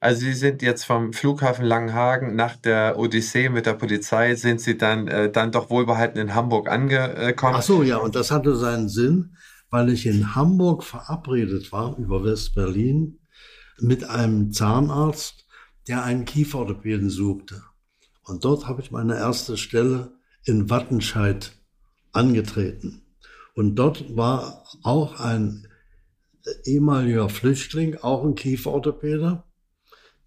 Also 0.00 0.22
Sie 0.22 0.32
sind 0.32 0.62
jetzt 0.62 0.84
vom 0.84 1.12
Flughafen 1.12 1.64
Langenhagen 1.64 2.34
nach 2.34 2.56
der 2.56 2.98
Odyssee 2.98 3.48
mit 3.48 3.66
der 3.66 3.74
Polizei, 3.74 4.34
sind 4.34 4.60
Sie 4.60 4.76
dann, 4.76 5.06
äh, 5.06 5.30
dann 5.30 5.52
doch 5.52 5.70
wohlbehalten 5.70 6.18
in 6.18 6.34
Hamburg 6.34 6.68
angekommen? 6.68 7.56
Ach 7.56 7.62
so, 7.62 7.82
ja, 7.82 7.98
und 7.98 8.16
das 8.16 8.30
hatte 8.32 8.56
seinen 8.56 8.88
Sinn, 8.88 9.36
weil 9.70 9.90
ich 9.90 10.06
in 10.06 10.34
Hamburg 10.34 10.82
verabredet 10.82 11.70
war, 11.70 11.96
über 11.98 12.24
West-Berlin, 12.24 13.20
mit 13.78 14.04
einem 14.04 14.52
Zahnarzt, 14.52 15.46
der 15.86 16.02
einen 16.02 16.24
Kieferorthopäden 16.24 17.10
suchte. 17.10 17.62
Und 18.24 18.44
dort 18.44 18.66
habe 18.66 18.80
ich 18.82 18.90
meine 18.90 19.16
erste 19.16 19.56
Stelle 19.56 20.14
in 20.44 20.68
Wattenscheid 20.70 21.52
angetreten. 22.12 23.01
Und 23.54 23.76
dort 23.76 24.16
war 24.16 24.64
auch 24.82 25.20
ein 25.20 25.66
ehemaliger 26.64 27.28
Flüchtling, 27.28 27.96
auch 27.96 28.24
ein 28.24 28.34
Kieferorthopäde, 28.34 29.44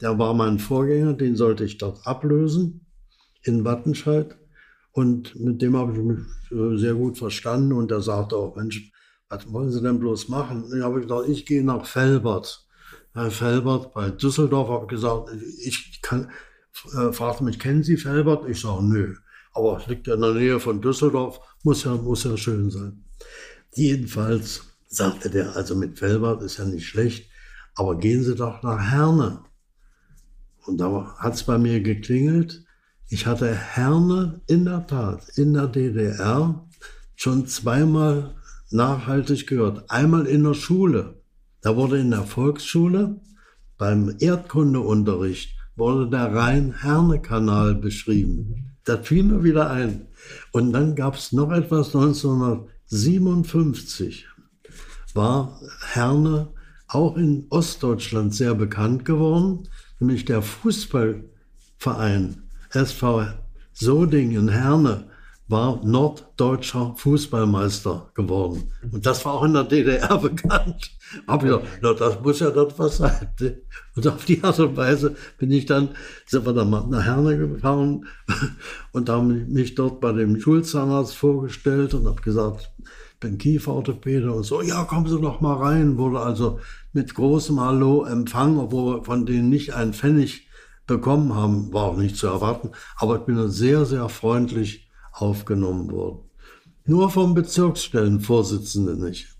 der 0.01 0.19
war 0.19 0.33
mein 0.33 0.59
Vorgänger, 0.59 1.13
den 1.13 1.35
sollte 1.35 1.63
ich 1.63 1.77
dort 1.77 2.05
ablösen 2.05 2.85
in 3.43 3.63
Wattenscheid. 3.63 4.37
Und 4.91 5.39
mit 5.39 5.61
dem 5.61 5.75
habe 5.75 5.93
ich 5.93 5.99
mich 5.99 6.19
äh, 6.51 6.77
sehr 6.77 6.95
gut 6.95 7.17
verstanden. 7.17 7.73
Und 7.73 7.91
er 7.91 8.01
sagte 8.01 8.35
auch, 8.35 8.55
Mensch, 8.55 8.91
was 9.29 9.51
wollen 9.51 9.71
Sie 9.71 9.81
denn 9.81 9.99
bloß 9.99 10.29
machen? 10.29 10.63
Und 10.63 10.77
ich 10.77 10.83
habe 10.83 11.01
gesagt, 11.01 11.29
ich 11.29 11.45
gehe 11.45 11.63
nach 11.63 11.85
Felbert. 11.85 12.65
Herr 13.13 13.31
Felbert 13.31 13.93
bei 13.93 14.09
Düsseldorf 14.09 14.69
habe 14.69 14.87
gesagt, 14.87 15.29
ich 15.63 16.01
kann, 16.01 16.29
äh, 16.93 17.13
fragte 17.13 17.45
mich, 17.45 17.59
kennen 17.59 17.83
Sie 17.83 17.97
Felbert? 17.97 18.49
Ich 18.49 18.59
sage, 18.59 18.83
nö. 18.83 19.15
Aber 19.53 19.77
es 19.77 19.87
liegt 19.87 20.07
ja 20.07 20.15
in 20.15 20.21
der 20.21 20.33
Nähe 20.33 20.59
von 20.59 20.81
Düsseldorf, 20.81 21.39
muss 21.63 21.85
ja, 21.85 21.95
muss 21.95 22.25
ja 22.25 22.35
schön 22.35 22.69
sein. 22.69 23.04
Jedenfalls 23.75 24.63
sagte 24.87 25.29
der, 25.29 25.55
also 25.55 25.75
mit 25.75 25.99
Felbert 25.99 26.41
ist 26.41 26.57
ja 26.57 26.65
nicht 26.65 26.87
schlecht, 26.87 27.29
aber 27.75 27.97
gehen 27.97 28.23
Sie 28.23 28.35
doch 28.35 28.63
nach 28.63 28.79
Herne. 28.79 29.41
Und 30.65 30.77
da 30.77 31.15
hat 31.17 31.33
es 31.33 31.43
bei 31.43 31.57
mir 31.57 31.81
geklingelt. 31.81 32.63
Ich 33.09 33.25
hatte 33.27 33.53
Herne 33.53 34.41
in 34.47 34.65
der 34.65 34.87
Tat 34.87 35.29
in 35.35 35.53
der 35.53 35.67
DDR 35.67 36.65
schon 37.15 37.47
zweimal 37.47 38.35
nachhaltig 38.71 39.47
gehört. 39.47 39.89
Einmal 39.89 40.25
in 40.25 40.43
der 40.43 40.53
Schule. 40.53 41.21
Da 41.61 41.75
wurde 41.75 41.99
in 41.99 42.11
der 42.11 42.23
Volksschule 42.23 43.19
beim 43.77 44.15
Erdkundeunterricht 44.19 45.55
wurde 45.75 46.09
der 46.09 46.33
Rhein-Herne-Kanal 46.33 47.75
beschrieben. 47.75 48.77
Das 48.85 49.05
fiel 49.05 49.23
mir 49.23 49.43
wieder 49.43 49.69
ein. 49.69 50.07
Und 50.51 50.71
dann 50.71 50.95
gab 50.95 51.15
es 51.15 51.33
noch 51.33 51.51
etwas 51.51 51.93
1957 52.91 54.27
war 55.13 55.59
Herne 55.91 56.53
auch 56.87 57.17
in 57.17 57.47
Ostdeutschland 57.49 58.35
sehr 58.35 58.53
bekannt 58.53 59.05
geworden 59.05 59.67
nämlich 59.99 60.25
der 60.25 60.41
Fußballverein 60.41 62.43
SV 62.69 63.27
Sodingen 63.73 64.49
Herne 64.49 65.09
war 65.47 65.79
norddeutscher 65.83 66.95
Fußballmeister 66.97 68.09
geworden. 68.15 68.71
Und 68.91 69.05
das 69.05 69.23
war 69.25 69.35
auch 69.35 69.43
in 69.43 69.53
der 69.53 69.63
DDR 69.63 70.17
bekannt. 70.21 70.91
Aber 71.27 71.47
ja, 71.47 71.61
na, 71.81 71.93
das 71.93 72.19
muss 72.21 72.39
ja 72.39 72.49
dort 72.49 72.77
was 72.79 72.97
sein. 72.97 73.29
Und 73.95 74.07
auf 74.07 74.25
die 74.25 74.43
Art 74.43 74.59
und 74.59 74.75
Weise 74.75 75.15
bin 75.37 75.51
ich 75.51 75.65
dann, 75.67 75.89
sind 76.25 76.45
wir 76.45 76.53
dann 76.53 76.69
mal 76.69 76.87
nach 76.87 77.05
Herne 77.05 77.37
gefahren 77.37 78.07
und 78.91 79.09
haben 79.09 79.51
mich 79.51 79.75
dort 79.75 80.01
bei 80.01 80.11
dem 80.11 80.39
Schulzahnarzt 80.39 81.15
vorgestellt 81.15 81.93
und 81.93 82.07
habe 82.07 82.21
gesagt, 82.21 82.71
bin 83.19 83.37
Kieferorthopäde 83.37 84.31
und 84.31 84.43
so, 84.43 84.61
ja, 84.61 84.83
kommen 84.83 85.07
Sie 85.07 85.19
doch 85.19 85.41
mal 85.41 85.55
rein. 85.55 85.97
Wurde 85.97 86.19
also 86.19 86.59
mit 86.91 87.13
großem 87.13 87.59
Hallo 87.59 88.03
empfangen, 88.03 88.57
obwohl 88.57 88.97
wir 88.97 89.03
von 89.03 89.25
denen 89.25 89.49
nicht 89.49 89.73
einen 89.73 89.93
Pfennig 89.93 90.47
bekommen 90.87 91.33
haben, 91.33 91.73
war 91.73 91.85
auch 91.85 91.97
nicht 91.97 92.17
zu 92.17 92.27
erwarten. 92.27 92.71
Aber 92.97 93.17
ich 93.17 93.23
bin 93.23 93.49
sehr, 93.49 93.85
sehr 93.85 94.09
freundlich 94.09 94.84
aufgenommen 95.15 95.91
worden. 95.91 96.19
Nur 96.85 97.09
vom 97.09 97.33
Bezirksstellenvorsitzenden 97.33 98.99
nicht. 98.99 99.35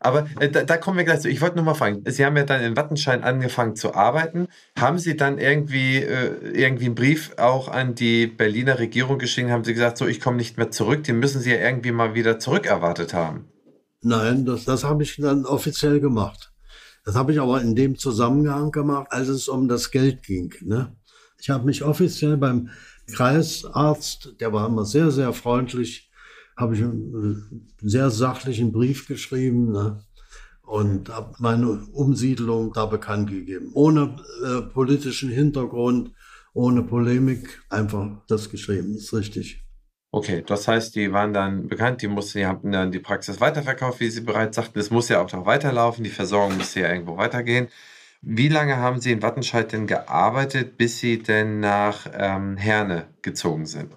Aber 0.00 0.26
äh, 0.38 0.48
da, 0.48 0.62
da, 0.62 0.76
kommen 0.76 0.96
wir 0.96 1.04
gleich 1.04 1.20
zu. 1.20 1.28
Ich 1.28 1.40
wollte 1.40 1.56
nur 1.56 1.64
mal 1.64 1.74
fragen, 1.74 2.04
Sie 2.06 2.24
haben 2.24 2.36
ja 2.36 2.44
dann 2.44 2.62
in 2.62 2.76
Wattenschein 2.76 3.24
angefangen 3.24 3.74
zu 3.74 3.94
arbeiten. 3.94 4.46
Haben 4.78 4.98
Sie 4.98 5.16
dann 5.16 5.38
irgendwie, 5.38 5.96
äh, 5.96 6.36
irgendwie 6.52 6.86
einen 6.86 6.94
Brief 6.94 7.32
auch 7.36 7.68
an 7.68 7.94
die 7.94 8.26
Berliner 8.26 8.78
Regierung 8.78 9.18
geschrieben? 9.18 9.50
Haben 9.50 9.64
Sie 9.64 9.74
gesagt, 9.74 9.98
so, 9.98 10.06
ich 10.06 10.20
komme 10.20 10.36
nicht 10.36 10.56
mehr 10.56 10.70
zurück? 10.70 11.04
Den 11.04 11.18
müssen 11.18 11.40
Sie 11.40 11.50
ja 11.50 11.58
irgendwie 11.58 11.92
mal 11.92 12.14
wieder 12.14 12.38
zurückerwartet 12.38 13.12
haben. 13.12 13.48
Nein, 14.00 14.44
das, 14.44 14.64
das 14.64 14.84
habe 14.84 15.02
ich 15.02 15.16
dann 15.16 15.44
offiziell 15.44 15.98
gemacht. 15.98 16.52
Das 17.04 17.16
habe 17.16 17.32
ich 17.32 17.40
aber 17.40 17.60
in 17.60 17.74
dem 17.74 17.96
Zusammenhang 17.96 18.70
gemacht, 18.70 19.08
als 19.10 19.28
es 19.28 19.48
um 19.48 19.66
das 19.66 19.90
Geld 19.90 20.22
ging. 20.22 20.54
Ne? 20.60 20.94
Ich 21.40 21.50
habe 21.50 21.64
mich 21.64 21.82
offiziell 21.82 22.36
beim 22.36 22.70
Kreisarzt, 23.12 24.34
der 24.40 24.52
war 24.52 24.66
immer 24.66 24.84
sehr, 24.84 25.10
sehr 25.10 25.32
freundlich, 25.32 26.10
habe 26.56 26.74
ich 26.74 26.82
einen 26.82 27.68
sehr 27.80 28.10
sachlichen 28.10 28.72
Brief 28.72 29.06
geschrieben 29.06 29.72
ne? 29.72 30.04
und 30.62 31.08
habe 31.08 31.34
meine 31.38 31.86
Umsiedlung 31.92 32.72
da 32.72 32.86
bekannt 32.86 33.30
gegeben. 33.30 33.70
Ohne 33.74 34.16
äh, 34.44 34.62
politischen 34.62 35.30
Hintergrund, 35.30 36.12
ohne 36.52 36.82
Polemik, 36.82 37.62
einfach 37.70 38.08
das 38.26 38.50
geschrieben, 38.50 38.94
ist 38.94 39.12
richtig. 39.14 39.64
Okay, 40.10 40.42
das 40.46 40.66
heißt, 40.66 40.96
die 40.96 41.12
waren 41.12 41.34
dann 41.34 41.68
bekannt, 41.68 42.00
die 42.00 42.08
mussten, 42.08 42.38
die 42.38 42.46
haben 42.46 42.72
dann 42.72 42.90
die 42.90 42.98
Praxis 42.98 43.40
weiterverkauft, 43.40 44.00
wie 44.00 44.08
Sie 44.08 44.22
bereits 44.22 44.56
sagten. 44.56 44.78
Es 44.78 44.90
muss 44.90 45.10
ja 45.10 45.22
auch 45.22 45.30
noch 45.32 45.44
weiterlaufen, 45.44 46.02
die 46.02 46.10
Versorgung 46.10 46.56
muss 46.56 46.74
ja 46.74 46.90
irgendwo 46.90 47.18
weitergehen. 47.18 47.68
Wie 48.20 48.48
lange 48.48 48.76
haben 48.76 49.00
Sie 49.00 49.12
in 49.12 49.22
Wattenscheid 49.22 49.72
denn 49.72 49.86
gearbeitet, 49.86 50.76
bis 50.76 50.98
Sie 50.98 51.22
denn 51.22 51.60
nach 51.60 52.06
ähm, 52.12 52.56
Herne 52.56 53.08
gezogen 53.22 53.66
sind? 53.66 53.96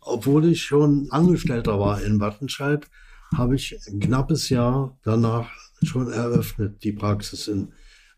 obwohl 0.00 0.46
ich 0.46 0.62
schon 0.62 1.08
Angestellter 1.10 1.78
war 1.78 2.02
in 2.02 2.20
Wattenscheid, 2.20 2.86
habe 3.36 3.54
ich 3.54 3.78
ein 3.86 4.00
knappes 4.00 4.48
Jahr 4.48 4.98
danach 5.02 5.50
schon 5.82 6.10
eröffnet, 6.12 6.82
die 6.82 6.92
Praxis. 6.92 7.48
In 7.48 7.72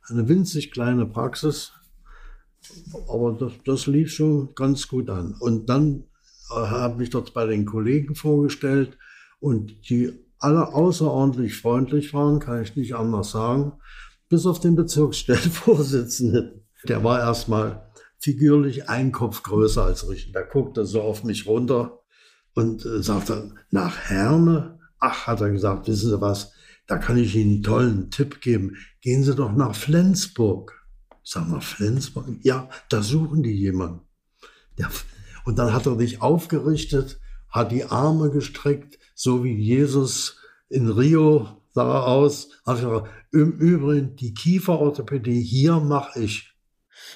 eine 0.08 0.28
winzig 0.28 0.70
kleine 0.72 1.06
Praxis, 1.06 1.72
aber 3.08 3.32
das, 3.32 3.52
das 3.64 3.86
lief 3.86 4.12
schon 4.12 4.54
ganz 4.54 4.88
gut 4.88 5.10
an. 5.10 5.34
Und 5.38 5.68
dann 5.68 6.04
äh, 6.50 6.54
habe 6.54 7.02
ich 7.02 7.10
dort 7.10 7.34
bei 7.34 7.46
den 7.46 7.66
Kollegen 7.66 8.14
vorgestellt 8.14 8.96
und 9.40 9.90
die 9.90 10.12
alle 10.38 10.68
außerordentlich 10.68 11.56
freundlich 11.56 12.14
waren, 12.14 12.40
kann 12.40 12.62
ich 12.62 12.74
nicht 12.74 12.94
anders 12.94 13.30
sagen, 13.30 13.74
bis 14.32 14.46
auf 14.46 14.60
den 14.60 14.76
Bezirksstellvorsitzenden. 14.76 16.62
Der 16.88 17.04
war 17.04 17.20
erstmal 17.20 17.92
figürlich 18.18 18.88
ein 18.88 19.12
Kopf 19.12 19.42
größer 19.42 19.84
als 19.84 20.08
ich. 20.08 20.32
Der 20.32 20.44
guckte 20.44 20.86
so 20.86 21.02
auf 21.02 21.22
mich 21.22 21.46
runter 21.46 22.00
und 22.54 22.86
äh, 22.86 23.02
sagte, 23.02 23.54
nach 23.70 23.98
Herne, 23.98 24.78
ach, 24.98 25.26
hat 25.26 25.42
er 25.42 25.50
gesagt, 25.50 25.86
wissen 25.86 26.08
Sie 26.08 26.20
was, 26.22 26.54
da 26.86 26.96
kann 26.96 27.18
ich 27.18 27.36
Ihnen 27.36 27.56
einen 27.56 27.62
tollen 27.62 28.10
Tipp 28.10 28.40
geben. 28.40 28.78
Gehen 29.02 29.22
Sie 29.22 29.34
doch 29.34 29.52
nach 29.52 29.74
Flensburg. 29.74 30.82
Sag 31.22 31.46
mal, 31.50 31.60
Flensburg? 31.60 32.24
Ja, 32.40 32.70
da 32.88 33.02
suchen 33.02 33.42
die 33.42 33.52
jemanden. 33.52 34.00
Der, 34.78 34.88
und 35.44 35.58
dann 35.58 35.74
hat 35.74 35.84
er 35.84 35.98
sich 35.98 36.22
aufgerichtet, 36.22 37.20
hat 37.50 37.70
die 37.70 37.84
Arme 37.84 38.30
gestreckt, 38.30 38.98
so 39.14 39.44
wie 39.44 39.52
Jesus 39.52 40.38
in 40.70 40.88
Rio 40.88 41.61
sah 41.72 42.02
aus. 42.02 42.48
Also, 42.64 43.06
Im 43.32 43.52
Übrigen, 43.52 44.16
die 44.16 44.34
Kieferorthopädie 44.34 45.42
hier 45.42 45.80
mache 45.80 46.20
ich. 46.20 46.52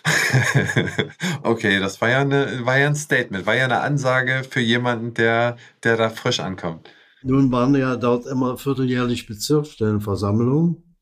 okay, 1.43 1.79
das 1.79 2.01
war 2.01 2.09
ja, 2.09 2.21
eine, 2.21 2.65
war 2.65 2.79
ja 2.79 2.87
ein 2.87 2.97
Statement, 2.97 3.47
war 3.47 3.55
ja 3.55 3.65
eine 3.65 3.81
Ansage 3.81 4.43
für 4.49 4.61
jemanden, 4.61 5.15
der, 5.15 5.57
der 5.83 5.97
da 5.97 6.11
frisch 6.11 6.41
ankommt. 6.41 6.89
Nun 7.23 7.51
waren 7.51 7.75
ja 7.75 7.97
dort 7.97 8.27
immer 8.27 8.57
vierteljährlich 8.57 9.27
Bezirksstellenversammlungen 9.27 10.97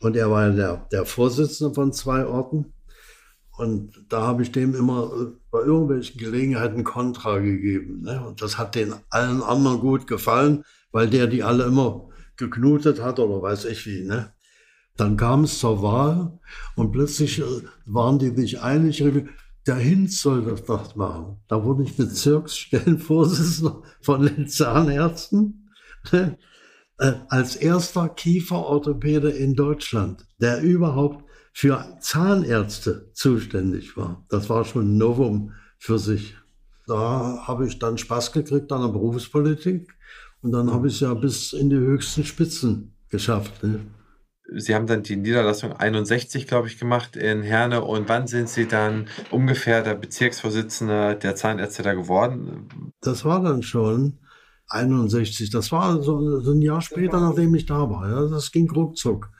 und 0.00 0.16
er 0.16 0.30
war 0.30 0.48
ja 0.48 0.52
der, 0.52 0.86
der 0.90 1.06
Vorsitzende 1.06 1.74
von 1.74 1.92
zwei 1.92 2.26
Orten. 2.26 2.72
Und 3.56 4.06
da 4.08 4.22
habe 4.22 4.42
ich 4.42 4.52
dem 4.52 4.74
immer 4.74 5.12
äh, 5.12 5.26
bei 5.50 5.60
irgendwelchen 5.60 6.18
Gelegenheiten 6.18 6.82
Kontra 6.82 7.38
gegeben. 7.38 8.00
Ne? 8.02 8.24
Und 8.26 8.40
das 8.40 8.56
hat 8.56 8.74
den 8.74 8.94
allen 9.10 9.42
anderen 9.42 9.80
gut 9.80 10.06
gefallen, 10.06 10.64
weil 10.92 11.10
der 11.10 11.26
die 11.26 11.42
alle 11.42 11.64
immer 11.64 12.08
geknutet 12.40 13.00
hat 13.00 13.20
oder 13.20 13.40
weiß 13.40 13.66
ich 13.66 13.86
wie. 13.86 14.02
Ne? 14.02 14.32
Dann 14.96 15.16
kam 15.16 15.44
es 15.44 15.60
zur 15.60 15.80
Wahl 15.82 16.40
und 16.74 16.90
plötzlich 16.90 17.38
äh, 17.38 17.44
waren 17.86 18.18
die 18.18 18.34
sich 18.34 18.60
einig, 18.60 19.04
der 19.66 19.76
Hinz 19.76 20.20
soll 20.20 20.44
das 20.44 20.64
doch 20.64 20.96
machen. 20.96 21.36
Da 21.46 21.62
wurde 21.64 21.84
ich 21.84 21.96
Bezirksstellenvorsitzender 21.96 23.82
von 24.00 24.22
den 24.26 24.48
Zahnärzten 24.48 25.70
ne? 26.10 26.36
äh, 26.98 27.12
als 27.28 27.54
erster 27.56 28.08
Kieferorthopäde 28.08 29.30
in 29.30 29.54
Deutschland, 29.54 30.26
der 30.40 30.60
überhaupt 30.62 31.24
für 31.52 31.96
Zahnärzte 32.00 33.10
zuständig 33.12 33.96
war. 33.96 34.24
Das 34.28 34.48
war 34.48 34.64
schon 34.64 34.94
ein 34.94 34.98
Novum 34.98 35.52
für 35.78 35.98
sich. 35.98 36.36
Da 36.86 37.46
habe 37.46 37.66
ich 37.66 37.78
dann 37.78 37.98
Spaß 37.98 38.32
gekriegt 38.32 38.72
an 38.72 38.82
der 38.82 38.88
Berufspolitik 38.88 39.94
und 40.42 40.52
dann 40.52 40.72
habe 40.72 40.88
ich 40.88 40.94
es 40.94 41.00
ja 41.00 41.14
bis 41.14 41.52
in 41.52 41.70
die 41.70 41.76
höchsten 41.76 42.24
Spitzen 42.24 42.94
geschafft. 43.08 43.62
Ne? 43.62 43.80
Sie 44.56 44.74
haben 44.74 44.86
dann 44.86 45.02
die 45.02 45.16
Niederlassung 45.16 45.72
61, 45.72 46.46
glaube 46.46 46.66
ich, 46.68 46.78
gemacht 46.78 47.14
in 47.14 47.42
Herne. 47.42 47.84
Und 47.84 48.08
wann 48.08 48.26
sind 48.26 48.48
Sie 48.48 48.66
dann 48.66 49.06
ungefähr 49.30 49.82
der 49.82 49.94
Bezirksvorsitzende 49.94 51.16
der 51.16 51.36
Zahnärzte 51.36 51.82
da 51.82 51.94
geworden? 51.94 52.92
Das 53.00 53.24
war 53.24 53.42
dann 53.42 53.62
schon 53.62 54.18
61. 54.66 55.50
Das 55.50 55.70
war 55.70 56.02
so, 56.02 56.40
so 56.40 56.52
ein 56.52 56.62
Jahr 56.62 56.80
später, 56.80 57.20
nachdem 57.20 57.54
ich 57.54 57.66
da 57.66 57.88
war. 57.90 58.10
Ja, 58.10 58.26
das 58.26 58.50
ging 58.50 58.68
ruckzuck. 58.70 59.30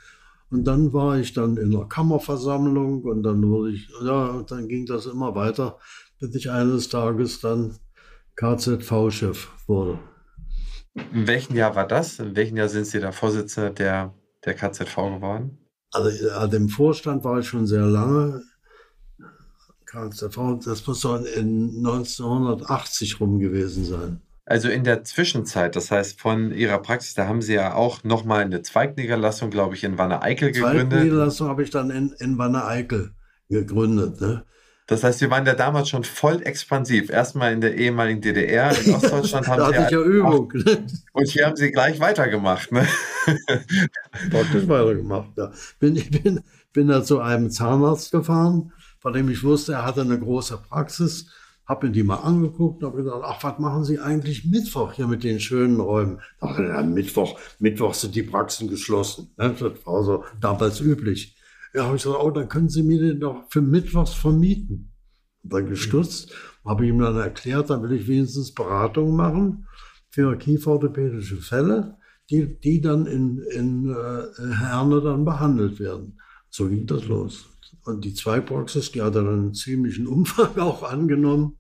Und 0.51 0.65
dann 0.65 0.93
war 0.93 1.19
ich 1.19 1.33
dann 1.33 1.57
in 1.57 1.71
der 1.71 1.85
Kammerversammlung 1.85 3.03
und 3.03 3.23
dann 3.23 3.43
wurde 3.49 3.73
ich, 3.73 3.89
ja, 4.05 4.43
dann 4.43 4.69
ging 4.69 4.85
das 4.85 5.07
immer 5.07 5.35
weiter, 5.35 5.79
bis 6.19 6.35
ich 6.35 6.51
eines 6.51 6.89
Tages 6.89 7.41
dann 7.41 7.77
KZV-Chef 8.37 9.49
wurde. 9.69 9.99
In 10.95 11.27
welchem 11.27 11.57
Jahr 11.57 11.75
war 11.77 11.87
das? 11.87 12.19
In 12.19 12.37
welchem 12.37 12.57
Jahr 12.57 12.69
sind 12.69 12.87
Sie 12.87 13.01
da 13.01 13.13
Vorsitzender 13.13 13.71
der 13.71 14.15
der 14.45 14.55
KZV 14.55 14.95
geworden? 14.97 15.59
Also, 15.93 16.57
im 16.57 16.69
Vorstand 16.69 17.25
war 17.25 17.41
ich 17.41 17.49
schon 17.49 17.67
sehr 17.67 17.87
lange. 17.87 18.43
KZV, 19.87 20.65
das 20.65 20.87
muss 20.87 21.01
doch 21.01 21.21
in 21.21 21.79
1980 21.79 23.19
rum 23.19 23.41
gewesen 23.41 23.85
sein. 23.85 24.21
Also 24.47 24.69
in 24.69 24.85
der 24.85 25.05
Zwischenzeit, 25.05 25.75
das 25.77 25.91
heißt 25.91 26.21
von 26.21 26.53
Ihrer 26.53 26.79
Praxis, 26.79 27.15
da 27.15 27.27
haben 27.27 27.43
Sie 27.43 27.55
ja 27.55 27.75
auch 27.75 28.05
nochmal 28.05 28.43
eine 28.43 28.63
Zweigniederlassung, 28.63 29.51
glaube 29.51 29.75
ich, 29.75 29.85
in 29.85 29.99
Wanne-Eickel 29.99 30.53
gegründet. 30.53 30.91
Zweigniederlassung 30.91 31.49
habe 31.49 31.63
ich 31.63 31.71
dann 31.71 31.91
in, 31.91 32.13
in 32.19 32.39
Wanne-Eickel 32.39 33.13
gegründet. 33.49 34.21
Ne? 34.21 34.45
Das 34.91 35.05
heißt, 35.05 35.21
Sie 35.21 35.31
waren 35.31 35.47
ja 35.47 35.55
damals 35.55 35.89
schon 35.89 36.03
voll 36.03 36.43
expansiv. 36.43 37.11
Erstmal 37.11 37.53
in 37.53 37.61
der 37.61 37.77
ehemaligen 37.77 38.21
DDR, 38.21 38.77
in 38.77 38.93
Ostdeutschland 38.97 39.47
haben 39.47 39.71
Sie. 39.71 39.79
Hatte 39.79 39.85
ich 39.85 39.91
ja 39.93 40.03
Übung. 40.03 40.53
Und 41.13 41.29
hier 41.29 41.47
haben 41.47 41.55
Sie 41.55 41.71
gleich 41.71 42.01
weitergemacht. 42.01 42.73
Ne? 42.73 42.85
Praktisch 44.33 44.67
weitergemacht, 44.67 45.29
ja. 45.39 45.53
Bin, 45.79 45.95
ich 45.95 46.11
bin, 46.11 46.41
bin 46.73 46.89
da 46.89 47.05
zu 47.05 47.21
einem 47.21 47.51
Zahnarzt 47.51 48.11
gefahren, 48.11 48.73
von 48.99 49.13
dem 49.13 49.29
ich 49.31 49.45
wusste, 49.45 49.75
er 49.75 49.87
hatte 49.87 50.01
eine 50.01 50.19
große 50.19 50.59
Praxis. 50.69 51.27
Habe 51.67 51.87
mir 51.87 51.93
die 51.93 52.03
mal 52.03 52.17
angeguckt 52.17 52.83
und 52.83 52.89
habe 52.91 53.05
gesagt, 53.05 53.23
ach, 53.25 53.45
was 53.45 53.61
machen 53.61 53.85
Sie 53.85 54.01
eigentlich 54.01 54.45
Mittwoch 54.45 54.95
hier 54.95 55.07
mit 55.07 55.23
den 55.23 55.39
schönen 55.39 55.79
Räumen? 55.79 56.21
Dachte, 56.41 56.65
ja, 56.65 56.83
Mittwoch, 56.83 57.39
Mittwoch 57.61 57.95
sind 57.95 58.17
die 58.17 58.25
Praxen 58.25 58.69
geschlossen. 58.69 59.31
Ne? 59.37 59.55
Das 59.57 59.87
war 59.87 60.03
so 60.03 60.25
damals 60.41 60.81
üblich. 60.81 61.37
Ja, 61.75 61.85
habe 61.87 61.97
ich 61.97 62.03
gesagt, 62.03 62.23
oh, 62.23 62.31
dann 62.31 62.49
können 62.49 62.69
Sie 62.69 62.83
mir 62.83 63.01
den 63.01 63.21
doch 63.21 63.45
für 63.51 63.63
Mittwochs 63.63 64.15
vermieten. 64.15 64.93
Und 65.43 65.53
dann 65.53 65.67
gestutzt, 65.67 66.33
habe 66.65 66.85
ich 66.85 66.91
ihm 66.91 66.99
dann 66.99 67.17
erklärt, 67.17 67.71
dann 67.71 67.83
will 67.83 67.93
ich 67.93 68.09
wenigstens 68.09 68.53
Beratung 68.53 69.17
machen 69.17 69.67
für 70.11 70.37
kieferorthopädische 70.37 71.37
Fälle, 71.37 71.97
die, 72.29 72.59
die 72.61 72.81
dann 72.81 73.07
in, 73.07 73.39
in 73.39 73.89
äh, 73.89 74.55
Herne 74.55 75.01
dann 75.01 75.25
behandelt 75.25 75.79
werden. 75.81 76.21
So 76.51 76.69
ging 76.69 76.87
das 76.87 77.07
los. 77.07 77.47
Und 77.85 78.05
die 78.05 78.15
Zweigpraxis, 78.15 78.93
die 78.93 79.03
hat 79.03 79.15
dann 79.15 79.29
einen 79.29 79.55
ziemlichen 79.55 80.07
Umfang 80.07 80.59
auch 80.59 80.83
angenommen, 80.83 81.59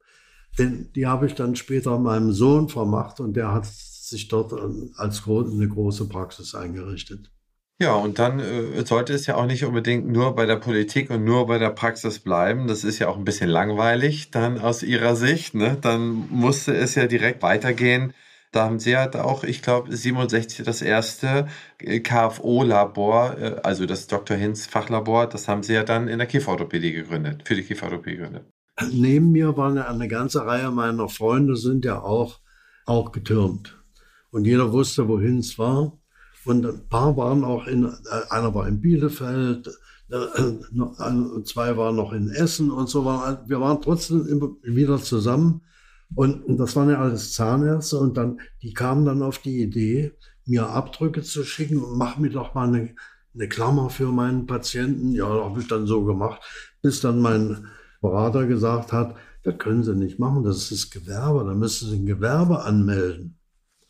denn 0.58 0.92
die 0.94 1.06
habe 1.06 1.26
ich 1.26 1.34
dann 1.34 1.56
später 1.56 1.98
meinem 1.98 2.32
Sohn 2.32 2.68
vermacht 2.68 3.20
und 3.20 3.34
der 3.34 3.52
hat 3.52 3.66
sich 3.66 4.28
dort 4.28 4.52
als 4.96 5.26
eine 5.26 5.68
große 5.68 6.08
Praxis 6.08 6.54
eingerichtet. 6.54 7.30
Ja, 7.80 7.94
und 7.94 8.18
dann 8.18 8.40
äh, 8.40 8.84
sollte 8.84 9.14
es 9.14 9.26
ja 9.26 9.36
auch 9.36 9.46
nicht 9.46 9.64
unbedingt 9.64 10.06
nur 10.06 10.34
bei 10.34 10.44
der 10.44 10.56
Politik 10.56 11.08
und 11.08 11.24
nur 11.24 11.46
bei 11.46 11.56
der 11.56 11.70
Praxis 11.70 12.18
bleiben. 12.18 12.66
Das 12.66 12.84
ist 12.84 12.98
ja 12.98 13.08
auch 13.08 13.16
ein 13.16 13.24
bisschen 13.24 13.48
langweilig 13.48 14.30
dann 14.30 14.58
aus 14.58 14.82
Ihrer 14.82 15.16
Sicht. 15.16 15.54
Ne? 15.54 15.78
Dann 15.80 16.28
musste 16.28 16.74
es 16.74 16.94
ja 16.94 17.06
direkt 17.06 17.42
weitergehen. 17.42 18.12
Da 18.52 18.64
haben 18.64 18.80
Sie 18.80 18.90
ja 18.90 19.10
auch, 19.22 19.44
ich 19.44 19.62
glaube, 19.62 19.96
67 19.96 20.62
das 20.62 20.82
erste 20.82 21.48
äh, 21.78 22.00
KFO-Labor, 22.00 23.38
äh, 23.38 23.56
also 23.62 23.86
das 23.86 24.08
Dr. 24.08 24.36
Hinz 24.36 24.66
Fachlabor, 24.66 25.26
das 25.26 25.48
haben 25.48 25.62
Sie 25.62 25.72
ja 25.72 25.82
dann 25.82 26.06
in 26.08 26.18
der 26.18 26.26
Kieferorthopädie 26.26 26.92
gegründet, 26.92 27.44
für 27.46 27.54
die 27.54 27.62
Kieferorthopädie 27.62 28.16
gegründet. 28.16 28.44
Neben 28.92 29.32
mir 29.32 29.56
waren 29.56 29.78
eine, 29.78 29.88
eine 29.88 30.08
ganze 30.08 30.44
Reihe 30.44 30.70
meiner 30.70 31.08
Freunde, 31.08 31.56
sind 31.56 31.86
ja 31.86 32.02
auch, 32.02 32.40
auch 32.84 33.10
getürmt. 33.12 33.78
Und 34.32 34.44
jeder 34.44 34.70
wusste, 34.70 35.08
wohin 35.08 35.38
es 35.38 35.58
war. 35.58 35.99
Und 36.50 36.66
ein 36.66 36.88
paar 36.88 37.16
waren 37.16 37.44
auch 37.44 37.68
in, 37.68 37.84
äh, 37.84 37.90
einer 38.30 38.52
war 38.54 38.66
in 38.66 38.80
Bielefeld, 38.80 39.68
äh, 40.10 41.42
zwei 41.44 41.76
waren 41.76 41.94
noch 41.94 42.12
in 42.12 42.28
Essen 42.28 42.72
und 42.72 42.88
so. 42.88 43.04
Wir 43.04 43.60
waren 43.60 43.80
trotzdem 43.80 44.26
immer 44.26 44.50
wieder 44.64 44.98
zusammen. 44.98 45.62
Und, 46.16 46.42
das 46.58 46.74
waren 46.74 46.90
ja 46.90 47.00
alles 47.00 47.34
Zahnärzte. 47.34 47.98
Und 47.98 48.16
dann, 48.16 48.40
die 48.62 48.74
kamen 48.74 49.04
dann 49.04 49.22
auf 49.22 49.38
die 49.38 49.62
Idee, 49.62 50.12
mir 50.44 50.68
Abdrücke 50.68 51.22
zu 51.22 51.44
schicken 51.44 51.78
und 51.84 51.96
mach 51.96 52.18
mir 52.18 52.30
doch 52.30 52.52
mal 52.54 52.66
eine, 52.66 52.96
eine 53.32 53.48
Klammer 53.48 53.88
für 53.88 54.10
meinen 54.10 54.46
Patienten. 54.46 55.12
Ja, 55.12 55.28
habe 55.28 55.60
ich 55.60 55.68
dann 55.68 55.86
so 55.86 56.04
gemacht, 56.04 56.42
bis 56.82 57.00
dann 57.00 57.20
mein 57.20 57.68
Berater 58.00 58.46
gesagt 58.46 58.92
hat, 58.92 59.14
das 59.44 59.56
können 59.58 59.84
Sie 59.84 59.94
nicht 59.94 60.18
machen, 60.18 60.42
das 60.42 60.72
ist 60.72 60.90
Gewerbe, 60.90 61.44
da 61.44 61.54
müssen 61.54 61.88
Sie 61.88 61.96
ein 61.96 62.06
Gewerbe 62.06 62.64
anmelden. 62.64 63.39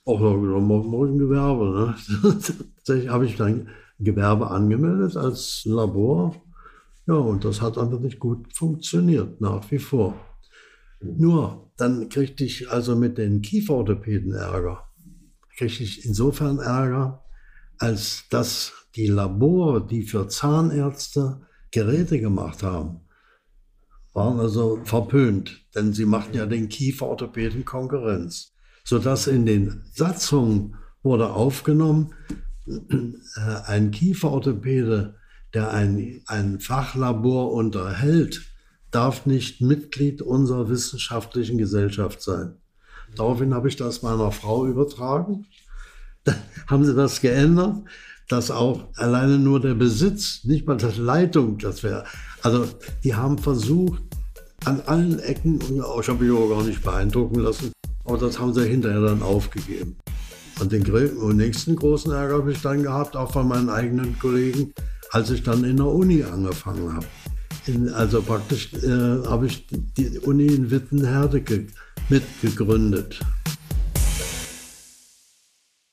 Auch 0.05 0.21
ich 0.21 1.11
ein 1.11 1.19
Gewerbe. 1.19 1.95
Ne? 2.23 2.33
Tatsächlich 2.77 3.11
habe 3.11 3.27
ich 3.27 3.37
dann 3.37 3.69
Gewerbe 3.99 4.51
angemeldet 4.51 5.17
als 5.17 5.63
Labor. 5.65 6.35
Ja, 7.07 7.15
und 7.15 7.45
das 7.45 7.61
hat 7.61 7.77
einfach 7.77 8.01
nicht 8.01 8.19
gut 8.19 8.53
funktioniert, 8.55 9.41
nach 9.41 9.71
wie 9.71 9.79
vor. 9.79 10.15
Nur, 11.01 11.71
dann 11.77 12.09
kriegte 12.09 12.45
ich 12.45 12.71
also 12.71 12.97
mit 12.97 13.19
den 13.19 13.43
Kieferorthopäden 13.43 14.33
Ärger. 14.33 14.89
Kriegte 15.57 15.83
ich 15.83 16.05
insofern 16.05 16.59
Ärger, 16.59 17.25
als 17.79 18.25
dass 18.31 18.73
die 18.97 19.07
Labore, 19.07 19.87
die 19.87 20.03
für 20.03 20.29
Zahnärzte 20.29 21.41
Geräte 21.71 22.21
gemacht 22.21 22.63
haben, 22.63 23.01
waren 24.13 24.41
also 24.41 24.81
verpönt, 24.85 25.67
denn 25.75 25.93
sie 25.93 26.05
machten 26.05 26.37
ja 26.37 26.47
den 26.47 26.69
Kieferorthopäden 26.69 27.65
Konkurrenz 27.65 28.50
sodass 28.85 29.27
in 29.27 29.47
den 29.47 29.83
Satzungen 29.93 30.77
wurde 31.03 31.31
aufgenommen, 31.31 32.15
äh, 32.67 33.41
ein 33.67 33.91
Kieferorthopäde, 33.91 35.17
der 35.55 35.71
ein, 35.73 36.23
ein 36.27 36.61
Fachlabor 36.61 37.53
unterhält, 37.53 38.43
darf 38.91 39.27
nicht 39.27 39.61
Mitglied 39.61 40.23
unserer 40.23 40.69
wissenschaftlichen 40.69 41.59
Gesellschaft 41.59 42.23
sein. 42.23 42.55
Daraufhin 43.17 43.55
habe 43.55 43.69
ich 43.69 43.77
das 43.77 44.03
meiner 44.03 44.31
Frau 44.33 44.67
übertragen. 44.67 45.47
Da 46.25 46.35
haben 46.69 46.85
sie 46.85 46.95
das 46.95 47.21
geändert, 47.21 47.77
dass 48.29 48.51
auch 48.51 48.85
alleine 48.95 49.39
nur 49.39 49.61
der 49.61 49.75
Besitz, 49.75 50.45
nicht 50.45 50.67
mal 50.67 50.77
das 50.77 50.97
Leitung, 50.97 51.59
das 51.59 51.83
wäre. 51.83 52.05
Also 52.43 52.69
die 53.03 53.15
haben 53.15 53.39
versucht, 53.39 54.03
an 54.65 54.81
allen 54.83 55.19
Ecken, 55.19 55.59
ich 55.61 56.09
habe 56.09 56.25
mich 56.25 56.33
auch 56.33 56.49
gar 56.51 56.63
nicht 56.63 56.83
beeindrucken 56.83 57.41
lassen, 57.41 57.73
aber 58.11 58.27
das 58.27 58.41
haben 58.41 58.53
sie 58.53 58.67
hinterher 58.67 59.01
dann 59.01 59.23
aufgegeben. 59.23 59.97
Und 60.61 60.73
den 60.73 60.83
nächsten 61.37 61.77
großen 61.77 62.13
Ärger 62.13 62.39
habe 62.39 62.53
ich 62.53 62.61
dann 62.61 62.83
gehabt, 62.83 63.17
auch 63.17 63.33
von 63.33 63.49
meinen 63.49 63.71
eigenen 63.71 64.19
Kollegen, 64.19 64.75
als 65.11 65.31
ich 65.31 65.43
dann 65.43 65.65
in 65.65 65.77
der 65.77 65.87
Uni 65.87 66.25
angefangen 66.25 66.93
habe. 66.93 67.07
In, 67.67 67.89
also 67.91 68.21
praktisch 68.21 68.73
äh, 68.75 69.25
habe 69.27 69.47
ich 69.47 69.67
die 69.97 70.19
Uni 70.19 70.47
in 70.47 70.71
Wittenherde 70.71 71.43
mitgegründet. 72.09 73.21